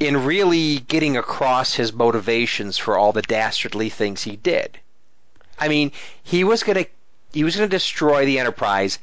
in 0.01 0.25
really 0.25 0.79
getting 0.81 1.17
across 1.17 1.75
his 1.75 1.93
motivations 1.93 2.77
for 2.77 2.99
all 2.99 3.13
the 3.13 3.23
dastardly 3.23 3.89
things 3.89 4.23
he 4.23 4.37
did. 4.37 4.79
I 5.59 5.69
mean, 5.69 5.93
he 6.23 6.45
was 6.45 6.63
gonna 6.63 6.87
he 7.33 7.45
was 7.45 7.55
gonna 7.57 7.69
destroy 7.69 8.27
the 8.27 8.39
Enterprise, 8.39 8.99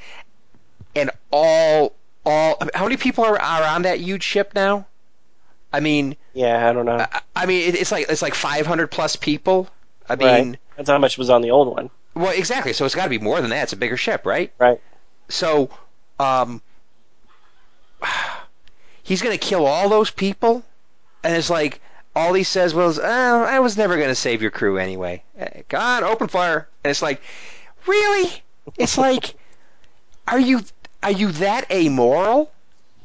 and 0.96 1.12
all 1.32 1.94
all 2.26 2.58
how 2.74 2.84
many 2.84 2.98
people 2.98 3.24
are, 3.24 3.40
are 3.40 3.64
on 3.64 3.84
that 3.84 4.00
huge 4.00 4.24
ship 4.24 4.54
now? 4.56 4.88
I 5.74 5.80
mean, 5.80 6.18
Yeah, 6.34 6.70
I 6.70 6.74
don't 6.74 6.86
know. 6.86 6.98
I, 6.98 7.22
I 7.36 7.46
mean, 7.46 7.70
it, 7.70 7.76
it's 7.76 7.92
like 7.92 8.08
it's 8.10 8.22
like 8.22 8.36
500 8.36 8.88
plus 8.88 9.16
people. 9.16 9.70
I 10.10 10.16
Right. 10.16 10.44
mean, 10.44 10.58
That's 10.76 10.90
how 10.90 10.98
much 10.98 11.18
was 11.18 11.30
on 11.30 11.42
the 11.42 11.52
old 11.52 11.74
one. 11.74 11.90
well, 12.16 12.34
exactly. 12.38 12.74
So 12.74 12.86
it's 12.86 12.96
got 12.96 13.06
to 13.06 13.10
be 13.10 13.20
more 13.20 13.40
than 13.42 13.52
that. 13.52 13.64
It's 13.64 13.74
a 13.74 13.78
bigger 13.78 13.98
ship, 13.98 14.26
right? 14.26 14.52
Right. 14.60 14.82
So, 15.30 15.70
um, 16.20 16.62
he's 19.04 19.22
going 19.22 19.38
to 19.38 19.44
kill 19.46 19.66
all 19.66 19.90
those 19.90 20.12
people, 20.12 20.64
and 21.24 21.36
it's 21.36 21.50
like 21.50 21.82
all 22.16 22.34
he 22.34 22.44
says 22.44 22.74
was, 22.74 23.00
oh, 23.00 23.44
"I 23.44 23.60
was 23.60 23.78
never 23.78 23.96
going 23.98 24.10
to 24.10 24.16
save 24.16 24.42
your 24.42 24.52
crew 24.52 24.78
anyway." 24.78 25.24
God, 25.70 26.04
open 26.04 26.28
fire. 26.28 26.68
And 26.84 26.92
it's 26.92 27.02
like, 27.02 27.22
really? 27.88 28.30
It's 28.78 28.98
like, 29.08 29.36
are 30.28 30.40
you 30.40 30.62
are 31.04 31.12
you 31.12 31.32
that 31.34 31.72
amoral? 31.72 32.52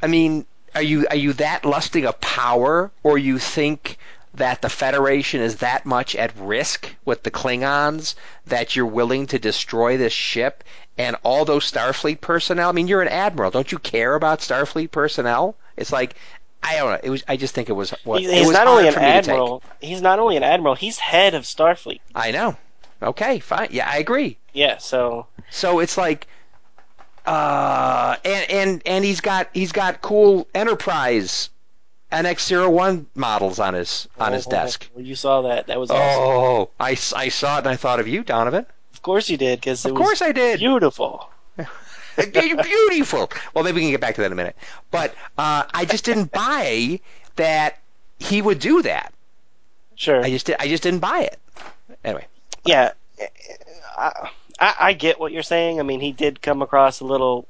I 0.02 0.06
mean, 0.06 0.46
are 0.74 0.82
you 0.82 1.06
are 1.08 1.16
you 1.16 1.32
that 1.34 1.64
lusting 1.64 2.04
of 2.04 2.20
power, 2.20 2.90
or 3.02 3.18
you 3.18 3.38
think 3.38 3.98
that 4.34 4.60
the 4.60 4.68
Federation 4.68 5.40
is 5.40 5.56
that 5.56 5.86
much 5.86 6.14
at 6.14 6.36
risk 6.38 6.94
with 7.04 7.22
the 7.22 7.30
Klingons 7.30 8.14
that 8.46 8.76
you're 8.76 8.84
willing 8.84 9.26
to 9.28 9.38
destroy 9.38 9.96
this 9.96 10.12
ship 10.12 10.62
and 10.98 11.16
all 11.22 11.44
those 11.44 11.70
Starfleet 11.70 12.20
personnel? 12.20 12.68
I 12.68 12.72
mean, 12.72 12.88
you're 12.88 13.02
an 13.02 13.08
admiral. 13.08 13.50
Don't 13.50 13.72
you 13.72 13.78
care 13.78 14.14
about 14.14 14.40
Starfleet 14.40 14.90
personnel? 14.90 15.56
It's 15.76 15.92
like 15.92 16.16
I 16.62 16.76
don't 16.76 16.90
know. 16.90 17.00
It 17.02 17.10
was. 17.10 17.24
I 17.28 17.36
just 17.36 17.54
think 17.54 17.68
it 17.68 17.74
was. 17.74 17.90
What, 18.04 18.20
he's 18.20 18.46
was 18.46 18.50
not 18.50 18.66
only 18.66 18.88
an 18.88 18.94
for 18.94 19.00
me 19.00 19.06
to 19.06 19.12
take. 19.12 19.28
admiral. 19.28 19.62
He's 19.80 20.02
not 20.02 20.18
only 20.18 20.36
an 20.36 20.42
admiral. 20.42 20.74
He's 20.74 20.98
head 20.98 21.34
of 21.34 21.44
Starfleet. 21.44 22.00
I 22.14 22.32
know. 22.32 22.56
Okay, 23.02 23.38
fine. 23.38 23.68
Yeah, 23.70 23.88
I 23.88 23.98
agree. 23.98 24.36
Yeah. 24.52 24.78
So 24.78 25.26
So 25.50 25.78
it's 25.78 25.96
like, 25.96 26.26
uh, 27.26 28.16
and 28.24 28.50
and 28.50 28.82
and 28.86 29.04
he's 29.04 29.20
got 29.20 29.48
he's 29.52 29.72
got 29.72 30.00
cool 30.00 30.46
Enterprise 30.54 31.50
NX01 32.12 33.06
models 33.14 33.58
on 33.58 33.74
his 33.74 34.08
on 34.18 34.32
his 34.32 34.46
Oh, 34.46 34.50
desk. 34.50 34.88
well, 34.94 35.04
you 35.04 35.14
saw 35.16 35.42
that. 35.42 35.66
That 35.66 35.78
was 35.80 35.90
awesome. 35.90 36.22
Oh, 36.22 36.70
I, 36.78 36.90
I 36.90 37.28
saw 37.28 37.56
it 37.56 37.58
and 37.60 37.68
I 37.68 37.76
thought 37.76 37.98
of 38.00 38.06
you, 38.08 38.22
Donovan. 38.22 38.64
Of 38.94 39.02
course 39.02 39.28
you 39.28 39.36
did, 39.36 39.60
because 39.60 39.84
it 39.84 39.90
Of 39.90 39.96
course 39.96 40.22
I 40.22 40.32
did. 40.32 40.58
beautiful. 40.60 41.28
Beautiful. 42.32 43.30
Well, 43.52 43.62
maybe 43.62 43.74
we 43.76 43.80
can 43.82 43.90
get 43.90 44.00
back 44.00 44.14
to 44.14 44.22
that 44.22 44.26
in 44.28 44.32
a 44.32 44.36
minute. 44.36 44.56
But 44.90 45.14
uh, 45.36 45.64
I 45.74 45.84
just 45.84 46.04
didn't 46.06 46.32
buy 46.32 47.00
that 47.36 47.78
he 48.18 48.40
would 48.40 48.58
do 48.58 48.80
that. 48.82 49.12
Sure. 49.96 50.22
I 50.24 50.30
just 50.30 50.50
I 50.58 50.66
just 50.68 50.82
didn't 50.82 51.00
buy 51.00 51.20
it. 51.30 51.38
Anyway, 52.04 52.26
yeah. 52.64 52.92
I, 53.98 54.30
I, 54.58 54.74
I 54.80 54.92
get 54.92 55.20
what 55.20 55.32
you're 55.32 55.42
saying. 55.42 55.80
I 55.80 55.82
mean, 55.82 56.00
he 56.00 56.12
did 56.12 56.40
come 56.40 56.62
across 56.62 57.00
a 57.00 57.04
little, 57.04 57.46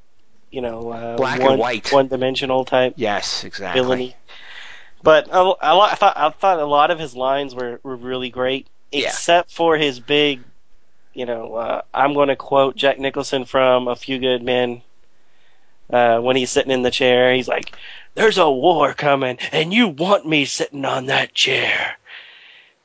you 0.51 0.61
know, 0.61 0.89
uh, 0.91 1.17
Black 1.17 1.39
and 1.41 1.59
white. 1.59 1.91
one-dimensional 1.91 2.65
type 2.65 2.93
yes, 2.97 3.43
exactly. 3.43 3.81
villainy. 3.81 4.15
But 5.03 5.27
a, 5.29 5.39
a 5.39 5.73
lot, 5.75 5.91
I 5.91 5.95
thought 5.95 6.17
I 6.17 6.29
thought 6.31 6.59
a 6.59 6.65
lot 6.65 6.91
of 6.91 6.99
his 6.99 7.15
lines 7.15 7.53
were, 7.55 7.79
were 7.83 7.95
really 7.95 8.29
great, 8.29 8.67
Yeah. 8.91 9.07
except 9.09 9.51
for 9.51 9.77
his 9.77 9.99
big, 9.99 10.41
you 11.13 11.25
know, 11.25 11.55
uh, 11.55 11.81
I'm 11.93 12.13
going 12.13 12.29
to 12.29 12.35
quote 12.35 12.75
Jack 12.75 12.99
Nicholson 12.99 13.45
from 13.45 13.87
A 13.87 13.95
Few 13.95 14.19
Good 14.19 14.43
Men. 14.43 14.81
Uh, 15.89 16.19
when 16.19 16.35
he's 16.35 16.49
sitting 16.51 16.71
in 16.71 16.81
the 16.81 16.91
chair, 16.91 17.33
he's 17.33 17.47
like, 17.47 17.73
"There's 18.15 18.37
a 18.37 18.51
war 18.51 18.93
coming, 18.93 19.37
and 19.53 19.73
you 19.73 19.87
want 19.87 20.27
me 20.27 20.43
sitting 20.43 20.83
on 20.83 21.05
that 21.05 21.33
chair." 21.33 21.95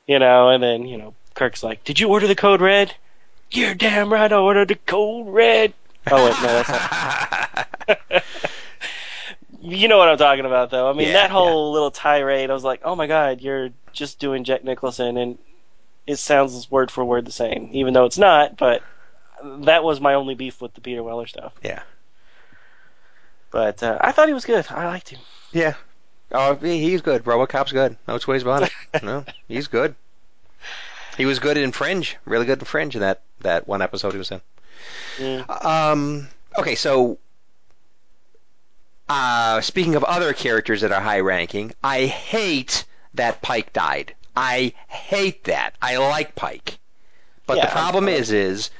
You 0.06 0.20
know, 0.20 0.50
and 0.50 0.62
then 0.62 0.86
you 0.86 0.98
know, 0.98 1.14
Kirk's 1.34 1.64
like, 1.64 1.82
"Did 1.82 1.98
you 1.98 2.08
order 2.10 2.28
the 2.28 2.36
code 2.36 2.60
red?" 2.60 2.94
You're 3.52 3.74
damn 3.74 4.12
right. 4.12 4.32
I 4.32 4.36
ordered 4.36 4.68
the 4.68 4.74
cold 4.74 5.32
red. 5.32 5.74
Oh 6.10 6.24
wait, 6.24 6.34
no, 6.42 6.62
that's 6.62 6.68
not. 8.08 8.24
You 9.64 9.86
know 9.86 9.96
what 9.96 10.08
I'm 10.08 10.18
talking 10.18 10.44
about, 10.44 10.70
though. 10.70 10.90
I 10.90 10.92
mean, 10.92 11.06
Yeah, 11.06 11.12
that 11.12 11.30
whole 11.30 11.70
little 11.72 11.92
tirade. 11.92 12.50
I 12.50 12.52
was 12.54 12.64
like, 12.64 12.80
oh 12.84 12.96
my 12.96 13.06
god, 13.06 13.40
you're 13.40 13.68
just 13.92 14.18
doing 14.18 14.42
Jack 14.42 14.64
Nicholson, 14.64 15.16
and 15.16 15.38
it 16.04 16.16
sounds 16.16 16.68
word 16.68 16.90
for 16.90 17.04
word 17.04 17.26
the 17.26 17.30
same, 17.32 17.68
even 17.72 17.94
though 17.94 18.04
it's 18.04 18.18
not. 18.18 18.56
But 18.56 18.82
that 19.44 19.84
was 19.84 20.00
my 20.00 20.14
only 20.14 20.34
beef 20.34 20.60
with 20.60 20.74
the 20.74 20.80
Peter 20.80 21.02
Weller 21.04 21.28
stuff. 21.28 21.52
Yeah. 21.62 21.82
But 23.52 23.82
uh, 23.84 23.98
I 24.00 24.10
thought 24.10 24.26
he 24.26 24.34
was 24.34 24.44
good. 24.46 24.66
I 24.68 24.86
liked 24.86 25.10
him. 25.10 25.20
Yeah. 25.52 25.74
Oh, 26.32 26.56
he- 26.56 26.80
he's 26.80 27.02
good. 27.02 27.22
RoboCop's 27.22 27.70
good. 27.72 27.96
No 28.08 28.18
two 28.18 28.32
ways 28.32 28.42
about 28.42 28.64
it. 28.64 28.72
No, 29.04 29.24
he's 29.46 29.68
good. 29.68 29.94
He 31.22 31.26
was 31.26 31.38
good 31.38 31.56
in 31.56 31.70
Fringe. 31.70 32.16
Really 32.24 32.46
good 32.46 32.58
in 32.58 32.64
Fringe 32.64 32.96
in 32.96 33.00
that 33.02 33.20
that 33.42 33.68
one 33.68 33.80
episode 33.80 34.10
he 34.10 34.18
was 34.18 34.32
in. 34.32 34.40
Mm. 35.18 35.64
Um. 35.64 36.28
Okay, 36.58 36.74
so. 36.74 37.18
Uh, 39.08 39.60
speaking 39.60 39.94
of 39.94 40.02
other 40.02 40.32
characters 40.32 40.80
that 40.80 40.90
are 40.90 41.00
high 41.00 41.20
ranking, 41.20 41.74
I 41.84 42.06
hate 42.06 42.84
that 43.14 43.40
Pike 43.40 43.72
died. 43.72 44.16
I 44.34 44.74
hate 44.88 45.44
that. 45.44 45.76
I 45.80 45.98
like 45.98 46.34
Pike. 46.34 46.78
But 47.46 47.58
Yeah, 47.58 47.66
the 47.66 47.70
problem 47.70 48.08
is, 48.08 48.32
is 48.32 48.70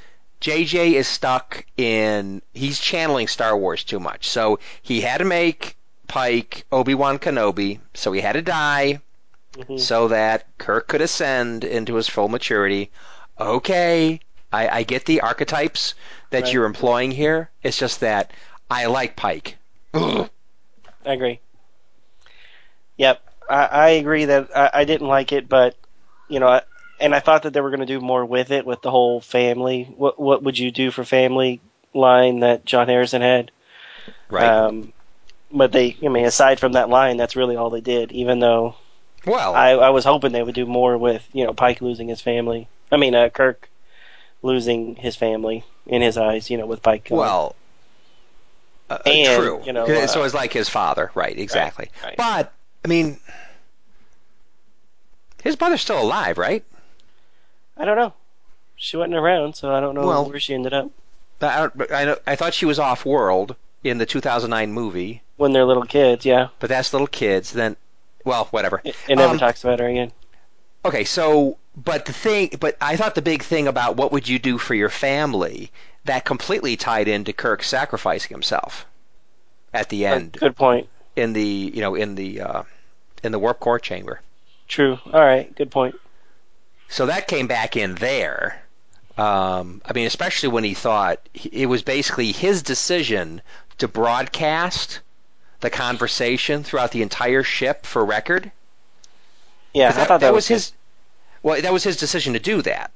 JJ 0.40 0.94
is 0.94 1.06
stuck 1.06 1.64
in 1.76 2.42
he's 2.54 2.80
channeling 2.80 3.28
Star 3.28 3.56
Wars 3.56 3.84
too 3.84 4.00
much. 4.00 4.28
So 4.28 4.58
he 4.82 5.00
had 5.00 5.18
to 5.18 5.24
make 5.24 5.76
Pike 6.08 6.66
Obi 6.72 6.94
Wan 6.94 7.20
Kenobi, 7.20 7.78
so 7.94 8.10
he 8.10 8.20
had 8.20 8.32
to 8.32 8.42
die 8.42 9.00
Mhm. 9.56 9.78
so 9.78 10.08
that 10.08 10.46
Kirk 10.58 10.88
could 10.88 11.00
ascend 11.00 11.64
into 11.64 11.94
his 11.94 12.08
full 12.08 12.28
maturity. 12.28 12.90
Okay, 13.38 14.20
I, 14.52 14.68
I 14.68 14.82
get 14.84 15.04
the 15.04 15.20
archetypes 15.20 15.94
that 16.30 16.44
Right. 16.44 16.52
you're 16.52 16.64
employing 16.66 17.10
here. 17.10 17.50
It's 17.62 17.78
just 17.78 18.00
that 18.00 18.32
I 18.70 18.86
like 18.86 19.16
Pike. 19.16 19.56
Ugh. 19.94 20.28
I 21.04 21.12
agree. 21.12 21.40
Yep, 22.96 23.20
I, 23.48 23.64
I 23.66 23.88
agree 23.90 24.26
that 24.26 24.50
I, 24.56 24.70
I 24.74 24.84
didn't 24.84 25.08
like 25.08 25.32
it, 25.32 25.48
but 25.48 25.76
you 26.28 26.40
know, 26.40 26.48
I, 26.48 26.62
and 27.00 27.14
I 27.14 27.20
thought 27.20 27.42
that 27.42 27.52
they 27.52 27.60
were 27.60 27.70
going 27.70 27.80
to 27.80 27.86
do 27.86 28.00
more 28.00 28.24
with 28.24 28.50
it, 28.50 28.64
with 28.66 28.82
the 28.82 28.90
whole 28.90 29.20
family. 29.20 29.84
What 29.96 30.18
what 30.18 30.42
would 30.42 30.58
you 30.58 30.70
do 30.70 30.90
for 30.90 31.04
family 31.04 31.60
line 31.94 32.40
that 32.40 32.64
John 32.64 32.88
Harrison 32.88 33.22
had? 33.22 33.50
Right. 34.30 34.44
Um, 34.46 34.92
but 35.52 35.72
they, 35.72 35.96
I 36.04 36.08
mean, 36.08 36.24
aside 36.24 36.60
from 36.60 36.72
that 36.72 36.88
line, 36.88 37.16
that's 37.16 37.36
really 37.36 37.56
all 37.56 37.70
they 37.70 37.80
did. 37.80 38.12
Even 38.12 38.40
though 38.40 38.76
well, 39.26 39.54
I, 39.54 39.70
I 39.70 39.90
was 39.90 40.04
hoping 40.04 40.32
they 40.32 40.42
would 40.42 40.54
do 40.54 40.66
more 40.66 40.96
with, 40.98 41.26
you 41.32 41.44
know, 41.44 41.52
Pike 41.54 41.80
losing 41.80 42.08
his 42.08 42.20
family. 42.20 42.68
I 42.90 42.96
mean, 42.96 43.14
uh, 43.14 43.28
Kirk 43.28 43.68
losing 44.42 44.96
his 44.96 45.16
family 45.16 45.64
in 45.86 46.02
his 46.02 46.16
eyes, 46.16 46.50
you 46.50 46.58
know, 46.58 46.66
with 46.66 46.82
Pike. 46.82 47.08
well, 47.10 47.54
uh, 48.90 48.98
And, 49.06 49.42
true. 49.42 49.62
you 49.64 49.72
know, 49.72 49.84
uh, 49.86 50.06
so 50.06 50.22
it's 50.24 50.34
like 50.34 50.52
his 50.52 50.68
father, 50.68 51.10
right? 51.14 51.38
Exactly. 51.38 51.90
right. 52.02 52.16
But 52.16 52.52
I 52.84 52.88
mean, 52.88 53.18
his 55.42 55.58
mother's 55.58 55.80
still 55.80 56.00
alive, 56.02 56.38
right? 56.38 56.64
I 57.76 57.84
don't 57.84 57.96
know. 57.96 58.12
She 58.76 58.96
wasn't 58.96 59.14
around, 59.14 59.54
so 59.54 59.72
I 59.74 59.80
don't 59.80 59.94
know 59.94 60.06
Well- 60.06 60.28
where 60.28 60.40
she 60.40 60.54
ended 60.54 60.72
up 60.74 60.90
I, 61.40 61.68
I, 61.90 62.16
I 62.24 62.36
thought 62.36 62.54
she 62.54 62.66
was 62.66 62.78
off 62.78 63.04
world 63.04 63.56
in 63.82 63.98
the 63.98 64.06
2009 64.06 64.72
movie, 64.72 65.22
when 65.38 65.52
they're 65.52 65.64
little 65.64 65.84
kids. 65.84 66.24
Yeah, 66.24 66.48
but 66.60 66.68
that's 66.68 66.92
little 66.92 67.08
kids. 67.08 67.50
Then, 67.50 67.74
well, 68.24 68.46
whatever. 68.46 68.80
it, 68.84 68.96
it 69.08 69.16
never 69.16 69.32
Um, 69.32 69.38
talks 69.38 69.64
about 69.64 69.80
her 69.80 69.88
again. 69.88 70.12
Okay, 70.84 71.04
so 71.04 71.58
but 71.76 72.04
the 72.06 72.12
thing, 72.12 72.50
but 72.60 72.76
I 72.80 72.96
thought 72.96 73.14
the 73.14 73.22
big 73.22 73.42
thing 73.42 73.68
about 73.68 73.96
what 73.96 74.12
would 74.12 74.28
you 74.28 74.38
do 74.38 74.58
for 74.58 74.74
your 74.74 74.88
family 74.88 75.70
that 76.04 76.24
completely 76.24 76.76
tied 76.76 77.08
into 77.08 77.32
Kirk 77.32 77.62
sacrificing 77.62 78.30
himself 78.34 78.84
at 79.72 79.88
the 79.88 80.06
end 80.06 80.32
Good 80.32 80.56
point. 80.56 80.88
in 81.16 81.32
the 81.32 81.72
you 81.74 81.80
know 81.80 81.94
in 81.94 82.14
the 82.16 82.40
uh, 82.40 82.62
in 83.22 83.32
the 83.32 83.38
warp 83.38 83.60
core 83.60 83.78
chamber. 83.78 84.20
True. 84.68 84.98
All 85.06 85.20
right. 85.20 85.54
Good 85.54 85.70
point. 85.70 85.94
So 86.88 87.06
that 87.06 87.28
came 87.28 87.46
back 87.46 87.76
in 87.76 87.94
there. 87.94 88.62
Um, 89.16 89.82
I 89.84 89.92
mean, 89.92 90.06
especially 90.06 90.48
when 90.48 90.64
he 90.64 90.74
thought 90.74 91.20
it 91.34 91.66
was 91.66 91.82
basically 91.82 92.32
his 92.32 92.62
decision 92.62 93.42
to 93.78 93.86
broadcast 93.88 95.00
the 95.62 95.70
conversation 95.70 96.64
throughout 96.64 96.90
the 96.90 97.02
entire 97.02 97.42
ship 97.42 97.86
for 97.86 98.04
record. 98.04 98.50
Yeah, 99.72 99.88
I 99.88 100.04
thought 100.04 100.20
that, 100.20 100.34
was 100.34 100.46
his. 100.46 100.72
Well, 101.42 101.62
that 101.62 101.72
was 101.72 101.82
his 101.82 101.96
decision 101.96 102.34
to 102.34 102.38
do 102.38 102.60
that, 102.62 102.90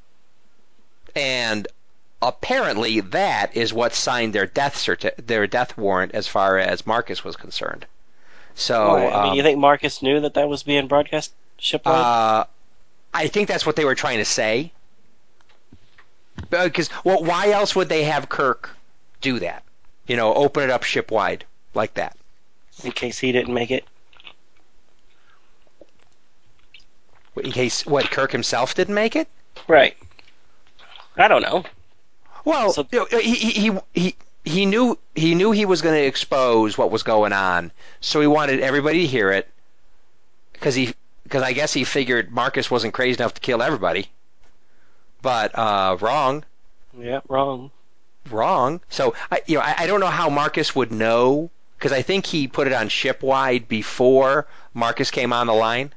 and 1.14 1.66
apparently 2.20 3.00
that 3.00 3.56
is 3.56 3.72
what 3.72 3.94
signed 3.94 4.34
their 4.34 4.46
death 4.46 4.74
certi- 4.74 5.16
their 5.16 5.46
death 5.46 5.78
warrant 5.78 6.14
as 6.14 6.26
far 6.26 6.58
as 6.58 6.86
Marcus 6.86 7.24
was 7.24 7.36
concerned. 7.36 7.86
So 8.56 8.88
Why? 8.88 9.06
I 9.06 9.22
mean, 9.22 9.30
um, 9.30 9.36
you 9.36 9.42
think 9.42 9.58
Marcus 9.58 10.02
knew 10.02 10.20
that 10.20 10.34
that 10.34 10.48
was 10.48 10.62
being 10.62 10.86
broadcast 10.86 11.32
shipwide? 11.58 11.94
Uh, 11.94 12.44
I 13.14 13.28
think 13.28 13.48
that's 13.48 13.64
what 13.64 13.76
they 13.76 13.84
were 13.84 13.94
trying 13.94 14.18
to 14.18 14.24
say. 14.24 14.72
Because 16.50 16.90
well, 17.04 17.22
why 17.22 17.50
else 17.50 17.74
would 17.74 17.88
they 17.88 18.04
have 18.04 18.28
Kirk 18.28 18.70
do 19.22 19.38
that? 19.38 19.62
You 20.06 20.16
know, 20.16 20.34
open 20.34 20.64
it 20.64 20.70
up 20.70 20.82
shipwide 20.82 21.44
like 21.74 21.94
that. 21.94 22.16
In 22.84 22.92
case 22.92 23.18
he 23.18 23.32
didn't 23.32 23.54
make 23.54 23.70
it. 23.70 23.84
In 27.36 27.52
case 27.52 27.84
what 27.84 28.10
Kirk 28.10 28.32
himself 28.32 28.74
didn't 28.74 28.94
make 28.94 29.14
it. 29.14 29.28
Right. 29.68 29.96
I 31.16 31.28
don't 31.28 31.42
know. 31.42 31.64
Well, 32.44 32.72
So- 32.72 32.86
you 32.92 33.06
know, 33.10 33.18
he, 33.18 33.34
he 33.34 33.78
he 33.94 34.16
he 34.44 34.66
knew 34.66 34.98
he 35.14 35.34
knew 35.34 35.50
he 35.50 35.66
was 35.66 35.82
going 35.82 35.94
to 35.96 36.06
expose 36.06 36.78
what 36.78 36.90
was 36.90 37.02
going 37.02 37.32
on, 37.32 37.72
so 38.00 38.20
he 38.20 38.26
wanted 38.26 38.60
everybody 38.60 39.00
to 39.00 39.06
hear 39.06 39.30
it. 39.32 39.48
Because 40.52 40.74
he 40.74 40.94
because 41.24 41.42
I 41.42 41.52
guess 41.52 41.72
he 41.72 41.84
figured 41.84 42.30
Marcus 42.30 42.70
wasn't 42.70 42.94
crazy 42.94 43.18
enough 43.18 43.34
to 43.34 43.40
kill 43.40 43.62
everybody. 43.62 44.08
But 45.22 45.58
uh, 45.58 45.96
wrong. 46.00 46.44
Yeah, 46.98 47.20
wrong. 47.28 47.70
wrong. 48.30 48.80
So 48.88 49.14
I, 49.30 49.40
you 49.46 49.56
know, 49.56 49.62
I, 49.62 49.74
I 49.80 49.86
don't 49.86 50.00
know 50.00 50.06
how 50.06 50.30
Marcus 50.30 50.74
would 50.76 50.92
know 50.92 51.50
because 51.78 51.92
I 51.92 52.02
think 52.02 52.26
he 52.26 52.48
put 52.48 52.66
it 52.66 52.72
on 52.72 52.88
shipwide 52.88 53.68
before 53.68 54.46
Marcus 54.74 55.10
came 55.10 55.32
on 55.32 55.46
the 55.46 55.54
line. 55.54 55.92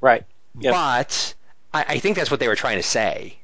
Right. 0.00 0.24
Yep. 0.58 0.72
But 0.72 1.34
I, 1.72 1.84
I 1.88 1.98
think 1.98 2.16
that's 2.16 2.30
what 2.30 2.40
they 2.40 2.48
were 2.48 2.56
trying 2.56 2.78
to 2.78 2.82
say. 2.82 3.38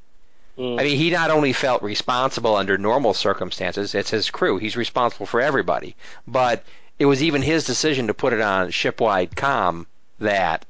Mm. 0.57 0.79
I 0.79 0.83
mean, 0.83 0.97
he 0.97 1.09
not 1.09 1.31
only 1.31 1.53
felt 1.53 1.81
responsible 1.81 2.55
under 2.55 2.77
normal 2.77 3.13
circumstances; 3.13 3.95
it's 3.95 4.09
his 4.09 4.29
crew. 4.29 4.57
He's 4.57 4.75
responsible 4.75 5.25
for 5.25 5.41
everybody. 5.41 5.95
But 6.27 6.63
it 6.99 7.05
was 7.05 7.23
even 7.23 7.41
his 7.41 7.63
decision 7.63 8.07
to 8.07 8.13
put 8.13 8.33
it 8.33 8.41
on 8.41 8.71
shipwide 8.71 9.35
com 9.35 9.87
that 10.19 10.65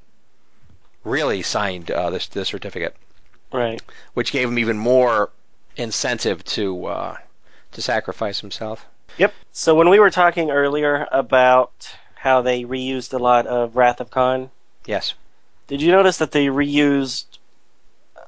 really 1.04 1.42
signed 1.42 1.90
uh, 1.90 2.12
this 2.12 2.28
this 2.28 2.50
certificate, 2.50 2.96
right. 3.52 3.82
which 4.14 4.32
gave 4.32 4.48
him 4.48 4.60
even 4.60 4.78
more 4.78 5.32
incentive 5.76 6.44
to 6.44 6.86
uh, 6.86 7.18
to 7.72 7.82
sacrifice 7.82 8.42
himself. 8.42 8.86
Yep. 9.18 9.34
So 9.52 9.76
when 9.76 9.90
we 9.90 10.00
were 10.00 10.10
talking 10.10 10.52
earlier 10.52 11.08
about 11.12 11.90
how 12.16 12.42
they 12.42 12.64
reused 12.64 13.14
a 13.14 13.18
lot 13.18 13.48
of 13.48 13.76
Wrath 13.76 14.00
of 14.02 14.10
Khan, 14.12 14.50
Yes. 14.86 15.14
did 15.68 15.82
you 15.82 15.92
notice 15.92 16.18
that 16.18 16.32
they 16.32 16.48
reused 16.48 17.26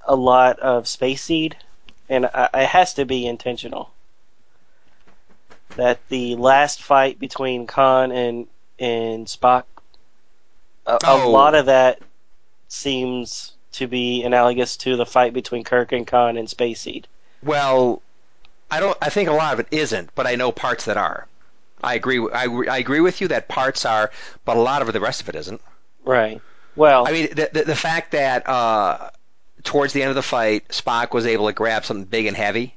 a 0.06 0.16
lot 0.16 0.60
of 0.60 0.88
Space 0.88 1.24
Seed? 1.24 1.56
And 2.10 2.26
it 2.26 2.66
has 2.68 2.94
to 2.96 3.06
be 3.06 3.26
intentional. 3.26 3.92
That 5.78 6.00
the 6.10 6.36
last 6.36 6.82
fight 6.84 7.20
between 7.20 7.68
Khan 7.68 8.12
and 8.12 8.48
and 8.78 9.28
Spock, 9.28 9.64
a, 10.86 10.96
a 10.96 11.00
Oh. 11.04 11.30
lot 11.32 11.56
of 11.56 11.68
that 11.68 12.00
seems 12.68 13.54
to 13.74 13.88
be 13.88 14.24
analogous 14.24 14.76
to 14.78 14.98
the 14.98 15.06
fight 15.06 15.34
between 15.34 15.64
Kirk 15.64 15.92
and 15.94 16.06
Khan 16.06 16.36
and 16.36 16.50
Space 16.50 16.82
Seed. 16.82 17.08
Well, 17.44 18.02
I 18.72 18.80
don't. 18.80 18.98
I 19.02 19.10
think 19.10 19.30
a 19.30 19.34
lot 19.34 19.54
of 19.54 19.60
it 19.60 19.68
isn't, 19.72 20.10
but 20.16 20.26
I 20.26 20.36
know 20.36 20.52
parts 20.52 20.86
that 20.86 20.98
are. 20.98 21.28
I 21.84 21.96
agree. 21.96 22.20
I, 22.34 22.46
I 22.70 22.78
agree 22.78 23.00
with 23.02 23.22
you 23.22 23.28
that 23.30 23.48
parts 23.48 23.86
are, 23.86 24.12
but 24.46 24.56
a 24.56 24.60
lot 24.62 24.82
of 24.82 24.92
the 24.94 25.00
rest 25.00 25.22
of 25.22 25.30
it 25.30 25.36
isn't. 25.36 25.62
Right. 26.06 26.42
Well, 26.76 27.08
I 27.08 27.12
mean, 27.12 27.28
the 27.36 27.50
the, 27.52 27.64
the 27.66 27.76
fact 27.76 28.12
that 28.14 28.48
uh, 28.48 29.10
towards 29.64 29.94
the 29.94 30.02
end 30.02 30.10
of 30.10 30.16
the 30.16 30.22
fight, 30.24 30.68
Spock 30.70 31.14
was 31.14 31.26
able 31.26 31.48
to 31.48 31.54
grab 31.54 31.84
something 31.86 32.06
big 32.06 32.28
and 32.28 32.38
heavy. 32.38 32.76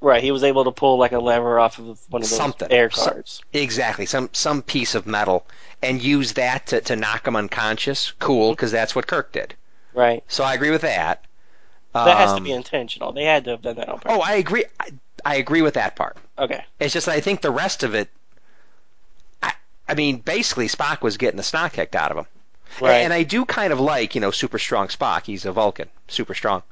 right. 0.00 0.22
He 0.22 0.30
was 0.30 0.42
able 0.44 0.64
to 0.64 0.70
pull 0.72 0.96
like 0.96 1.12
a 1.12 1.18
lever 1.18 1.58
off 1.58 1.78
of 1.78 2.00
one 2.08 2.22
of 2.22 2.28
those 2.28 2.36
Something. 2.36 2.72
air 2.72 2.90
Some- 2.90 3.12
cards. 3.12 3.42
Exactly, 3.52 4.06
some 4.06 4.30
some 4.32 4.62
piece 4.62 4.94
of 4.94 5.06
metal, 5.06 5.44
and 5.82 6.00
use 6.02 6.32
that 6.34 6.68
to, 6.68 6.80
to 6.82 6.96
knock 6.96 7.26
him 7.26 7.36
unconscious. 7.36 8.12
Cool, 8.20 8.52
because 8.52 8.72
that's 8.72 8.94
what 8.94 9.06
Kirk 9.06 9.32
did. 9.32 9.54
Right. 9.92 10.22
So 10.28 10.44
I 10.44 10.54
agree 10.54 10.70
with 10.70 10.82
that. 10.82 11.24
That 11.92 12.16
has 12.16 12.30
to 12.30 12.36
Um, 12.36 12.44
be 12.44 12.52
intentional. 12.52 13.10
They 13.12 13.24
had 13.24 13.44
to 13.46 13.50
have 13.50 13.62
done 13.62 13.74
that 13.74 13.88
on 13.88 13.98
purpose. 13.98 14.12
Oh, 14.16 14.20
I 14.20 14.34
agree. 14.34 14.64
I, 14.78 14.90
I 15.24 15.36
agree 15.36 15.62
with 15.62 15.74
that 15.74 15.96
part. 15.96 16.16
okay. 16.38 16.64
It's 16.78 16.92
just 16.92 17.08
I 17.08 17.20
think 17.20 17.40
the 17.40 17.50
rest 17.50 17.82
of 17.82 17.94
it. 17.94 18.08
I, 19.42 19.52
I 19.88 19.94
mean, 19.94 20.18
basically, 20.18 20.68
Spock 20.68 21.02
was 21.02 21.16
getting 21.16 21.36
the 21.36 21.42
snot 21.42 21.72
kicked 21.72 21.96
out 21.96 22.10
of 22.10 22.18
him. 22.18 22.26
Right. 22.80 22.98
And 22.98 23.12
I 23.12 23.24
do 23.24 23.44
kind 23.44 23.72
of 23.72 23.80
like, 23.80 24.14
you 24.14 24.20
know, 24.20 24.30
super 24.30 24.58
strong 24.58 24.88
Spock. 24.88 25.24
He's 25.24 25.44
a 25.44 25.52
Vulcan, 25.52 25.88
super 26.08 26.34
strong. 26.34 26.62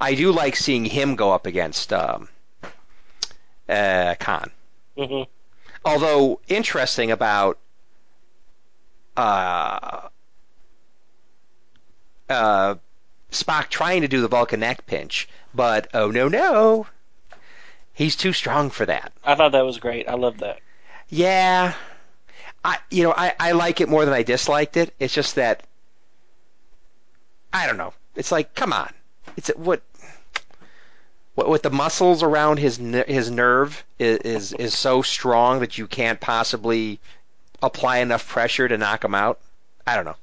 I 0.00 0.14
do 0.14 0.30
like 0.30 0.54
seeing 0.56 0.84
him 0.84 1.16
go 1.16 1.32
up 1.32 1.46
against 1.46 1.92
um, 1.92 2.28
uh, 3.68 4.14
Khan. 4.20 4.50
hmm 4.96 5.22
Although 5.84 6.40
interesting 6.48 7.10
about 7.12 7.58
uh, 9.16 10.08
uh, 12.28 12.74
Spock 13.30 13.68
trying 13.68 14.02
to 14.02 14.08
do 14.08 14.20
the 14.20 14.28
Vulcan 14.28 14.60
neck 14.60 14.86
pinch, 14.86 15.28
but 15.54 15.88
oh 15.94 16.10
no 16.10 16.28
no, 16.28 16.86
he's 17.98 18.14
too 18.14 18.32
strong 18.32 18.70
for 18.70 18.86
that. 18.86 19.12
I 19.24 19.34
thought 19.34 19.52
that 19.52 19.66
was 19.66 19.78
great. 19.78 20.08
I 20.08 20.14
love 20.14 20.38
that. 20.38 20.60
Yeah, 21.08 21.74
I 22.64 22.78
you 22.90 23.02
know 23.02 23.12
I, 23.14 23.34
I 23.38 23.52
like 23.52 23.80
it 23.80 23.88
more 23.88 24.04
than 24.04 24.14
I 24.14 24.22
disliked 24.22 24.76
it. 24.76 24.94
It's 24.98 25.12
just 25.12 25.34
that 25.34 25.64
I 27.52 27.66
don't 27.66 27.76
know. 27.76 27.92
It's 28.14 28.30
like 28.32 28.54
come 28.54 28.72
on, 28.72 28.92
it's 29.36 29.48
what 29.56 29.82
what 31.34 31.48
with 31.48 31.62
the 31.62 31.70
muscles 31.70 32.22
around 32.22 32.58
his 32.58 32.76
his 32.76 33.30
nerve 33.30 33.84
is, 33.98 34.18
is 34.18 34.52
is 34.52 34.78
so 34.78 35.02
strong 35.02 35.60
that 35.60 35.76
you 35.76 35.86
can't 35.86 36.20
possibly 36.20 37.00
apply 37.62 37.98
enough 37.98 38.28
pressure 38.28 38.68
to 38.68 38.78
knock 38.78 39.04
him 39.04 39.14
out. 39.14 39.40
I 39.86 39.96
don't 39.96 40.04
know. 40.04 40.16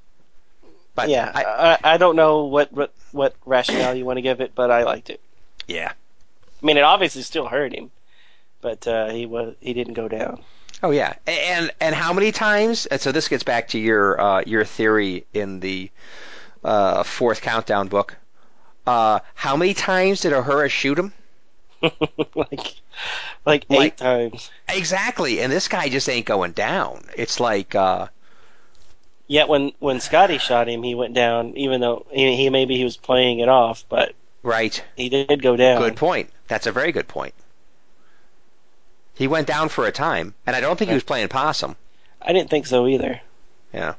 But 0.93 1.09
yeah, 1.09 1.29
I, 1.35 1.43
I, 1.43 1.95
I 1.95 1.97
don't 1.97 2.15
know 2.15 2.45
what, 2.45 2.71
what 2.71 2.93
what 3.11 3.35
rationale 3.45 3.95
you 3.95 4.05
want 4.05 4.15
to 4.17 4.21
give 4.21 4.39
it, 4.39 4.53
but 4.55 4.71
I 4.71 4.83
liked 4.83 5.09
it. 5.09 5.19
yeah. 5.67 5.91
I 6.61 6.65
mean, 6.65 6.77
it 6.77 6.81
obviously 6.83 7.21
still 7.21 7.47
hurt 7.47 7.73
him, 7.73 7.91
but 8.61 8.87
uh, 8.87 9.09
he 9.09 9.25
was 9.25 9.55
he 9.59 9.73
didn't 9.73 9.93
go 9.93 10.07
down. 10.07 10.41
Oh 10.83 10.91
yeah, 10.91 11.13
and 11.27 11.71
and 11.79 11.95
how 11.95 12.13
many 12.13 12.31
times? 12.31 12.85
And 12.85 12.99
so 12.99 13.11
this 13.11 13.27
gets 13.27 13.43
back 13.43 13.69
to 13.69 13.79
your 13.79 14.19
uh, 14.19 14.43
your 14.45 14.65
theory 14.65 15.25
in 15.33 15.59
the 15.59 15.89
uh, 16.63 17.03
fourth 17.03 17.41
countdown 17.41 17.87
book. 17.87 18.15
Uh, 18.85 19.19
how 19.33 19.55
many 19.55 19.73
times 19.73 20.21
did 20.21 20.33
Uhura 20.33 20.69
shoot 20.69 20.99
him? 20.99 21.13
like 22.35 22.75
like 23.45 23.65
eight 23.69 23.77
Like- 23.77 23.95
times. 23.97 24.51
Exactly, 24.69 25.41
and 25.41 25.51
this 25.51 25.67
guy 25.67 25.89
just 25.89 26.09
ain't 26.09 26.25
going 26.25 26.51
down. 26.51 27.05
It's 27.15 27.39
like, 27.39 27.75
uh, 27.75 28.07
Yet 29.27 29.47
when 29.49 29.71
when 29.79 29.99
Scotty 30.01 30.37
shot 30.37 30.69
him, 30.69 30.83
he 30.83 30.93
went 30.93 31.13
down. 31.15 31.55
Even 31.57 31.81
though 31.81 32.05
he, 32.11 32.35
he 32.35 32.49
maybe 32.49 32.77
he 32.77 32.83
was 32.83 32.97
playing 32.97 33.39
it 33.39 33.49
off, 33.49 33.83
but 33.89 34.13
right? 34.43 34.83
he 34.95 35.09
did 35.09 35.41
go 35.41 35.55
down. 35.55 35.81
Good 35.81 35.95
point. 35.95 36.29
That's 36.47 36.67
a 36.67 36.71
very 36.71 36.91
good 36.91 37.07
point. 37.07 37.33
He 39.13 39.27
went 39.27 39.47
down 39.47 39.69
for 39.69 39.85
a 39.85 39.91
time, 39.91 40.33
and 40.45 40.55
I 40.55 40.61
don't 40.61 40.77
think 40.77 40.89
he 40.89 40.93
was 40.95 41.03
playing 41.03 41.29
possum. 41.29 41.75
I 42.21 42.33
didn't 42.33 42.49
think 42.49 42.67
so 42.67 42.87
either. 42.87 43.21
Yeah. 43.73 43.95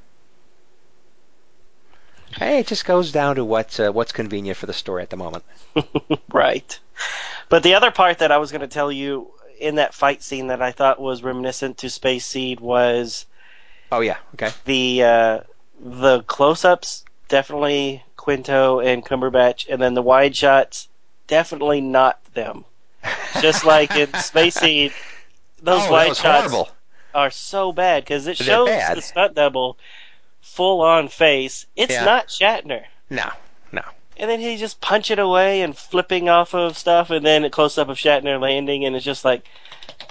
Hey, 2.37 2.59
it 2.59 2.67
just 2.67 2.85
goes 2.85 3.13
down 3.13 3.37
to 3.37 3.45
what's 3.45 3.81
uh, 3.81 3.91
what's 3.91 4.13
convenient 4.13 4.59
for 4.59 4.67
the 4.67 4.75
story 4.75 5.03
at 5.03 5.11
the 5.11 5.17
moment. 5.17 5.45
right. 6.33 6.79
But 7.49 7.63
the 7.63 7.75
other 7.75 7.91
part 7.91 8.19
that 8.19 8.33
I 8.33 8.39
was 8.39 8.51
going 8.51 8.61
to 8.61 8.67
tell 8.67 8.93
you 8.93 9.31
in 9.59 9.77
that 9.77 9.95
fight 9.95 10.23
scene 10.23 10.49
that 10.49 10.61
I 10.61 10.73
thought 10.73 11.01
was 11.01 11.23
reminiscent 11.23 11.79
to 11.79 11.89
Space 11.89 12.27
Seed 12.27 12.61
was 12.61 13.25
Oh 13.91 14.01
yeah, 14.01 14.19
okay. 14.35 14.51
the 14.65 15.03
uh, 15.03 15.41
the 15.81 16.23
close-ups 16.25 17.05
definitely 17.29 18.05
Quinto 18.17 18.81
and 18.81 19.05
Cumberbatch, 19.05 19.67
and 19.71 19.81
then 19.81 19.95
the 19.95 20.03
wide 20.03 20.37
shots 20.37 20.89
definitely 21.27 21.81
not 21.81 22.21
them. 22.37 22.65
Just 23.41 23.65
like 23.65 23.91
in 23.97 24.13
Space 24.21 24.55
Seed, 24.55 24.93
those 25.61 25.83
oh, 25.87 25.91
wide 25.93 26.17
shots 26.17 26.23
horrible. 26.53 26.69
are 27.15 27.31
so 27.31 27.73
bad 27.73 28.05
because 28.05 28.29
it 28.29 28.39
They're 28.39 28.47
shows 28.47 28.69
bad. 28.69 28.97
the 28.97 29.03
stunt 29.03 29.35
double 29.35 29.77
full 30.41 30.81
on 30.83 31.09
face. 31.09 31.67
It's 31.75 31.93
Yeah. 31.93 32.05
not 32.05 32.29
Shatner. 32.29 32.85
No, 33.11 33.29
no. 33.73 33.83
And 34.17 34.31
then 34.31 34.41
he 34.41 34.57
just 34.57 34.81
punch 34.81 35.11
it 35.11 35.19
away 35.19 35.63
and 35.63 35.77
flipping 35.77 36.29
off 36.29 36.55
of 36.55 36.79
stuff, 36.79 37.11
and 37.11 37.27
then 37.27 37.45
a 37.45 37.51
close 37.51 37.77
up 37.79 37.89
of 37.89 37.99
Shatner 37.99 38.41
landing, 38.41 38.85
and 38.85 38.95
it's 38.97 39.05
just 39.05 39.25
like, 39.25 39.45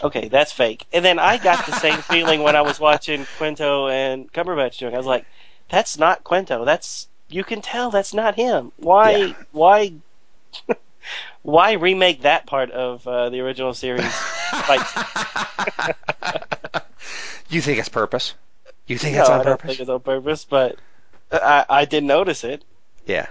okay, 0.03 0.27
that's 0.27 0.51
fake. 0.51 0.85
And 0.93 1.03
then 1.03 1.17
I 1.19 1.37
got 1.37 1.65
the 1.65 1.71
same 1.79 1.97
feeling 2.11 2.43
when 2.43 2.55
I 2.55 2.61
was 2.61 2.79
watching 2.79 3.25
Quinto 3.37 3.87
and 3.87 4.31
Cumberbatch 4.31 4.77
doing. 4.77 4.93
it. 4.93 4.95
I 4.95 4.99
was 4.99 5.07
like, 5.07 5.25
that's 5.69 5.97
not 5.97 6.23
Quinto. 6.23 6.65
That's 6.65 7.07
you 7.29 7.43
can 7.43 7.61
tell 7.61 7.89
that's 7.89 8.13
not 8.13 8.35
him. 8.35 8.71
Why? 8.77 9.11
Yeah. 9.11 9.33
Why? 9.51 9.93
Why 11.45 11.73
remake 11.73 12.23
that 12.23 12.45
part 12.47 12.71
of 12.71 13.07
uh, 13.07 13.29
the 13.29 13.39
original 13.41 13.73
series? 13.73 14.03
You 17.49 17.61
think 17.61 17.77
it's 17.79 17.89
purpose? 17.89 18.33
You 18.87 18.97
think 18.97 19.15
no, 19.15 19.21
it's 19.21 19.29
I 19.29 19.37
on 19.37 19.45
don't 19.45 19.53
purpose? 19.59 19.67
think 19.69 19.79
it's 19.81 19.89
on 19.89 19.99
purpose, 19.99 20.45
but 20.45 20.77
I, 21.31 21.65
I 21.69 21.85
did 21.85 22.03
notice 22.03 22.43
it. 22.43 22.63
Yeah. 23.05 23.27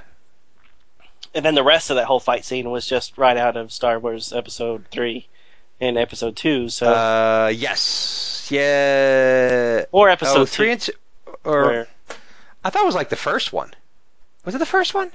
And 1.35 1.45
then 1.45 1.57
the 1.57 1.65
rest 1.65 1.91
of 1.91 1.97
that 1.97 2.07
whole 2.07 2.21
fight 2.21 2.45
scene 2.45 2.71
was 2.71 2.87
just 2.87 3.19
right 3.19 3.37
out 3.37 3.57
of 3.57 3.73
Star 3.73 3.99
Wars 3.99 4.33
Episode 4.33 4.85
Three 4.93 5.27
and 5.81 5.99
Episode 5.99 6.37
Two. 6.37 6.69
So 6.69 6.87
Uh, 6.87 7.53
yes. 7.55 8.49
Yeah. 8.51 9.85
or 9.91 10.09
Episode 10.11 10.37
oh, 10.37 10.45
Two. 10.45 10.47
three 10.47 10.71
and 10.73 10.81
two. 10.81 10.93
Or 11.43 11.62
where- 11.67 11.89
I 12.65 12.71
thought 12.71 12.83
it 12.83 12.87
was 12.87 12.95
like 12.95 13.09
the 13.11 13.17
first 13.17 13.53
one. 13.53 13.73
Was 14.45 14.55
it 14.55 14.59
the 14.59 14.67
first 14.67 14.95
one? 14.95 15.11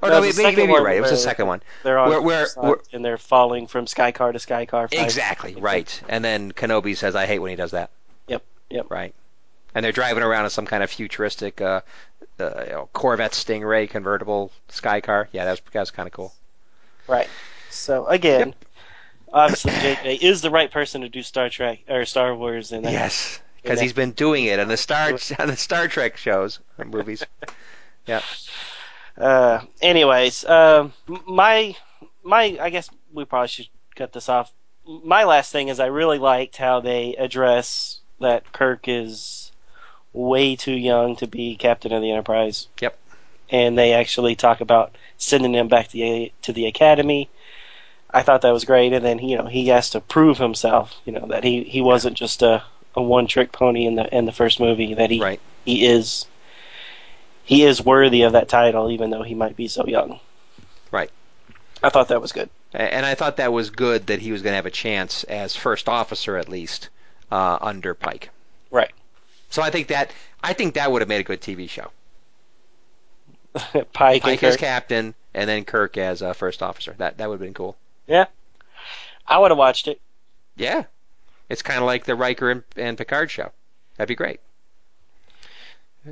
Or 0.00 0.10
No, 0.10 0.16
no, 0.16 0.20
maybe, 0.20 0.42
maybe 0.42 0.62
you're 0.72 0.82
right. 0.82 0.96
It 0.96 1.00
was 1.00 1.10
the 1.10 1.16
second 1.16 1.46
one. 1.46 1.62
They're 1.82 1.98
on 1.98 2.08
Where- 2.08 2.46
where- 2.56 2.80
and 2.92 3.04
they're 3.04 3.18
falling 3.18 3.66
from 3.66 3.86
sky 3.86 4.12
car 4.12 4.32
to 4.32 4.38
sky 4.38 4.66
car. 4.66 4.88
Exactly. 4.92 5.56
Right. 5.56 6.00
And 6.08 6.24
then 6.24 6.52
Kenobi 6.52 6.96
says, 6.96 7.16
"I 7.16 7.26
hate 7.26 7.40
when 7.40 7.50
he 7.50 7.56
does 7.56 7.72
that." 7.72 7.90
Yep. 8.28 8.42
Yep. 8.70 8.86
Right. 8.90 9.14
And 9.74 9.84
they're 9.84 9.92
driving 9.92 10.22
around 10.22 10.44
in 10.44 10.50
some 10.50 10.66
kind 10.66 10.82
of 10.82 10.90
futuristic 10.90 11.60
uh, 11.60 11.80
uh, 12.40 12.64
you 12.64 12.72
know, 12.72 12.88
Corvette 12.92 13.32
Stingray 13.32 13.88
convertible 13.88 14.50
sky 14.68 15.00
car. 15.00 15.28
Yeah, 15.32 15.44
that 15.44 15.50
was, 15.52 15.60
that 15.72 15.80
was 15.80 15.90
kind 15.90 16.06
of 16.06 16.12
cool. 16.12 16.32
Right. 17.06 17.28
So 17.70 18.06
again, 18.06 18.54
obviously 19.32 19.72
JJ 19.72 20.22
is 20.22 20.42
the 20.42 20.50
right 20.50 20.70
person 20.70 21.02
to 21.02 21.08
do 21.08 21.22
Star 21.22 21.48
Trek 21.48 21.80
or 21.88 22.04
Star 22.04 22.34
Wars, 22.34 22.72
and 22.72 22.84
Yes, 22.84 23.40
because 23.62 23.80
he's 23.80 23.92
been 23.92 24.12
doing 24.12 24.44
it 24.44 24.58
on 24.58 24.68
the 24.68 24.76
Star 24.76 25.08
on 25.38 25.48
the 25.48 25.56
Star 25.56 25.88
Trek 25.88 26.16
shows 26.16 26.60
and 26.78 26.90
movies. 26.90 27.24
Uh, 29.18 29.60
anyways, 29.82 30.44
um, 30.44 30.92
my 31.26 31.76
my 32.22 32.56
I 32.60 32.70
guess 32.70 32.88
we 33.12 33.24
probably 33.24 33.48
should 33.48 33.68
cut 33.96 34.12
this 34.12 34.28
off. 34.28 34.52
My 34.86 35.24
last 35.24 35.52
thing 35.52 35.68
is 35.68 35.80
I 35.80 35.86
really 35.86 36.18
liked 36.18 36.56
how 36.56 36.80
they 36.80 37.14
address 37.16 38.00
that 38.20 38.52
Kirk 38.52 38.88
is 38.88 39.52
way 40.12 40.56
too 40.56 40.72
young 40.72 41.16
to 41.16 41.26
be 41.26 41.56
captain 41.56 41.92
of 41.92 42.02
the 42.02 42.10
Enterprise. 42.10 42.68
Yep. 42.80 42.98
And 43.50 43.78
they 43.78 43.92
actually 43.94 44.36
talk 44.36 44.60
about 44.60 44.94
sending 45.16 45.54
him 45.54 45.68
back 45.68 45.88
to 45.88 45.92
the 45.92 46.32
to 46.42 46.52
the 46.52 46.66
academy. 46.66 47.28
I 48.10 48.22
thought 48.22 48.42
that 48.42 48.52
was 48.52 48.64
great, 48.64 48.92
and 48.92 49.04
then 49.04 49.18
you 49.18 49.36
know 49.36 49.46
he 49.46 49.68
has 49.68 49.90
to 49.90 50.00
prove 50.00 50.38
himself. 50.38 50.94
You 51.04 51.12
know 51.12 51.26
that 51.28 51.44
he, 51.44 51.64
he 51.64 51.80
wasn't 51.80 52.16
just 52.16 52.42
a, 52.42 52.62
a 52.94 53.02
one 53.02 53.26
trick 53.26 53.52
pony 53.52 53.84
in 53.86 53.96
the 53.96 54.14
in 54.16 54.26
the 54.26 54.32
first 54.32 54.60
movie. 54.60 54.94
That 54.94 55.10
he 55.10 55.20
Right. 55.20 55.40
he 55.64 55.84
is 55.86 56.26
he 57.48 57.64
is 57.64 57.82
worthy 57.82 58.22
of 58.22 58.32
that 58.32 58.50
title, 58.50 58.90
even 58.90 59.08
though 59.08 59.22
he 59.22 59.34
might 59.34 59.56
be 59.56 59.68
so 59.68 59.86
young. 59.86 60.20
Right. 60.90 61.10
I 61.82 61.88
thought 61.88 62.08
that 62.08 62.20
was 62.20 62.32
good. 62.32 62.50
And 62.74 63.06
I 63.06 63.14
thought 63.14 63.38
that 63.38 63.54
was 63.54 63.70
good 63.70 64.08
that 64.08 64.18
he 64.18 64.32
was 64.32 64.42
going 64.42 64.52
to 64.52 64.56
have 64.56 64.66
a 64.66 64.70
chance 64.70 65.24
as 65.24 65.56
first 65.56 65.88
officer 65.88 66.36
at 66.36 66.50
least 66.50 66.90
uh, 67.32 67.56
under 67.58 67.94
Pike. 67.94 68.28
Right. 68.70 68.92
So 69.48 69.62
I 69.62 69.70
think 69.70 69.88
that 69.88 70.12
I 70.44 70.52
think 70.52 70.74
that 70.74 70.92
would 70.92 71.00
have 71.00 71.08
made 71.08 71.20
a 71.20 71.24
good 71.24 71.40
TV 71.40 71.70
show. 71.70 71.90
Pike, 73.94 74.22
Pike 74.22 74.42
as 74.42 74.58
captain 74.58 75.14
and 75.32 75.48
then 75.48 75.64
Kirk 75.64 75.96
as 75.96 76.20
uh, 76.20 76.34
first 76.34 76.62
officer. 76.62 76.94
That 76.98 77.16
that 77.16 77.30
would 77.30 77.36
have 77.36 77.40
been 77.40 77.54
cool. 77.54 77.78
Yeah, 78.06 78.26
I 79.26 79.38
would 79.38 79.50
have 79.50 79.58
watched 79.58 79.88
it. 79.88 80.02
Yeah. 80.54 80.84
It's 81.48 81.62
kind 81.62 81.78
of 81.78 81.86
like 81.86 82.04
the 82.04 82.14
Riker 82.14 82.50
and, 82.50 82.62
and 82.76 82.98
Picard 82.98 83.30
show. 83.30 83.52
That'd 83.96 84.08
be 84.08 84.14
great. 84.14 84.40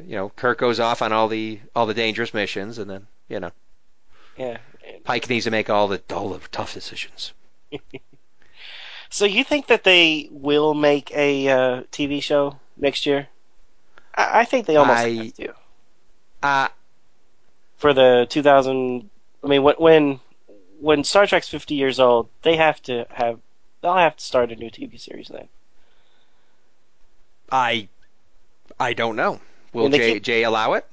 You 0.06 0.16
know, 0.16 0.28
Kirk 0.30 0.58
goes 0.58 0.80
off 0.80 1.02
on 1.02 1.12
all 1.12 1.28
the 1.28 1.60
all 1.74 1.86
the 1.86 1.94
dangerous 1.94 2.34
missions, 2.34 2.78
and 2.78 2.90
then 2.90 3.06
you 3.28 3.40
know 3.40 3.52
Yeah. 4.36 4.58
Pike 5.04 5.28
needs 5.28 5.44
to 5.44 5.50
make 5.50 5.70
all 5.70 5.88
the 5.88 5.98
dull, 5.98 6.38
tough 6.52 6.74
decisions. 6.74 7.32
So 9.10 9.24
you 9.24 9.44
think 9.44 9.66
that 9.68 9.84
they 9.84 10.28
will 10.30 10.74
make 10.74 11.10
a 11.12 11.48
uh, 11.48 11.82
TV 11.90 12.20
show 12.20 12.58
next 12.76 13.06
year? 13.06 13.28
I, 14.14 14.40
I 14.40 14.44
think 14.44 14.66
they 14.66 14.76
almost 14.76 15.04
I- 15.04 15.08
have 15.18 15.34
to 15.34 15.54
Uh, 16.42 16.68
for 17.76 17.92
the 17.94 18.26
2000. 18.28 19.08
I 19.42 19.46
mean, 19.46 19.62
when 19.62 19.76
when 19.76 20.20
when 20.80 21.04
Star 21.04 21.26
Trek's 21.26 21.48
50 21.48 21.74
years 21.74 21.98
old, 22.00 22.28
they 22.42 22.56
have 22.56 22.82
to 22.82 23.06
have 23.10 23.40
they'll 23.80 23.94
have 23.96 24.16
to 24.16 24.24
start 24.24 24.52
a 24.52 24.56
new 24.56 24.70
TV 24.70 24.98
series 24.98 25.28
then. 25.28 25.48
I 27.50 27.88
I 28.80 28.92
don't 28.94 29.16
know. 29.16 29.40
Will 29.76 29.88
Jay 29.90 30.14
keep- 30.14 30.22
Jay 30.22 30.42
allow 30.42 30.72
it? 30.74 30.86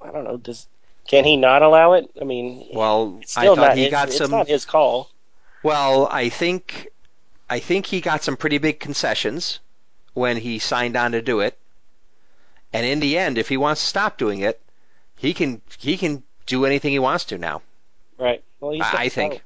I 0.00 0.10
don't 0.10 0.24
know. 0.24 0.36
Does 0.36 0.66
can 1.08 1.24
he 1.24 1.36
not 1.36 1.62
allow 1.62 1.92
it? 1.94 2.10
I 2.20 2.24
mean, 2.24 2.66
Well, 2.72 3.18
it's 3.22 3.36
I 3.36 3.44
thought 3.46 3.56
not 3.58 3.76
he 3.76 3.84
his, 3.84 3.90
got 3.90 4.08
it's 4.08 4.16
some. 4.18 4.30
not 4.30 4.48
his 4.48 4.64
call. 4.64 5.10
Well, 5.62 6.08
I 6.10 6.28
think 6.28 6.88
I 7.48 7.58
think 7.60 7.86
he 7.86 8.00
got 8.00 8.22
some 8.24 8.36
pretty 8.36 8.58
big 8.58 8.80
concessions 8.80 9.60
when 10.14 10.36
he 10.36 10.58
signed 10.58 10.96
on 10.96 11.12
to 11.12 11.22
do 11.22 11.40
it. 11.40 11.58
And 12.72 12.84
in 12.84 13.00
the 13.00 13.16
end, 13.18 13.38
if 13.38 13.48
he 13.48 13.56
wants 13.56 13.80
to 13.82 13.86
stop 13.88 14.18
doing 14.18 14.40
it, 14.40 14.60
he 15.16 15.32
can 15.34 15.62
he 15.78 15.96
can 15.96 16.22
do 16.46 16.64
anything 16.66 16.90
he 16.92 16.98
wants 16.98 17.26
to 17.26 17.38
now. 17.38 17.62
Right. 18.18 18.42
Well, 18.60 18.72
he's 18.72 18.82
I- 18.82 19.04
I 19.04 19.08
think. 19.08 19.42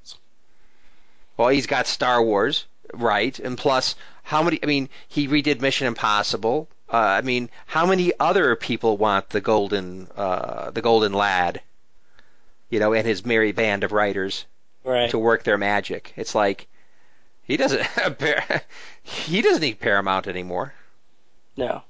Well, 1.36 1.48
he's 1.48 1.66
got 1.66 1.86
Star 1.86 2.20
Wars, 2.22 2.66
right? 2.92 3.38
And 3.38 3.56
plus, 3.56 3.94
how 4.24 4.42
many? 4.42 4.58
I 4.62 4.66
mean, 4.66 4.88
he 5.08 5.28
redid 5.28 5.60
Mission 5.60 5.86
Impossible. 5.86 6.68
Uh, 6.90 6.96
I 6.96 7.20
mean, 7.20 7.50
how 7.66 7.84
many 7.86 8.12
other 8.18 8.56
people 8.56 8.96
want 8.96 9.28
the 9.30 9.40
golden, 9.40 10.08
uh, 10.16 10.70
the 10.70 10.80
golden 10.82 11.12
lad? 11.12 11.60
You 12.70 12.80
know, 12.80 12.92
and 12.94 13.06
his 13.06 13.24
merry 13.26 13.52
band 13.52 13.84
of 13.84 13.92
writers 13.92 14.44
Right. 14.84 15.10
to 15.10 15.18
work 15.18 15.42
their 15.44 15.58
magic. 15.58 16.12
It's 16.16 16.34
like 16.34 16.66
he 17.42 17.56
doesn't. 17.56 17.82
he 19.02 19.42
doesn't 19.42 19.60
need 19.62 19.80
Paramount 19.80 20.26
anymore. 20.26 20.72
No. 21.56 21.82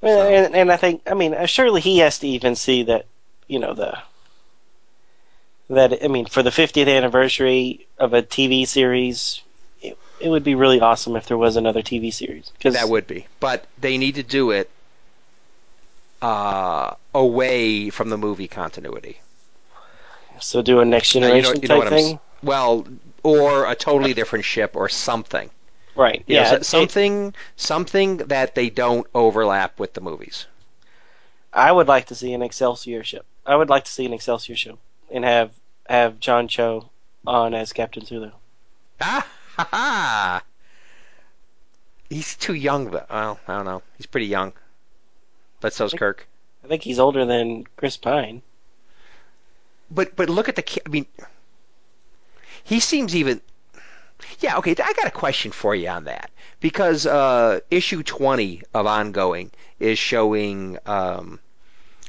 Well, 0.00 0.22
So- 0.22 0.28
and, 0.28 0.54
and 0.54 0.72
I 0.72 0.76
think, 0.76 1.02
I 1.10 1.14
mean, 1.14 1.34
uh, 1.34 1.46
surely 1.46 1.80
he 1.80 1.98
has 1.98 2.18
to 2.20 2.28
even 2.28 2.54
see 2.54 2.84
that, 2.84 3.06
you 3.46 3.58
know, 3.58 3.74
the 3.74 3.98
that 5.70 6.02
I 6.02 6.08
mean, 6.08 6.26
for 6.26 6.42
the 6.42 6.50
50th 6.50 6.88
anniversary 6.88 7.86
of 7.98 8.14
a 8.14 8.22
TV 8.22 8.66
series, 8.66 9.42
it, 10.20 10.26
it 10.26 10.28
would 10.28 10.44
be 10.44 10.54
really 10.54 10.80
awesome 10.80 11.16
if 11.16 11.26
there 11.26 11.38
was 11.38 11.56
another 11.56 11.82
TV 11.82 12.12
series. 12.12 12.50
Cause, 12.60 12.74
That 12.74 12.88
would 12.88 13.06
be, 13.06 13.26
but 13.40 13.64
they 13.78 13.98
need 13.98 14.14
to 14.16 14.22
do 14.22 14.50
it 14.50 14.70
uh, 16.22 16.94
away 17.14 17.90
from 17.90 18.10
the 18.10 18.18
movie 18.18 18.48
continuity. 18.48 19.20
so 20.40 20.62
do 20.62 20.80
a 20.80 20.84
next 20.84 21.14
Now, 21.14 21.20
you 21.34 21.42
know- 21.42 21.52
generation 21.52 21.62
you 21.62 21.68
know 21.68 21.74
type 21.74 21.78
what 21.84 21.86
I'm 21.92 21.98
thing. 21.98 22.20
Well, 22.42 22.86
or 23.24 23.66
a 23.66 23.74
totally 23.74 24.14
different 24.14 24.44
ship 24.44 24.76
or 24.76 24.88
something. 24.88 25.50
Right. 25.96 26.22
You 26.28 26.36
know, 26.36 26.42
yeah. 26.42 26.54
it- 26.54 26.66
something 26.66 27.34
something 27.56 28.18
that 28.18 28.54
they 28.54 28.70
don't 28.70 29.06
overlap 29.14 29.78
with 29.80 29.94
the 29.94 30.00
movies. 30.00 30.46
I 31.52 31.72
would 31.72 31.88
like 31.88 32.06
to 32.06 32.14
see 32.14 32.32
an 32.34 32.42
Excelsior 32.42 33.02
ship. 33.02 33.24
I 33.44 33.56
would 33.56 33.68
like 33.68 33.84
to 33.84 33.90
see 33.90 34.04
an 34.06 34.12
Excelsior 34.12 34.54
ship 34.54 34.78
and 35.10 35.24
have 35.24 35.50
have 35.88 36.20
John 36.20 36.46
Cho 36.46 36.90
on 37.26 37.54
as 37.54 37.72
Captain 37.72 38.04
Sulu. 38.04 38.30
Ah, 39.00 39.26
ha, 39.58 39.68
ha. 39.72 40.42
He's 42.08 42.36
too 42.36 42.54
young, 42.54 42.90
though. 42.90 43.04
Well, 43.10 43.40
I 43.46 43.56
don't 43.56 43.66
know. 43.66 43.82
He's 43.96 44.06
pretty 44.06 44.26
young, 44.26 44.52
but 45.60 45.72
so's 45.74 45.92
Kirk. 45.92 46.26
I 46.64 46.68
think 46.68 46.82
he's 46.82 46.98
older 46.98 47.24
than 47.26 47.64
Chris 47.76 47.96
Pine. 47.96 48.42
But 49.90 50.16
but 50.16 50.28
look 50.30 50.48
at 50.48 50.56
the. 50.56 50.62
ca- 50.62 50.82
I 50.86 50.88
mean, 50.88 51.06
he 52.64 52.80
seems 52.80 53.14
even. 53.14 53.40
Yeah, 54.40 54.58
okay. 54.58 54.72
I 54.72 54.92
got 54.94 55.06
a 55.06 55.10
question 55.12 55.52
for 55.52 55.74
you 55.74 55.88
on 55.88 56.04
that 56.04 56.30
because 56.60 57.06
uh, 57.06 57.60
issue 57.70 58.02
twenty 58.02 58.62
of 58.74 58.86
ongoing 58.86 59.50
is 59.78 59.98
showing 59.98 60.78
um, 60.86 61.40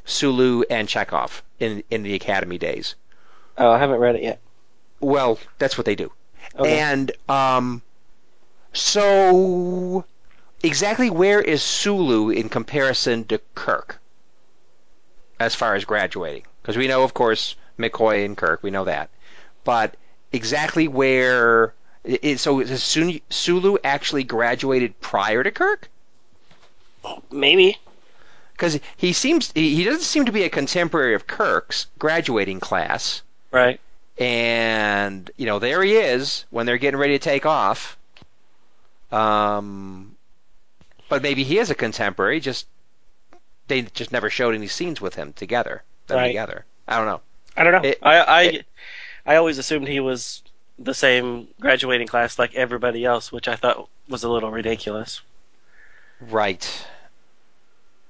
Sulu 0.04 0.62
and 0.70 0.88
Chekov 0.88 1.42
in 1.58 1.82
in 1.90 2.02
the 2.02 2.14
Academy 2.14 2.58
days. 2.58 2.94
Oh, 3.56 3.70
I 3.70 3.78
haven't 3.78 4.00
read 4.00 4.16
it 4.16 4.22
yet. 4.22 4.40
Well, 5.00 5.38
that's 5.58 5.78
what 5.78 5.84
they 5.84 5.94
do. 5.94 6.10
Okay. 6.58 6.78
And 6.78 7.12
um, 7.28 7.82
so 8.72 10.04
exactly 10.62 11.10
where 11.10 11.40
is 11.40 11.62
Sulu 11.62 12.30
in 12.30 12.48
comparison 12.48 13.24
to 13.26 13.40
Kirk 13.54 13.98
as 15.38 15.54
far 15.54 15.74
as 15.74 15.84
graduating? 15.84 16.44
Because 16.62 16.76
we 16.76 16.88
know, 16.88 17.02
of 17.02 17.14
course, 17.14 17.56
McCoy 17.78 18.24
and 18.24 18.36
Kirk. 18.36 18.62
We 18.62 18.70
know 18.70 18.84
that. 18.84 19.10
But 19.64 19.94
exactly 20.32 20.88
where? 20.88 21.74
i- 22.08 22.18
i- 22.22 22.34
so 22.36 22.60
is 22.60 22.82
Sun- 22.82 23.20
Sulu 23.30 23.76
actually 23.84 24.24
graduated 24.24 25.00
prior 25.00 25.42
to 25.42 25.50
Kirk? 25.50 25.88
Maybe. 27.30 27.78
Because 28.52 28.78
he 28.96 29.14
seems 29.14 29.50
he 29.54 29.84
doesn't 29.84 30.02
seem 30.02 30.26
to 30.26 30.32
be 30.32 30.42
a 30.42 30.50
contemporary 30.50 31.14
of 31.14 31.26
Kirk's 31.26 31.86
graduating 31.98 32.60
class. 32.60 33.22
Right. 33.50 33.80
And 34.20 35.30
you 35.38 35.46
know 35.46 35.58
there 35.58 35.82
he 35.82 35.96
is 35.96 36.44
when 36.50 36.66
they're 36.66 36.78
getting 36.78 37.00
ready 37.00 37.14
to 37.14 37.18
take 37.24 37.46
off. 37.46 37.96
Um, 39.10 40.14
but 41.08 41.22
maybe 41.22 41.42
he 41.42 41.58
is 41.58 41.70
a 41.70 41.74
contemporary. 41.74 42.38
Just 42.38 42.66
they 43.66 43.82
just 43.82 44.12
never 44.12 44.30
showed 44.30 44.54
any 44.54 44.68
scenes 44.68 45.00
with 45.00 45.14
him 45.14 45.32
together. 45.32 45.82
Them 46.06 46.18
Right. 46.18 46.28
together. 46.28 46.64
I 46.86 46.96
don't 46.98 47.06
know. 47.06 47.20
I 47.56 47.64
don't 47.64 47.82
know. 47.82 47.88
It- 47.88 47.98
I 48.02 48.16
I, 48.18 48.42
it- 48.42 48.66
I 49.26 49.36
always 49.36 49.58
assumed 49.58 49.88
he 49.88 50.00
was 50.00 50.42
the 50.78 50.94
same 50.94 51.48
graduating 51.60 52.06
class 52.06 52.38
like 52.38 52.54
everybody 52.54 53.04
else, 53.04 53.30
which 53.32 53.48
I 53.48 53.56
thought 53.56 53.88
was 54.08 54.22
a 54.24 54.30
little 54.30 54.50
ridiculous. 54.50 55.20
Right. 56.20 56.86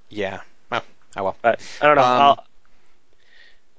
Yeah. 0.08 0.40
Well, 0.70 0.82
oh 1.16 1.24
well. 1.24 1.36
But 1.42 1.60
I 1.80 1.86
don't 1.86 1.96
know. 1.96 2.02
Um, 2.02 2.20
I'll, 2.22 2.46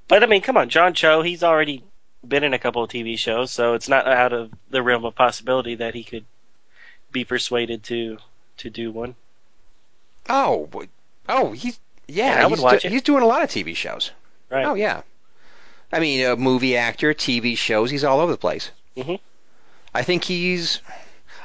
but 0.08 0.24
I 0.24 0.26
mean, 0.28 0.42
come 0.42 0.58
on, 0.58 0.70
John 0.70 0.94
Cho. 0.94 1.22
He's 1.22 1.42
already 1.44 1.84
been 2.28 2.44
in 2.44 2.54
a 2.54 2.60
couple 2.60 2.84
of 2.84 2.90
TV 2.90 3.18
shows, 3.18 3.52
so 3.52 3.74
it's 3.74 3.90
not 3.90 4.08
out 4.08 4.34
of 4.34 4.52
the 4.70 4.82
realm 4.84 5.06
of 5.06 5.16
possibility 5.16 5.76
that 5.76 5.94
he 5.94 6.04
could 6.04 6.26
be 7.12 7.26
persuaded 7.26 7.84
to 7.84 8.18
to 8.58 8.70
do 8.70 8.92
one. 8.92 9.16
Oh. 10.30 10.70
Oh, 11.28 11.52
he's 11.52 11.80
yeah. 12.08 12.36
Yeah, 12.36 12.44
I 12.44 12.46
would 12.48 12.58
he's, 12.60 12.64
watch 12.64 12.82
do- 12.82 12.88
it. 12.88 12.92
he's 12.92 13.02
doing 13.02 13.24
a 13.24 13.28
lot 13.28 13.44
of 13.44 13.50
TV 13.50 13.76
shows. 13.76 14.12
Right. 14.50 14.66
Oh 14.66 14.74
yeah. 14.76 15.02
I 15.92 16.00
mean, 16.00 16.26
a 16.26 16.36
movie 16.36 16.78
actor, 16.78 17.14
TV 17.14 17.58
shows. 17.58 17.90
He's 17.90 18.04
all 18.04 18.20
over 18.20 18.32
the 18.32 18.38
place. 18.38 18.72
Mhm. 18.96 19.20
I 19.94 20.04
think 20.04 20.24
he's. 20.24 20.80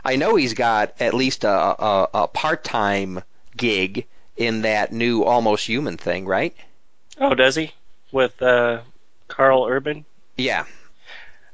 I 0.05 0.17
know 0.17 0.37
he's 0.37 0.55
got 0.55 0.95
at 1.01 1.15
least 1.15 1.43
a, 1.43 1.51
a, 1.51 2.09
a 2.15 2.29
part-time 2.29 3.25
gig 3.57 4.07
in 4.37 4.63
that 4.63 4.93
new 4.93 5.25
Almost 5.25 5.67
Human 5.67 5.97
thing, 5.97 6.27
right? 6.27 6.55
Oh, 7.19 7.35
does 7.35 7.57
he? 7.57 7.73
With 8.13 8.41
uh, 8.41 8.83
Karl 9.27 9.67
Urban. 9.67 10.05
Yeah. 10.37 10.65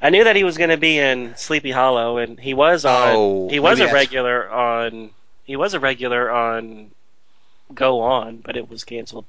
I 0.01 0.11
knew 0.11 0.25
that 0.25 0.35
he 0.35 0.43
was 0.45 0.59
going 0.59 0.71
to 0.71 0.77
be 0.77 0.99
in 0.99 1.37
Sleepy 1.37 1.71
Hollow, 1.71 2.19
and 2.19 2.39
he 2.39 2.55
was 2.55 2.85
on. 2.85 3.09
Oh, 3.15 3.49
he 3.49 3.61
was 3.61 3.79
a 3.79 3.93
regular 3.93 4.51
on. 4.51 5.11
He 5.45 5.57
was 5.57 5.75
a 5.75 5.81
regular 5.81 6.31
on 6.31 6.91
Go 7.73 8.01
On, 8.01 8.39
but 8.39 8.57
it 8.57 8.69
was 8.69 8.85
canceled. 8.85 9.25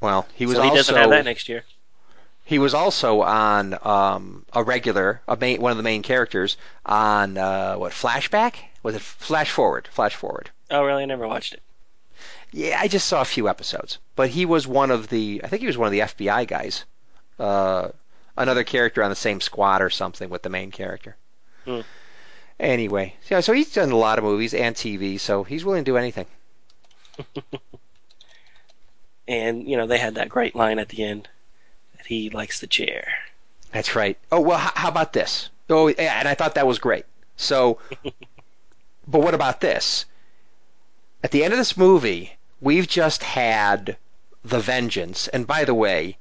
Well, 0.00 0.26
he 0.34 0.46
was 0.46 0.56
so 0.56 0.62
he 0.62 0.68
also 0.68 0.78
doesn't 0.78 0.96
have 0.96 1.10
that 1.10 1.24
next 1.24 1.48
year. 1.48 1.64
he 2.44 2.58
was 2.58 2.74
also 2.74 3.22
on 3.22 3.76
um, 3.82 4.44
a 4.52 4.62
regular, 4.62 5.20
a 5.28 5.36
main, 5.36 5.60
one 5.60 5.70
of 5.70 5.76
the 5.76 5.82
main 5.82 6.02
characters 6.02 6.56
on 6.84 7.38
uh, 7.38 7.74
what 7.76 7.92
Flashback? 7.92 8.54
Was 8.82 8.94
it 8.94 9.02
Flash 9.02 9.50
Forward? 9.50 9.88
Flash 9.92 10.14
Forward. 10.14 10.50
Oh, 10.70 10.84
really? 10.84 11.02
I 11.02 11.06
never 11.06 11.26
watched 11.28 11.54
it. 11.54 11.62
Yeah, 12.52 12.78
I 12.80 12.88
just 12.88 13.06
saw 13.06 13.20
a 13.20 13.26
few 13.26 13.48
episodes, 13.48 13.98
but 14.16 14.28
he 14.28 14.44
was 14.44 14.66
one 14.66 14.90
of 14.90 15.08
the. 15.08 15.40
I 15.44 15.48
think 15.48 15.60
he 15.60 15.66
was 15.66 15.78
one 15.78 15.86
of 15.86 15.92
the 15.92 16.00
FBI 16.00 16.46
guys. 16.46 16.84
Uh, 17.38 17.88
another 18.42 18.64
character 18.64 19.02
on 19.02 19.10
the 19.10 19.16
same 19.16 19.40
squad 19.40 19.82
or 19.82 19.90
something 19.90 20.28
with 20.30 20.42
the 20.42 20.50
main 20.50 20.70
character. 20.70 21.16
Hmm. 21.64 21.80
Anyway, 22.58 23.14
yeah, 23.28 23.40
so 23.40 23.52
he's 23.52 23.72
done 23.72 23.90
a 23.90 23.96
lot 23.96 24.18
of 24.18 24.24
movies 24.24 24.52
and 24.52 24.74
TV, 24.74 25.18
so 25.18 25.44
he's 25.44 25.64
willing 25.64 25.84
to 25.84 25.90
do 25.90 25.96
anything. 25.96 26.26
And 29.30 29.68
you 29.68 29.76
know 29.76 29.86
they 29.86 29.98
had 29.98 30.16
that 30.16 30.28
great 30.28 30.56
line 30.56 30.80
at 30.80 30.88
the 30.88 31.04
end 31.04 31.28
that 31.96 32.06
he 32.06 32.30
likes 32.30 32.58
the 32.58 32.66
chair. 32.66 33.06
That's 33.70 33.94
right. 33.94 34.18
Oh 34.32 34.40
well, 34.40 34.58
how, 34.58 34.72
how 34.74 34.88
about 34.88 35.12
this? 35.12 35.50
Oh, 35.68 35.86
yeah, 35.86 36.18
and 36.18 36.26
I 36.26 36.34
thought 36.34 36.56
that 36.56 36.66
was 36.66 36.80
great. 36.80 37.06
So, 37.36 37.78
but 39.06 39.22
what 39.22 39.34
about 39.34 39.60
this? 39.60 40.04
At 41.22 41.30
the 41.30 41.44
end 41.44 41.52
of 41.52 41.60
this 41.60 41.76
movie, 41.76 42.36
we've 42.60 42.88
just 42.88 43.22
had 43.22 43.96
the 44.44 44.58
Vengeance, 44.58 45.28
and 45.28 45.46
by 45.46 45.64
the 45.64 45.74
way, 45.74 46.18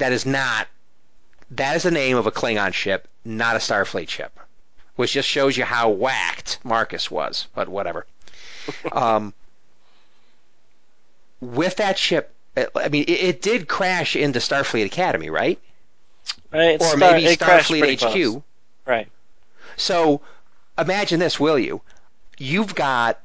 that 0.00 0.12
is 0.12 0.26
not 0.26 0.66
that 1.52 1.76
is 1.76 1.82
the 1.82 1.90
name 1.90 2.16
of 2.16 2.26
a 2.26 2.32
Klingon 2.32 2.72
ship, 2.72 3.08
not 3.24 3.56
a 3.56 3.58
Starfleet 3.58 4.08
ship, 4.08 4.38
which 4.96 5.12
just 5.12 5.28
shows 5.28 5.56
you 5.56 5.64
how 5.64 5.90
whacked 5.90 6.58
Marcus 6.62 7.10
was. 7.10 7.46
But 7.54 7.68
whatever. 7.68 8.06
um, 8.92 9.32
with 11.40 11.76
that 11.76 11.98
ship, 11.98 12.34
I 12.56 12.88
mean, 12.88 13.04
it, 13.04 13.10
it 13.10 13.42
did 13.42 13.68
crash 13.68 14.16
into 14.16 14.38
Starfleet 14.38 14.86
Academy, 14.86 15.30
right? 15.30 15.58
Right? 16.52 16.80
Or 16.80 16.96
maybe 16.96 17.26
it 17.26 17.40
crashed 17.40 17.70
pretty 17.70 17.96
Starfleet 17.96 18.10
HQ. 18.10 18.12
close. 18.12 18.42
Right. 18.86 19.08
So 19.76 20.20
imagine 20.78 21.20
this, 21.20 21.40
will 21.40 21.58
you? 21.58 21.80
You've 22.38 22.74
got 22.74 23.20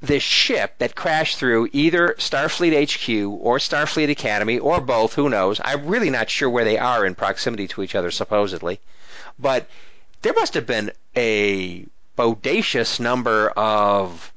this 0.00 0.22
ship 0.22 0.74
that 0.78 0.94
crashed 0.94 1.38
through 1.38 1.68
either 1.72 2.14
Starfleet 2.18 2.72
HQ 2.84 3.40
or 3.40 3.58
Starfleet 3.58 4.10
Academy 4.10 4.58
or 4.58 4.80
both, 4.80 5.14
who 5.14 5.28
knows? 5.28 5.60
I'm 5.64 5.86
really 5.86 6.10
not 6.10 6.30
sure 6.30 6.50
where 6.50 6.64
they 6.64 6.78
are 6.78 7.06
in 7.06 7.14
proximity 7.14 7.68
to 7.68 7.82
each 7.82 7.94
other, 7.94 8.10
supposedly. 8.10 8.80
But 9.38 9.68
there 10.22 10.34
must 10.34 10.54
have 10.54 10.66
been 10.66 10.92
a 11.14 11.86
bodacious 12.16 13.00
number 13.00 13.50
of 13.50 14.32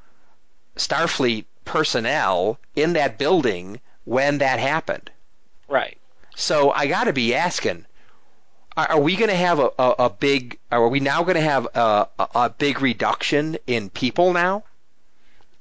Starfleet 0.76 1.46
personnel 1.66 2.60
in 2.76 2.94
that 2.94 3.18
building 3.18 3.80
when 4.06 4.40
that 4.40 4.60
happened. 4.60 5.12
Right. 5.68 5.98
So 6.36 6.72
I 6.72 6.88
got 6.88 7.06
to 7.06 7.14
be 7.14 7.36
asking: 7.36 7.86
Are, 8.78 9.00
we 9.00 9.18
going 9.18 9.30
to 9.30 9.36
have 9.36 9.60
a, 9.60 9.72
a, 9.78 9.96
a 10.00 10.10
big? 10.10 10.58
Are 10.72 10.88
we 10.88 11.02
now 11.02 11.24
going 11.24 11.36
to 11.36 11.42
have 11.42 11.68
a, 11.76 12.08
a 12.18 12.50
big 12.50 12.82
reduction 12.82 13.58
in 13.68 13.90
people 13.90 14.32
now 14.34 14.64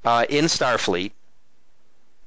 uh, 0.05 0.25
in 0.29 0.45
Starfleet, 0.45 1.11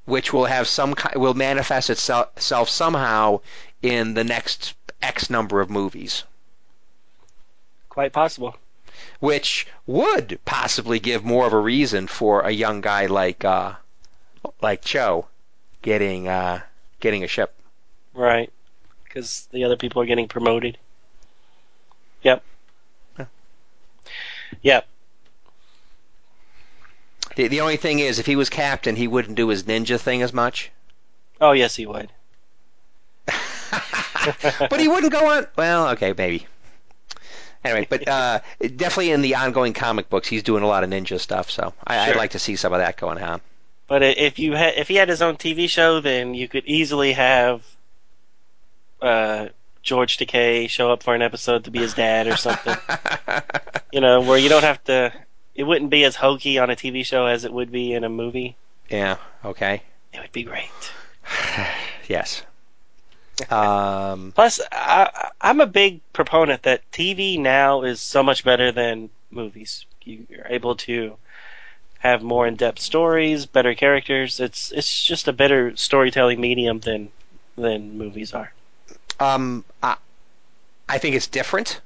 which 0.05 0.31
will 0.33 0.45
have 0.45 0.67
some 0.67 0.95
ki- 0.95 1.17
will 1.17 1.33
manifest 1.33 1.89
itself, 1.89 2.29
itself 2.37 2.69
somehow 2.69 3.39
in 3.81 4.13
the 4.13 4.23
next 4.23 4.73
X 5.01 5.29
number 5.29 5.59
of 5.61 5.69
movies, 5.69 6.23
Quite 7.89 8.13
possible. 8.13 8.55
which 9.19 9.67
would 9.85 10.39
possibly 10.45 10.99
give 10.99 11.23
more 11.23 11.45
of 11.45 11.53
a 11.53 11.59
reason 11.59 12.07
for 12.07 12.41
a 12.41 12.51
young 12.51 12.81
guy 12.81 13.05
like 13.07 13.43
uh, 13.45 13.73
like 14.61 14.81
Cho 14.83 15.27
getting 15.81 16.27
uh, 16.27 16.61
getting 16.99 17.23
a 17.23 17.27
ship. 17.27 17.53
Right. 18.13 18.51
Because 19.03 19.47
the 19.51 19.63
other 19.65 19.77
people 19.77 20.01
are 20.01 20.05
getting 20.07 20.27
promoted. 20.27 20.77
Yep. 22.23 22.43
Yeah. 23.19 23.25
Yep. 24.61 24.87
The, 27.35 27.47
the 27.47 27.61
only 27.61 27.77
thing 27.77 27.99
is, 27.99 28.19
if 28.19 28.25
he 28.25 28.35
was 28.35 28.49
captain, 28.49 28.95
he 28.95 29.07
wouldn't 29.07 29.35
do 29.35 29.47
his 29.47 29.63
ninja 29.63 29.99
thing 29.99 30.21
as 30.21 30.33
much. 30.33 30.71
Oh, 31.41 31.51
yes, 31.51 31.75
he 31.75 31.85
would. 31.85 32.11
but 33.27 34.79
he 34.79 34.87
wouldn't 34.87 35.11
go 35.11 35.29
on. 35.29 35.47
Well, 35.55 35.89
okay, 35.89 36.13
maybe. 36.17 36.45
Anyway, 37.63 37.87
but 37.89 38.07
uh, 38.07 38.39
definitely 38.59 39.11
in 39.11 39.21
the 39.21 39.35
ongoing 39.35 39.73
comic 39.73 40.09
books, 40.09 40.27
he's 40.27 40.43
doing 40.43 40.63
a 40.63 40.67
lot 40.67 40.83
of 40.83 40.89
ninja 40.89 41.19
stuff. 41.19 41.49
So 41.49 41.73
I, 41.85 42.09
I'd 42.09 42.15
like 42.15 42.31
to 42.31 42.39
see 42.39 42.55
some 42.55 42.73
of 42.73 42.79
that 42.79 42.97
going 42.97 43.21
on. 43.21 43.41
But 43.87 44.01
if 44.03 44.39
you 44.39 44.53
had, 44.53 44.75
if 44.75 44.87
he 44.87 44.95
had 44.95 45.09
his 45.09 45.21
own 45.21 45.35
TV 45.35 45.69
show, 45.69 45.99
then 45.99 46.33
you 46.33 46.47
could 46.47 46.65
easily 46.65 47.13
have 47.13 47.61
uh, 49.01 49.49
George 49.81 50.17
Takei 50.17 50.69
show 50.69 50.91
up 50.91 51.03
for 51.03 51.13
an 51.13 51.21
episode 51.21 51.65
to 51.65 51.71
be 51.71 51.79
his 51.79 51.93
dad 51.93 52.27
or 52.27 52.37
something. 52.37 52.75
you 53.91 53.99
know, 53.99 54.21
where 54.21 54.37
you 54.37 54.49
don't 54.49 54.63
have 54.63 54.83
to. 54.85 55.13
It 55.55 55.63
wouldn't 55.63 55.91
be 55.91 56.03
as 56.03 56.15
hokey 56.15 56.57
on 56.57 56.69
a 56.69 56.75
TV 56.75 57.05
show 57.05 57.25
as 57.25 57.45
it 57.45 57.53
would 57.53 57.71
be 57.71 57.93
in 57.93 58.03
a 58.03 58.09
movie. 58.09 58.55
yeah. 58.89 59.17
Okay. 59.45 59.83
It 60.13 60.19
would 60.21 60.31
be 60.31 60.43
great. 60.43 60.69
Yes. 62.07 62.43
Um. 63.49 64.33
Plus, 64.35 64.59
I, 64.71 65.31
I'm 65.39 65.61
a 65.61 65.65
big 65.65 66.01
proponent 66.11 66.63
that 66.63 66.81
TV 66.91 67.39
now 67.39 67.83
is 67.83 68.01
so 68.01 68.21
much 68.21 68.43
better 68.43 68.71
than 68.73 69.09
movies. 69.31 69.85
You're 70.03 70.45
able 70.49 70.75
to 70.75 71.15
have 71.99 72.21
more 72.21 72.45
in-depth 72.45 72.79
stories, 72.79 73.45
better 73.45 73.73
characters. 73.73 74.41
It's 74.41 74.71
it's 74.73 75.03
just 75.03 75.29
a 75.29 75.33
better 75.33 75.75
storytelling 75.77 76.41
medium 76.41 76.81
than 76.81 77.09
than 77.57 77.97
movies 77.97 78.33
are. 78.33 78.53
Um. 79.19 79.63
I, 79.81 79.95
I 80.89 80.97
think 80.97 81.15
it's 81.15 81.27
different, 81.27 81.79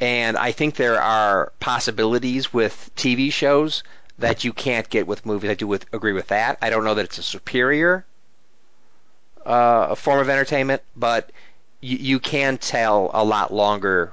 and 0.00 0.36
I 0.36 0.52
think 0.52 0.76
there 0.76 1.00
are 1.00 1.52
possibilities 1.60 2.52
with 2.52 2.90
TV 2.96 3.32
shows 3.32 3.82
that 4.18 4.44
you 4.44 4.52
can't 4.52 4.88
get 4.88 5.06
with 5.06 5.26
movies. 5.26 5.50
I 5.50 5.54
do 5.54 5.66
with, 5.66 5.86
agree 5.92 6.12
with 6.12 6.28
that. 6.28 6.58
I 6.62 6.70
don't 6.70 6.84
know 6.84 6.94
that 6.94 7.04
it's 7.04 7.18
a 7.18 7.22
superior 7.22 8.04
uh, 9.44 9.94
form 9.94 10.20
of 10.20 10.28
entertainment, 10.28 10.82
but 10.96 11.30
you, 11.80 11.96
you 11.98 12.20
can 12.20 12.58
tell 12.58 13.10
a 13.12 13.24
lot 13.24 13.52
longer 13.52 14.12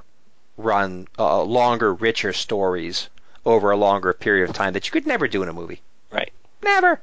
run, 0.56 1.08
uh, 1.18 1.42
longer, 1.42 1.94
richer 1.94 2.32
stories 2.32 3.08
over 3.44 3.70
a 3.70 3.76
longer 3.76 4.12
period 4.12 4.48
of 4.48 4.54
time 4.54 4.74
that 4.74 4.86
you 4.86 4.92
could 4.92 5.06
never 5.06 5.26
do 5.26 5.42
in 5.42 5.48
a 5.48 5.52
movie. 5.52 5.80
Right. 6.10 6.32
Never. 6.62 7.00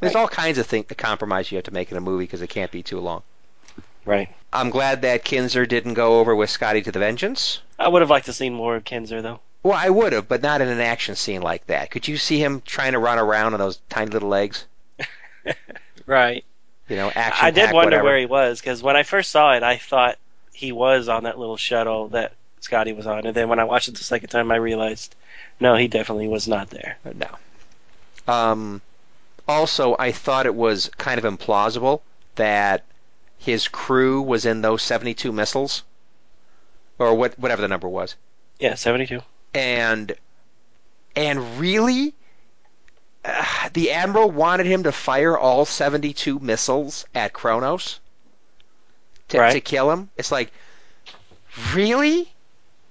There's 0.00 0.14
Right. 0.14 0.20
all 0.20 0.28
kinds 0.28 0.58
of 0.58 0.66
things, 0.66 0.86
the 0.86 0.94
compromise 0.94 1.50
you 1.52 1.56
have 1.56 1.64
to 1.64 1.70
make 1.70 1.90
in 1.90 1.96
a 1.96 2.00
movie 2.00 2.24
because 2.24 2.42
it 2.42 2.48
can't 2.50 2.70
be 2.70 2.82
too 2.82 3.00
long. 3.00 3.22
Right. 4.10 4.28
I'm 4.52 4.70
glad 4.70 5.02
that 5.02 5.24
Keenser 5.24 5.68
didn't 5.68 5.94
go 5.94 6.18
over 6.18 6.34
with 6.34 6.50
Scotty 6.50 6.82
to 6.82 6.90
the 6.90 6.98
Vengeance. 6.98 7.60
I 7.78 7.86
would 7.86 8.02
have 8.02 8.10
liked 8.10 8.26
to 8.26 8.32
see 8.32 8.50
more 8.50 8.74
of 8.74 8.82
Keenser 8.82 9.22
though. 9.22 9.38
Well, 9.62 9.78
I 9.78 9.88
would 9.88 10.12
have, 10.12 10.26
but 10.26 10.42
not 10.42 10.60
in 10.60 10.66
an 10.66 10.80
action 10.80 11.14
scene 11.14 11.42
like 11.42 11.64
that. 11.68 11.92
Could 11.92 12.08
you 12.08 12.16
see 12.16 12.42
him 12.42 12.60
trying 12.66 12.92
to 12.94 12.98
run 12.98 13.20
around 13.20 13.54
on 13.54 13.60
those 13.60 13.78
tiny 13.88 14.10
little 14.10 14.28
legs? 14.28 14.66
Right. 16.06 16.44
You 16.88 16.96
know, 16.96 17.08
action. 17.08 17.46
I 17.46 17.52
did 17.52 17.66
pack, 17.66 17.74
wonder 17.74 17.86
whatever. 17.90 18.04
where 18.04 18.18
he 18.18 18.26
was 18.26 18.58
because 18.58 18.82
when 18.82 18.96
I 18.96 19.04
first 19.04 19.30
saw 19.30 19.52
it, 19.52 19.62
I 19.62 19.76
thought 19.76 20.18
he 20.52 20.72
was 20.72 21.08
on 21.08 21.22
that 21.22 21.38
little 21.38 21.56
shuttle 21.56 22.08
that 22.08 22.32
Scotty 22.58 22.92
was 22.92 23.06
on, 23.06 23.26
and 23.26 23.36
then 23.36 23.48
when 23.48 23.60
I 23.60 23.64
watched 23.64 23.86
it 23.86 23.94
the 23.94 24.02
second 24.02 24.30
time, 24.30 24.50
I 24.50 24.56
realized 24.56 25.14
no, 25.60 25.76
he 25.76 25.86
definitely 25.86 26.26
was 26.26 26.48
not 26.48 26.70
there. 26.70 26.98
No. 27.14 27.28
Um, 28.26 28.82
also, 29.46 29.94
I 29.96 30.10
thought 30.10 30.46
it 30.46 30.54
was 30.56 30.90
kind 30.98 31.22
of 31.22 31.38
implausible 31.38 32.00
that 32.34 32.82
his 33.40 33.68
crew 33.68 34.22
was 34.22 34.46
in 34.46 34.62
those 34.62 34.82
72 34.82 35.32
missiles, 35.32 35.82
or 36.98 37.14
what, 37.14 37.38
whatever 37.38 37.62
the 37.62 37.68
number 37.68 37.88
was, 37.88 38.16
Yeah, 38.60 38.74
seventy-two. 38.74 39.22
and 39.54 40.14
and 41.16 41.58
really, 41.58 42.14
uh, 43.24 43.68
the 43.72 43.90
admiral 43.92 44.30
wanted 44.30 44.66
him 44.66 44.84
to 44.84 44.92
fire 44.92 45.36
all 45.38 45.64
72 45.64 46.38
missiles 46.38 47.06
at 47.14 47.32
Kronos 47.32 48.00
to, 49.28 49.38
Right. 49.38 49.52
to 49.52 49.60
kill 49.60 49.90
him. 49.90 50.10
It's 50.16 50.32
like, 50.32 50.52
really? 51.74 52.32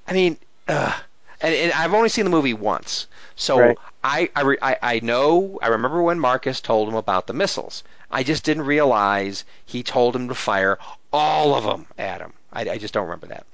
I 0.08 0.14
mean, 0.14 0.38
uh, 0.68 0.98
and, 1.42 1.56
and 1.56 1.72
I've 1.74 1.94
only 1.94 2.10
seen 2.10 2.26
the 2.26 2.32
movie 2.32 2.54
once, 2.54 3.08
so 3.36 3.58
Right. 3.60 3.78
I 4.04 4.30
I 4.36 4.78
I 4.82 5.00
know 5.04 5.60
I 5.62 5.68
remember 5.68 6.02
when 6.02 6.20
Marcus 6.20 6.62
told 6.62 6.90
him 6.90 6.96
about 6.96 7.28
the 7.28 7.34
missiles. 7.34 7.84
I 8.12 8.24
just 8.24 8.44
didn't 8.44 8.64
realize 8.66 9.44
he 9.66 9.84
told 9.84 10.16
him 10.16 10.28
to 10.30 10.36
fire 10.36 10.78
all 11.14 11.56
of 11.56 11.64
them 11.64 11.86
at 11.98 12.22
him. 12.22 12.34
I, 12.52 12.62
I 12.70 12.78
just 12.78 12.94
don't 12.94 13.04
remember 13.06 13.28
that. 13.28 13.46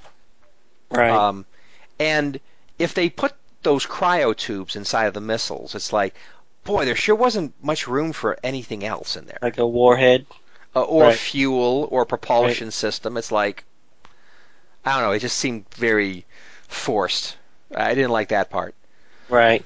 Right. 0.89 1.11
Um, 1.11 1.45
and 1.99 2.39
if 2.79 2.93
they 2.93 3.09
put 3.09 3.33
those 3.63 3.85
cryo 3.85 4.35
tubes 4.35 4.75
inside 4.75 5.05
of 5.07 5.13
the 5.13 5.21
missiles, 5.21 5.75
it's 5.75 5.91
like, 5.91 6.15
boy, 6.63 6.85
there 6.85 6.95
sure 6.95 7.15
wasn't 7.15 7.53
much 7.63 7.87
room 7.87 8.13
for 8.13 8.37
anything 8.43 8.83
else 8.85 9.15
in 9.17 9.25
there, 9.25 9.39
like 9.41 9.57
a 9.57 9.67
warhead. 9.67 10.25
uh, 10.75 10.81
or 10.83 11.03
Right. 11.05 11.17
fuel 11.17 11.87
or 11.91 12.05
propulsion 12.05 12.71
system. 12.71 13.17
It's 13.17 13.31
like, 13.31 13.63
I 14.85 14.93
don't 14.93 15.01
know. 15.03 15.11
It 15.11 15.19
just 15.19 15.37
seemed 15.37 15.65
very 15.75 16.25
forced. 16.67 17.35
I 17.75 17.93
didn't 17.95 18.11
like 18.11 18.29
that 18.29 18.49
part. 18.49 18.75
Right. 19.29 19.65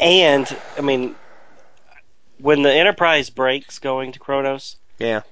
And 0.00 0.46
I 0.76 0.82
mean, 0.82 1.14
when 2.40 2.62
the 2.62 2.72
Enterprise 2.72 3.30
breaks 3.30 3.78
going 3.78 4.12
to 4.12 4.18
Kronos, 4.18 4.76
Yeah. 4.98 5.22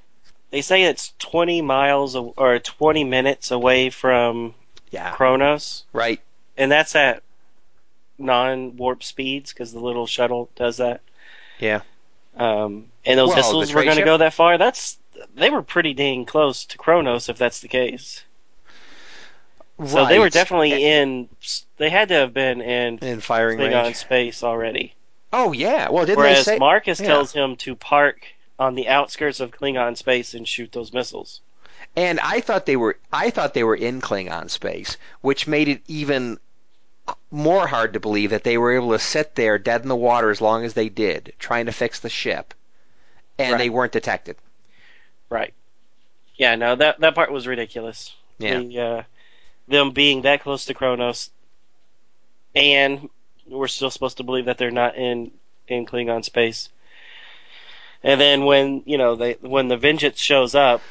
they 0.50 0.62
say 0.62 0.82
it's 0.84 1.12
twenty 1.18 1.62
miles 1.62 2.14
or 2.16 2.58
twenty 2.58 3.04
minutes 3.04 3.50
away 3.50 3.90
from 3.90 4.54
Yeah. 4.90 5.12
Kronos, 5.12 5.84
Right. 5.92 6.20
and 6.56 6.70
that's 6.70 6.94
at 6.96 7.22
non-warp 8.18 9.02
speeds 9.02 9.52
because 9.52 9.72
the 9.72 9.80
little 9.80 10.06
shuttle 10.06 10.48
does 10.56 10.78
that. 10.78 11.00
Yeah. 11.58 11.80
Um, 12.36 12.86
and 13.04 13.18
those 13.18 13.28
Well, 13.28 13.36
missiles 13.36 13.72
were 13.74 13.84
going 13.84 13.96
to 13.96 14.04
go 14.04 14.16
that 14.18 14.34
far. 14.34 14.58
That's 14.58 14.98
they 15.34 15.48
were 15.50 15.62
pretty 15.62 15.94
dang 15.94 16.26
close 16.26 16.64
to 16.66 16.78
Kronos 16.78 17.28
if 17.28 17.38
that's 17.38 17.60
the 17.60 17.68
case. 17.68 18.22
So 19.84 20.06
they 20.06 20.18
were 20.18 20.30
definitely 20.30 20.84
in. 20.84 21.28
They 21.76 21.90
had 21.90 22.08
to 22.08 22.14
have 22.14 22.32
been 22.32 22.62
in 22.62 22.98
in 23.00 23.20
firing 23.20 23.58
range. 23.58 23.96
space 23.96 24.42
already. 24.42 24.94
Oh 25.32 25.52
yeah. 25.52 25.88
Well, 25.90 26.06
didn't 26.06 26.18
Whereas 26.18 26.44
they 26.44 26.54
say? 26.54 26.58
Marcus 26.58 27.00
yeah. 27.00 27.06
tells 27.06 27.32
him 27.32 27.56
to 27.56 27.74
park 27.74 28.26
on 28.58 28.74
the 28.74 28.88
outskirts 28.88 29.40
of 29.40 29.50
Klingon 29.50 29.96
space 29.96 30.34
and 30.34 30.46
shoot 30.46 30.72
those 30.72 30.92
missiles. 30.92 31.40
And 31.94 32.20
I 32.20 32.40
thought 32.40 32.66
they 32.66 32.76
were 32.76 32.98
I 33.12 33.30
thought 33.30 33.54
they 33.54 33.64
were 33.64 33.76
in 33.76 34.00
Klingon 34.00 34.50
space, 34.50 34.96
which 35.20 35.46
made 35.46 35.68
it 35.68 35.82
even 35.86 36.38
more 37.30 37.66
hard 37.66 37.92
to 37.92 38.00
believe 38.00 38.30
that 38.30 38.44
they 38.44 38.58
were 38.58 38.74
able 38.74 38.90
to 38.90 38.98
sit 38.98 39.34
there 39.34 39.58
dead 39.58 39.82
in 39.82 39.88
the 39.88 39.96
water 39.96 40.30
as 40.30 40.40
long 40.40 40.64
as 40.64 40.74
they 40.74 40.88
did, 40.88 41.32
trying 41.38 41.66
to 41.66 41.72
fix 41.72 42.00
the 42.00 42.08
ship, 42.08 42.54
and 43.38 43.52
Right. 43.52 43.58
they 43.58 43.70
weren't 43.70 43.92
detected. 43.92 44.36
Right. 45.28 45.54
Yeah, 46.36 46.54
no, 46.56 46.76
that 46.76 47.00
that 47.00 47.14
part 47.14 47.30
was 47.30 47.46
ridiculous. 47.46 48.14
Yeah. 48.38 48.58
The, 48.58 48.80
uh, 48.80 49.02
them 49.68 49.90
being 49.92 50.22
that 50.22 50.42
close 50.42 50.66
to 50.66 50.74
Kronos, 50.74 51.30
and 52.54 53.08
we're 53.48 53.68
still 53.68 53.90
supposed 53.90 54.18
to 54.18 54.24
believe 54.24 54.46
that 54.46 54.58
they're 54.58 54.70
not 54.70 54.96
in 54.96 55.30
in 55.68 55.86
Klingon 55.86 56.24
space. 56.24 56.68
And 58.02 58.20
then 58.20 58.44
when 58.44 58.82
you 58.86 58.98
know 58.98 59.16
they 59.16 59.34
when 59.40 59.68
the 59.68 59.76
Vengeance 59.76 60.18
shows 60.18 60.54
up, 60.54 60.82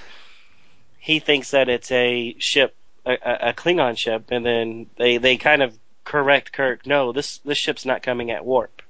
he 0.99 1.19
thinks 1.19 1.51
that 1.51 1.69
it's 1.69 1.91
a 1.91 2.35
ship, 2.39 2.75
a, 3.05 3.13
a 3.49 3.53
Klingon 3.53 3.97
ship, 3.97 4.25
and 4.29 4.45
then 4.45 4.87
they 4.97 5.17
they 5.17 5.37
kind 5.37 5.61
of 5.61 5.77
correct 6.03 6.51
Kirk. 6.51 6.85
No, 6.85 7.11
this 7.11 7.39
this 7.39 7.57
ship's 7.57 7.85
not 7.85 8.03
coming 8.03 8.31
at 8.31 8.45
warp. 8.45 8.81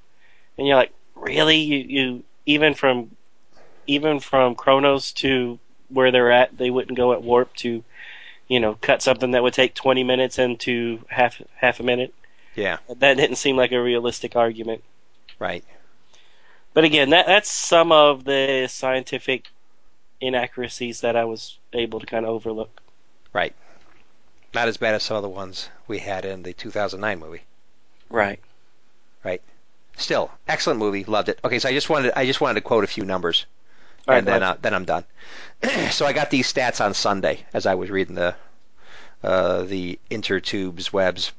And 0.57 0.67
you're 0.67 0.77
like, 0.77 0.93
really? 1.15 1.57
You 1.57 1.77
you 1.77 2.23
even 2.45 2.73
from 2.73 3.15
even 3.87 4.19
from 4.19 4.55
Kronos 4.55 5.11
to 5.13 5.59
where 5.89 6.11
they're 6.11 6.31
at, 6.31 6.57
they 6.57 6.69
wouldn't 6.69 6.97
go 6.97 7.13
at 7.13 7.21
warp 7.21 7.53
to, 7.57 7.83
you 8.47 8.59
know, 8.59 8.75
cut 8.81 9.01
something 9.01 9.31
that 9.31 9.43
would 9.43 9.53
take 9.53 9.73
20 9.73 10.03
minutes 10.03 10.39
into 10.39 11.03
half 11.07 11.41
half 11.55 11.79
a 11.79 11.83
minute. 11.83 12.13
Yeah. 12.55 12.77
That 12.87 13.17
didn't 13.17 13.35
seem 13.35 13.57
like 13.57 13.71
a 13.71 13.81
realistic 13.81 14.35
argument. 14.35 14.83
Right. 15.39 15.63
But 16.73 16.83
again, 16.83 17.11
that 17.11 17.25
that's 17.25 17.49
some 17.49 17.91
of 17.91 18.23
the 18.23 18.67
scientific 18.69 19.49
inaccuracies 20.21 21.01
that 21.01 21.15
I 21.15 21.25
was 21.25 21.57
able 21.73 21.99
to 21.99 22.05
kind 22.05 22.25
of 22.25 22.31
overlook. 22.31 22.81
Right. 23.33 23.53
Not 24.53 24.67
as 24.67 24.77
bad 24.77 24.95
as 24.95 25.03
some 25.03 25.17
of 25.17 25.23
the 25.23 25.29
ones 25.29 25.69
we 25.87 25.99
had 25.99 26.25
in 26.25 26.43
the 26.43 26.53
2009 26.53 27.19
movie. 27.19 27.41
Right. 28.09 28.39
Right. 29.23 29.41
Still, 29.97 30.31
excellent 30.47 30.79
movie. 30.79 31.03
Loved 31.03 31.29
it. 31.29 31.39
Okay, 31.43 31.59
so 31.59 31.69
I 31.69 31.73
just 31.73 31.89
wanted 31.89 32.13
I 32.15 32.25
just 32.25 32.41
wanted 32.41 32.55
to 32.55 32.61
quote 32.61 32.83
a 32.83 32.87
few 32.87 33.05
numbers. 33.05 33.45
right, 34.07 34.17
and 34.17 34.27
then 34.27 34.43
uh, 34.43 34.57
then 34.61 34.73
I'm 34.73 34.85
done. 34.85 35.05
so 35.91 36.05
I 36.05 36.13
got 36.13 36.29
these 36.29 36.51
stats 36.51 36.83
on 36.83 36.93
Sunday 36.93 37.45
as 37.53 37.65
I 37.65 37.75
was 37.75 37.89
reading 37.89 38.15
the 38.15 38.35
uh, 39.23 39.63
the 39.63 39.99
intertubes 40.11 40.91
webs. 40.91 41.31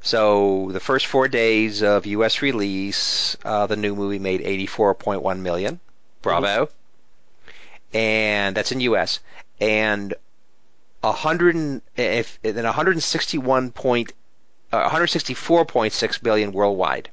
So 0.00 0.70
the 0.72 0.80
first 0.80 1.06
four 1.06 1.28
days 1.28 1.82
of 1.82 2.06
U.S. 2.06 2.40
release, 2.40 3.36
uh, 3.44 3.66
the 3.66 3.76
new 3.76 3.94
movie 3.96 4.18
made 4.18 4.40
84.1 4.40 5.40
million. 5.40 5.80
Bravo. 6.22 6.68
And 7.92 8.56
that's 8.56 8.72
in 8.72 8.80
U.S. 8.80 9.20
And 9.60 10.14
100 11.00 11.54
and- 11.54 11.82
if 11.96 12.38
then 12.42 12.64
161 12.64 13.70
point 13.72 14.12
uh, 14.72 14.88
164.6 14.90 16.22
billion 16.22 16.52
worldwide, 16.52 17.08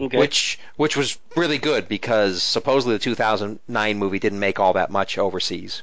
Okay. 0.00 0.16
which 0.16 0.58
which 0.76 0.96
was 0.96 1.18
really 1.36 1.58
good 1.58 1.88
because 1.88 2.42
supposedly 2.42 2.94
the 2.94 3.00
2009 3.00 3.98
movie 3.98 4.18
didn't 4.18 4.38
make 4.38 4.58
all 4.60 4.72
that 4.74 4.90
much 4.90 5.18
overseas. 5.18 5.82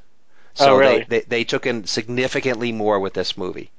So 0.55 0.73
Oh, 0.73 0.77
really? 0.77 0.99
they, 0.99 1.19
they 1.19 1.25
they 1.27 1.43
took 1.43 1.65
in 1.65 1.85
significantly 1.85 2.71
more 2.71 2.99
with 2.99 3.13
this 3.13 3.37
movie. 3.37 3.69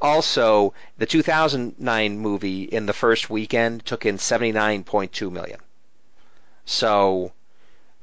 Also, 0.00 0.72
the 0.98 1.06
2009 1.06 2.18
movie 2.18 2.64
in 2.64 2.86
the 2.86 2.92
first 2.92 3.30
weekend 3.30 3.84
took 3.84 4.06
in 4.06 4.16
79.2 4.16 5.30
million. 5.30 5.60
So 6.64 7.32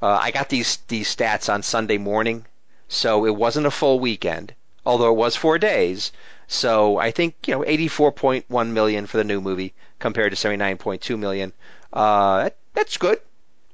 uh, 0.02 0.18
I 0.20 0.30
got 0.30 0.48
these 0.48 0.78
these 0.88 1.14
stats 1.14 1.52
on 1.52 1.62
Sunday 1.62 1.98
morning, 1.98 2.46
so 2.88 3.24
it 3.24 3.34
wasn't 3.34 3.66
a 3.66 3.70
full 3.70 3.98
weekend, 3.98 4.54
although 4.84 5.10
it 5.10 5.16
was 5.16 5.36
four 5.36 5.58
days. 5.58 6.12
So 6.46 6.98
I 6.98 7.10
think 7.10 7.34
you 7.46 7.54
know 7.54 7.62
84.1 7.62 8.68
million 8.68 9.06
for 9.06 9.16
the 9.16 9.24
new 9.24 9.40
movie 9.40 9.74
compared 9.98 10.34
to 10.34 10.48
79.2 10.48 11.18
million. 11.18 11.52
Uh, 11.92 12.44
that, 12.44 12.56
that's 12.74 12.96
good. 12.96 13.20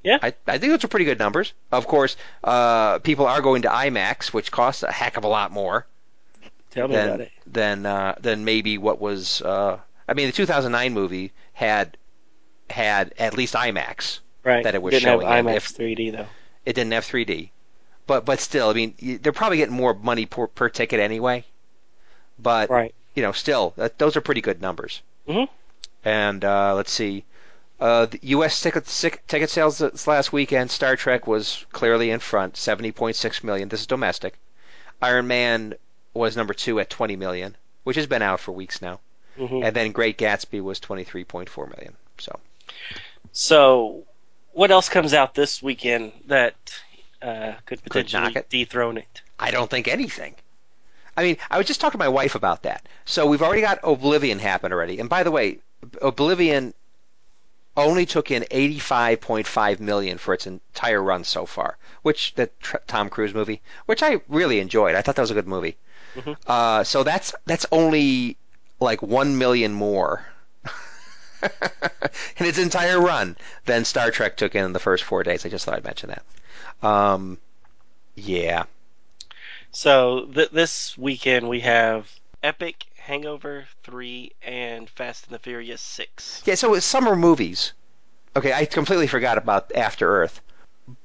Yeah. 0.02 0.18
I, 0.22 0.34
I 0.46 0.58
think 0.58 0.72
those 0.72 0.84
are 0.84 0.88
pretty 0.88 1.06
good 1.06 1.18
numbers. 1.18 1.52
Of 1.72 1.86
course, 1.86 2.16
uh, 2.42 2.98
people 3.00 3.26
are 3.26 3.40
going 3.40 3.62
to 3.62 3.68
IMAX, 3.68 4.32
which 4.32 4.50
costs 4.50 4.82
a 4.82 4.92
heck 4.92 5.16
of 5.16 5.24
a 5.24 5.28
lot 5.28 5.50
more 5.50 5.86
Tell 6.74 6.88
me 6.88 6.94
about 6.96 7.06
than 7.18 7.20
it. 7.22 7.32
than 7.46 7.86
uh, 7.86 8.14
than 8.20 8.44
maybe 8.44 8.78
what 8.78 9.00
was. 9.00 9.40
Uh, 9.42 9.78
I 10.08 10.14
mean, 10.14 10.26
the 10.26 10.32
2009 10.32 10.92
movie 10.92 11.32
had 11.54 11.96
had 12.68 13.14
at 13.18 13.34
least 13.36 13.54
IMAX. 13.54 14.20
Right. 14.42 14.62
that 14.64 14.74
it 14.74 14.82
was 14.82 14.92
Didn't 14.92 15.04
showing 15.04 15.26
have. 15.26 15.46
IMAX 15.46 15.56
If- 15.56 15.76
3D 15.78 16.12
though. 16.12 16.26
It 16.66 16.74
didn't 16.74 16.92
have 16.92 17.04
3D, 17.06 17.50
but 18.06 18.24
but 18.26 18.40
still, 18.40 18.68
I 18.68 18.72
mean, 18.74 18.94
they're 19.22 19.32
probably 19.32 19.56
getting 19.58 19.74
more 19.74 19.94
money 19.94 20.26
per, 20.26 20.46
per 20.48 20.68
ticket 20.68 21.00
anyway. 21.00 21.44
But 22.38 22.68
Right. 22.70 22.94
you 23.14 23.22
know, 23.22 23.32
still, 23.32 23.72
that, 23.76 23.98
those 23.98 24.16
are 24.16 24.20
pretty 24.20 24.40
good 24.42 24.60
numbers. 24.60 25.00
Mhm. 25.28 25.48
And 26.04 26.44
uh, 26.44 26.74
let's 26.74 26.90
see, 26.92 27.24
uh, 27.80 28.06
the 28.06 28.18
U.S. 28.22 28.60
ticket 28.60 28.86
ticket 29.28 29.48
sales 29.50 29.78
this 29.78 30.06
last 30.06 30.32
weekend. 30.32 30.70
Star 30.70 30.96
Trek 30.96 31.26
was 31.26 31.64
clearly 31.72 32.10
in 32.10 32.20
front, 32.20 32.54
70.6 32.54 33.44
million. 33.44 33.68
This 33.68 33.80
is 33.80 33.86
domestic. 33.86 34.34
Iron 35.00 35.26
Man 35.26 35.74
was 36.14 36.36
number 36.36 36.54
two 36.54 36.80
at 36.80 36.90
20 36.90 37.16
million, 37.16 37.56
which 37.84 37.96
has 37.96 38.06
been 38.06 38.22
out 38.22 38.40
for 38.40 38.52
weeks 38.52 38.80
now. 38.82 39.00
hmm 39.36 39.62
And 39.62 39.74
then 39.76 39.92
Great 39.92 40.18
Gatsby 40.18 40.62
was 40.62 40.80
23.4 40.80 41.68
million. 41.76 41.96
So 42.18 42.40
So, 43.32 44.04
what 44.52 44.70
else 44.70 44.88
comes 44.88 45.12
out 45.14 45.34
this 45.34 45.62
weekend 45.62 46.12
that 46.26 46.54
uh, 47.22 47.54
could 47.66 47.82
potentially 47.82 48.34
it. 48.34 48.48
dethrone 48.48 48.98
it? 48.98 49.22
I 49.38 49.50
don't 49.50 49.70
think 49.70 49.88
anything. 49.88 50.36
I 51.16 51.22
mean, 51.24 51.38
I 51.50 51.58
was 51.58 51.66
just 51.66 51.80
talking 51.80 51.98
to 51.98 52.04
my 52.04 52.08
wife 52.08 52.34
about 52.34 52.62
that. 52.62 52.86
So 53.04 53.26
we've 53.26 53.42
already 53.42 53.62
got 53.62 53.80
Oblivion 53.84 54.38
happen 54.38 54.72
already. 54.72 55.00
And 55.00 55.08
by 55.08 55.22
the 55.22 55.30
way, 55.30 55.60
Oblivion 56.02 56.74
only 57.76 58.06
took 58.06 58.30
in 58.30 58.44
85.5 58.50 59.80
million 59.80 60.18
for 60.18 60.34
its 60.34 60.46
entire 60.46 61.02
run 61.02 61.24
so 61.24 61.46
far, 61.46 61.78
which 62.02 62.34
the 62.34 62.48
tr- 62.60 62.76
Tom 62.86 63.08
Cruise 63.10 63.34
movie, 63.34 63.62
which 63.86 64.02
I 64.02 64.20
really 64.28 64.60
enjoyed. 64.60 64.94
I 64.96 65.02
thought 65.02 65.16
that 65.16 65.22
was 65.22 65.30
a 65.30 65.34
good 65.34 65.46
movie. 65.48 65.76
Mhm. 66.16 66.36
Uh, 66.46 66.84
so 66.84 67.02
that's 67.02 67.34
that's 67.46 67.66
only 67.72 68.36
like 68.80 69.02
1 69.02 69.38
million 69.38 69.72
more 69.72 70.24
in 71.42 72.46
its 72.46 72.58
entire 72.58 73.00
run 73.00 73.36
than 73.66 73.84
Star 73.84 74.10
Trek 74.10 74.36
took 74.36 74.54
in 74.54 74.72
the 74.72 74.78
first 74.80 75.04
4 75.04 75.22
days. 75.22 75.44
I 75.44 75.48
just 75.48 75.64
thought 75.64 75.74
I'd 75.74 75.84
mention 75.84 76.10
that. 76.10 76.88
Um, 76.88 77.38
yeah. 78.14 78.64
So 79.72 80.26
th- 80.26 80.50
this 80.50 80.96
weekend 80.96 81.48
we 81.48 81.60
have 81.60 82.08
Epic, 82.42 82.86
Hangover 82.96 83.66
3, 83.82 84.32
and 84.42 84.88
Fast 84.88 85.26
and 85.26 85.34
the 85.34 85.38
Furious 85.38 85.82
6. 85.82 86.42
Yeah, 86.46 86.54
so 86.54 86.74
it's 86.74 86.86
summer 86.86 87.14
movies. 87.16 87.72
Okay, 88.36 88.52
I 88.52 88.64
completely 88.66 89.06
forgot 89.06 89.38
about 89.38 89.72
After 89.74 90.22
Earth. 90.22 90.40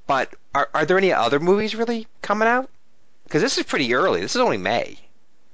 But 0.07 0.33
are 0.55 0.69
are 0.73 0.85
there 0.85 0.97
any 0.97 1.13
other 1.13 1.39
movies 1.39 1.75
really 1.75 2.07
coming 2.21 2.47
out? 2.47 2.69
Because 3.29 3.43
this 3.43 3.59
is 3.59 3.63
pretty 3.63 3.93
early. 3.93 4.21
This 4.21 4.35
is 4.35 4.41
only 4.41 4.57
May. 4.57 4.97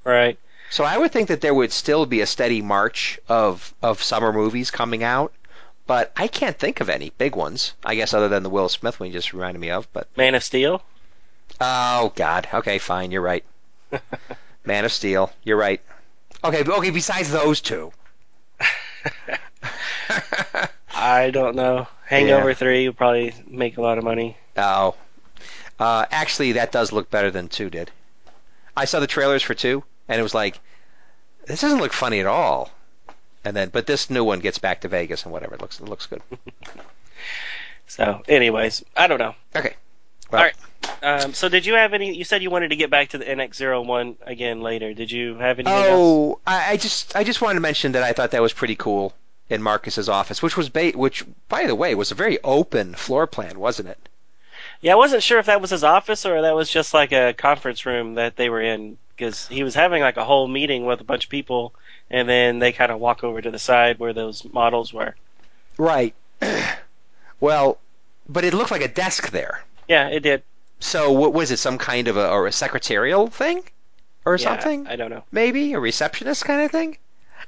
Right. 0.05 0.39
So 0.69 0.85
I 0.85 0.97
would 0.97 1.11
think 1.11 1.27
that 1.27 1.41
there 1.41 1.53
would 1.53 1.73
still 1.73 2.05
be 2.05 2.21
a 2.21 2.25
steady 2.25 2.61
march 2.61 3.19
of 3.27 3.73
of 3.83 4.01
summer 4.01 4.31
movies 4.31 4.71
coming 4.71 5.03
out. 5.03 5.33
But 5.85 6.13
I 6.15 6.27
can't 6.27 6.57
think 6.57 6.79
of 6.79 6.89
any 6.89 7.11
big 7.17 7.35
ones. 7.35 7.73
I 7.83 7.95
guess 7.95 8.13
other 8.13 8.29
than 8.29 8.43
the 8.43 8.49
Will 8.49 8.69
Smith 8.69 8.97
one 8.97 9.07
you 9.07 9.13
just 9.13 9.33
reminded 9.33 9.59
me 9.59 9.71
of. 9.71 9.91
But 9.91 10.07
Man 10.15 10.35
of 10.35 10.43
Steel. 10.43 10.83
oh 11.59 12.13
God, 12.15 12.47
okay, 12.53 12.79
fine, 12.79 13.11
you're 13.11 13.21
right. 13.21 13.43
Man 14.65 14.85
of 14.85 14.93
Steel, 14.93 15.33
you're 15.43 15.57
right. 15.57 15.81
Okay, 16.45 16.63
okay. 16.63 16.91
Besides 16.91 17.29
those 17.29 17.59
two, 17.59 17.91
I 20.95 21.29
don't 21.29 21.55
know. 21.55 21.87
Hangover 22.05 22.53
3 22.53 22.87
will 22.87 22.93
probably 22.93 23.33
make 23.47 23.77
a 23.77 23.81
lot 23.81 23.97
of 23.97 24.03
money. 24.03 24.37
Oh. 24.55 24.95
Uh, 25.79 26.05
actually, 26.11 26.53
that 26.53 26.71
does 26.71 26.91
look 26.91 27.09
better 27.09 27.31
than 27.31 27.47
2 27.49 27.69
did. 27.69 27.91
I 28.77 28.85
saw 28.85 28.99
the 28.99 29.07
trailers 29.07 29.43
for 29.43 29.53
2, 29.53 29.83
and 30.07 30.19
it 30.19 30.23
was 30.23 30.33
like, 30.33 30.59
this 31.45 31.61
doesn't 31.61 31.79
look 31.79 31.93
funny 31.93 32.19
at 32.19 32.27
all. 32.27 32.71
And 33.43 33.55
then, 33.55 33.69
but 33.69 33.85
this 33.85 34.09
new 34.09 34.23
one 34.23 34.39
gets 34.39 34.57
back 34.57 34.81
to 34.81 34.87
Vegas 34.87 35.23
and 35.23 35.31
whatever. 35.31 35.55
It 35.55 35.61
looks, 35.61 35.79
it 35.79 35.87
looks 35.87 36.07
good. 36.07 36.21
So, 37.87 38.21
anyways, 38.27 38.83
I 38.95 39.07
don't 39.07 39.19
know. 39.19 39.35
Okay. 39.55 39.75
Well, 40.31 40.41
All 40.41 40.47
right. 40.47 41.23
Um, 41.23 41.33
so, 41.33 41.49
did 41.49 41.65
you 41.65 41.75
have 41.75 41.93
any? 41.93 42.15
You 42.15 42.23
said 42.23 42.41
you 42.41 42.49
wanted 42.49 42.69
to 42.69 42.75
get 42.75 42.89
back 42.89 43.09
to 43.09 43.17
the 43.17 43.25
NX01 43.25 44.15
again 44.25 44.61
later. 44.61 44.93
Did 44.93 45.11
you 45.11 45.35
have 45.35 45.59
else? 45.59 45.67
Oh, 45.67 46.39
I, 46.45 46.71
I 46.71 46.77
just, 46.77 47.15
I 47.15 47.23
just 47.23 47.41
wanted 47.41 47.55
to 47.55 47.59
mention 47.61 47.93
that 47.93 48.03
I 48.03 48.13
thought 48.13 48.31
that 48.31 48.41
was 48.41 48.53
pretty 48.53 48.75
cool 48.75 49.13
in 49.49 49.61
Marcus's 49.61 50.09
office, 50.09 50.41
which 50.41 50.57
was, 50.57 50.69
ba- 50.69 50.93
which, 50.95 51.23
by 51.47 51.67
the 51.67 51.75
way, 51.75 51.93
was 51.93 52.11
a 52.11 52.15
very 52.15 52.39
open 52.43 52.95
floor 52.95 53.27
plan, 53.27 53.59
wasn't 53.59 53.89
it? 53.89 54.09
Yeah, 54.81 54.93
I 54.93 54.95
wasn't 54.95 55.23
sure 55.23 55.39
if 55.39 55.47
that 55.47 55.61
was 55.61 55.71
his 55.71 55.83
office 55.83 56.25
or 56.25 56.41
that 56.41 56.55
was 56.55 56.69
just 56.69 56.93
like 56.93 57.11
a 57.11 57.33
conference 57.33 57.85
room 57.85 58.15
that 58.15 58.35
they 58.35 58.49
were 58.49 58.61
in 58.61 58.97
because 59.15 59.47
he 59.47 59.63
was 59.63 59.75
having 59.75 60.01
like 60.01 60.17
a 60.17 60.25
whole 60.25 60.47
meeting 60.47 60.85
with 60.85 61.01
a 61.01 61.05
bunch 61.05 61.25
of 61.25 61.29
people, 61.29 61.73
and 62.09 62.27
then 62.27 62.59
they 62.59 62.71
kind 62.71 62.91
of 62.91 62.99
walk 62.99 63.23
over 63.23 63.41
to 63.41 63.51
the 63.51 63.59
side 63.59 63.97
where 63.99 64.13
those 64.13 64.45
models 64.45 64.93
were. 64.93 65.15
Right. 65.77 66.13
well, 67.39 67.77
but 68.27 68.43
it 68.43 68.53
looked 68.53 68.71
like 68.71 68.81
a 68.81 68.87
desk 68.87 69.31
there. 69.31 69.63
Yeah, 69.87 70.07
it 70.09 70.21
did. 70.21 70.43
So 70.79 71.11
what 71.11 71.33
was 71.33 71.51
it? 71.51 71.57
Some 71.57 71.77
kind 71.77 72.07
of 72.07 72.17
a, 72.17 72.29
or 72.29 72.47
a 72.47 72.51
secretarial 72.51 73.27
thing, 73.27 73.63
or 74.25 74.37
Yeah, 74.37 74.43
something? 74.43 74.87
I 74.87 74.95
don't 74.95 75.09
know. 75.09 75.23
Maybe 75.31 75.73
a 75.73 75.79
receptionist 75.79 76.43
kind 76.45 76.61
of 76.61 76.71
thing. 76.71 76.97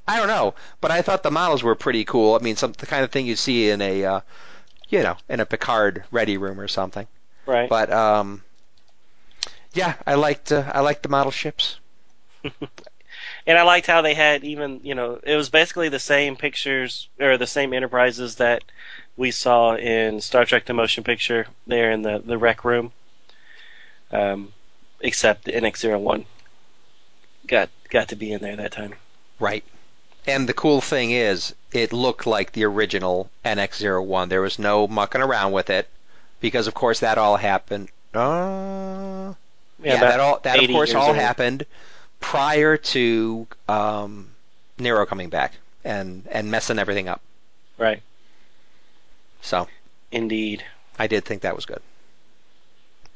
I 0.07 0.17
don't 0.17 0.27
know, 0.27 0.55
but 0.79 0.91
I 0.91 1.01
thought 1.01 1.23
the 1.23 1.31
models 1.31 1.63
were 1.63 1.75
pretty 1.75 2.05
cool. 2.05 2.35
I 2.35 2.39
mean, 2.39 2.55
some 2.55 2.71
the 2.73 2.85
kind 2.85 3.03
of 3.03 3.11
thing 3.11 3.25
you 3.25 3.35
see 3.35 3.69
in 3.69 3.81
a, 3.81 4.05
uh, 4.05 4.21
you 4.89 5.03
know, 5.03 5.17
in 5.29 5.39
a 5.39 5.45
Picard 5.45 6.05
ready 6.11 6.37
room 6.37 6.59
or 6.59 6.67
something. 6.67 7.07
Right. 7.47 7.69
But 7.69 7.91
um, 7.91 8.43
yeah, 9.73 9.95
I 10.05 10.15
liked 10.15 10.51
uh, 10.51 10.69
I 10.71 10.81
liked 10.81 11.03
the 11.03 11.09
model 11.09 11.31
ships. 11.31 11.79
And 13.47 13.57
I 13.57 13.63
liked 13.63 13.87
how 13.87 14.01
they 14.01 14.13
had 14.13 14.43
even, 14.43 14.81
you 14.83 14.93
know, 14.93 15.19
it 15.23 15.37
was 15.37 15.49
basically 15.49 15.87
the 15.87 15.99
same 15.99 16.35
pictures 16.35 17.07
or 17.17 17.37
the 17.37 17.47
same 17.47 17.73
enterprises 17.73 18.35
that 18.35 18.63
we 19.15 19.31
saw 19.31 19.75
in 19.75 20.19
Star 20.19 20.43
Trek: 20.43 20.65
The 20.65 20.73
Motion 20.73 21.05
Picture 21.05 21.47
there 21.65 21.91
in 21.91 22.01
the 22.01 22.21
the 22.23 22.37
rec 22.37 22.65
room, 22.65 22.91
um, 24.11 24.51
except 24.99 25.45
the 25.45 25.53
NX-01 25.53 26.25
got 27.47 27.69
got 27.89 28.09
to 28.09 28.17
be 28.17 28.33
in 28.33 28.41
there 28.41 28.57
that 28.57 28.73
time. 28.73 28.95
Right. 29.39 29.63
And 30.27 30.49
the 30.49 30.53
cool 30.53 30.81
thing 30.81 31.11
is, 31.11 31.55
it 31.71 31.93
looked 31.93 32.27
like 32.27 32.51
the 32.51 32.65
original 32.65 33.29
NX-01. 33.45 34.27
There 34.27 34.41
was 34.41 34.59
no 34.59 34.89
mucking 34.89 35.21
around 35.21 35.53
with 35.53 35.69
it, 35.69 35.87
because 36.39 36.67
of 36.67 36.73
course 36.73 36.99
that 37.01 37.17
all 37.17 37.37
happened. 37.37 37.89
Uh, 38.13 39.33
yeah, 39.83 39.95
about 39.95 39.99
that 40.09 40.19
all 40.19 40.39
that 40.43 40.59
of 40.63 40.69
course 40.69 40.93
all 40.93 41.07
old. 41.09 41.15
happened 41.15 41.65
prior 42.19 42.77
to 42.77 43.47
um, 43.67 44.29
Nero 44.79 45.05
coming 45.05 45.29
back 45.29 45.53
and 45.83 46.23
and 46.31 46.49
messing 46.51 46.79
everything 46.79 47.07
up. 47.07 47.21
Right. 47.77 48.01
So 49.41 49.67
Indeed. 50.11 50.63
I 50.97 51.07
did 51.07 51.25
think 51.25 51.41
that 51.43 51.55
was 51.55 51.65
good. 51.65 51.81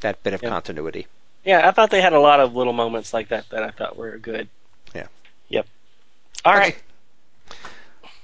That 0.01 0.21
bit 0.23 0.33
of 0.33 0.43
Yeah. 0.43 0.49
continuity. 0.49 1.07
Yeah, 1.43 1.67
I 1.67 1.71
thought 1.71 1.89
they 1.89 2.01
had 2.01 2.13
a 2.13 2.19
lot 2.19 2.39
of 2.39 2.55
little 2.55 2.73
moments 2.73 3.13
like 3.13 3.29
that 3.29 3.49
that 3.49 3.63
I 3.63 3.71
thought 3.71 3.97
were 3.97 4.17
good. 4.17 4.47
Yeah. 4.93 5.07
Yep. 5.49 5.65
All 6.45 6.53
right. 6.53 6.75
Okay. 7.49 7.57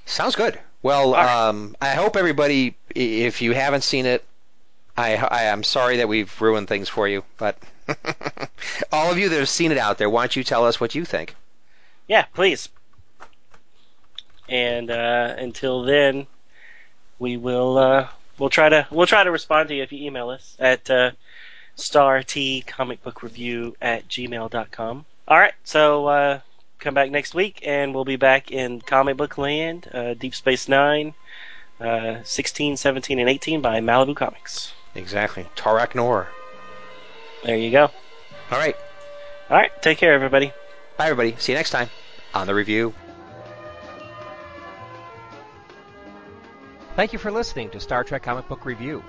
Sounds 0.05 0.35
good. 0.35 0.59
Well, 0.83 1.15
All 1.15 1.23
right. 1.23 1.47
um, 1.49 1.75
I 1.81 1.89
hope 1.95 2.15
everybody, 2.15 2.75
if 2.93 3.41
you 3.41 3.53
haven't 3.53 3.83
seen 3.83 4.05
it, 4.05 4.23
I, 4.97 5.15
I 5.15 5.43
am 5.43 5.63
sorry 5.63 5.97
that 5.97 6.07
we've 6.07 6.41
ruined 6.41 6.67
things 6.67 6.89
for 6.89 7.07
you, 7.07 7.23
but 7.37 7.55
all 8.91 9.11
of 9.11 9.19
you 9.19 9.29
that 9.29 9.37
have 9.37 9.47
seen 9.47 9.71
it 9.71 9.77
out 9.77 9.99
there, 9.99 10.09
why 10.09 10.23
don't 10.23 10.35
you 10.35 10.43
tell 10.43 10.65
us 10.65 10.79
what 10.79 10.95
you 10.95 11.05
think? 11.05 11.35
Yeah, 12.07 12.25
please. 12.33 12.69
And 14.49 14.89
uh, 14.89 15.35
until 15.37 15.83
then, 15.83 16.25
we 17.19 17.37
will 17.37 17.77
uh, 17.77 18.07
we'll 18.39 18.49
try 18.49 18.69
to 18.69 18.87
we'll 18.89 19.05
try 19.07 19.23
to 19.23 19.29
respond 19.31 19.69
to 19.69 19.75
you 19.75 19.83
if 19.83 19.91
you 19.91 20.03
email 20.05 20.29
us 20.29 20.55
at 20.57 20.89
uh, 20.89 21.11
startcomicbookreview 21.77 23.75
at 23.81 24.07
gmail.com. 24.07 25.05
All 25.27 25.37
right, 25.37 25.53
so 25.63 26.07
uh, 26.07 26.39
come 26.79 26.93
back 26.93 27.11
next 27.11 27.35
week, 27.35 27.59
and 27.65 27.93
we'll 27.93 28.05
be 28.05 28.15
back 28.15 28.51
in 28.51 28.81
comic 28.81 29.17
book 29.17 29.37
land, 29.37 29.89
uh, 29.93 30.13
Deep 30.13 30.33
Space 30.33 30.69
Nine, 30.69 31.13
uh, 31.81 32.23
16, 32.23 32.77
17, 32.77 33.19
and 33.19 33.29
18 33.29 33.61
by 33.61 33.81
Malibu 33.81 34.15
Comics. 34.15 34.71
Exactly. 34.97 35.47
Terok 35.55 35.95
Nor. 35.95 36.27
There 37.43 37.55
you 37.55 37.71
go. 37.71 37.83
All 38.51 38.57
right. 38.57 38.75
All 39.49 39.55
right, 39.55 39.71
take 39.81 39.99
care, 39.99 40.13
everybody. 40.13 40.51
Bye, 40.97 41.09
everybody. 41.09 41.35
See 41.39 41.51
you 41.53 41.57
next 41.57 41.69
time 41.69 41.89
on 42.33 42.47
the 42.47 42.55
review. 42.55 42.93
Thank 46.95 47.13
you 47.13 47.19
for 47.19 47.31
listening 47.31 47.69
to 47.69 47.79
Star 47.79 48.03
Trek 48.03 48.23
Comic 48.23 48.49
Book 48.49 48.65
Review. 48.65 49.03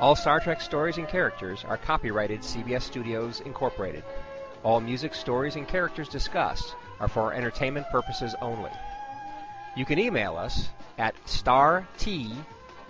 All 0.00 0.14
Star 0.14 0.38
Trek 0.38 0.60
stories 0.60 0.98
and 0.98 1.08
characters 1.08 1.64
are 1.66 1.78
copyrighted 1.78 2.40
CBS 2.40 2.82
Studios 2.82 3.40
Incorporated. 3.40 4.04
All 4.62 4.80
music, 4.80 5.14
stories, 5.14 5.56
and 5.56 5.66
characters 5.66 6.08
discussed 6.08 6.74
are 7.00 7.08
for 7.08 7.32
entertainment 7.32 7.86
purposes 7.90 8.34
only. 8.42 8.70
You 9.76 9.86
can 9.86 9.98
email 9.98 10.36
us 10.36 10.68
at 10.98 11.14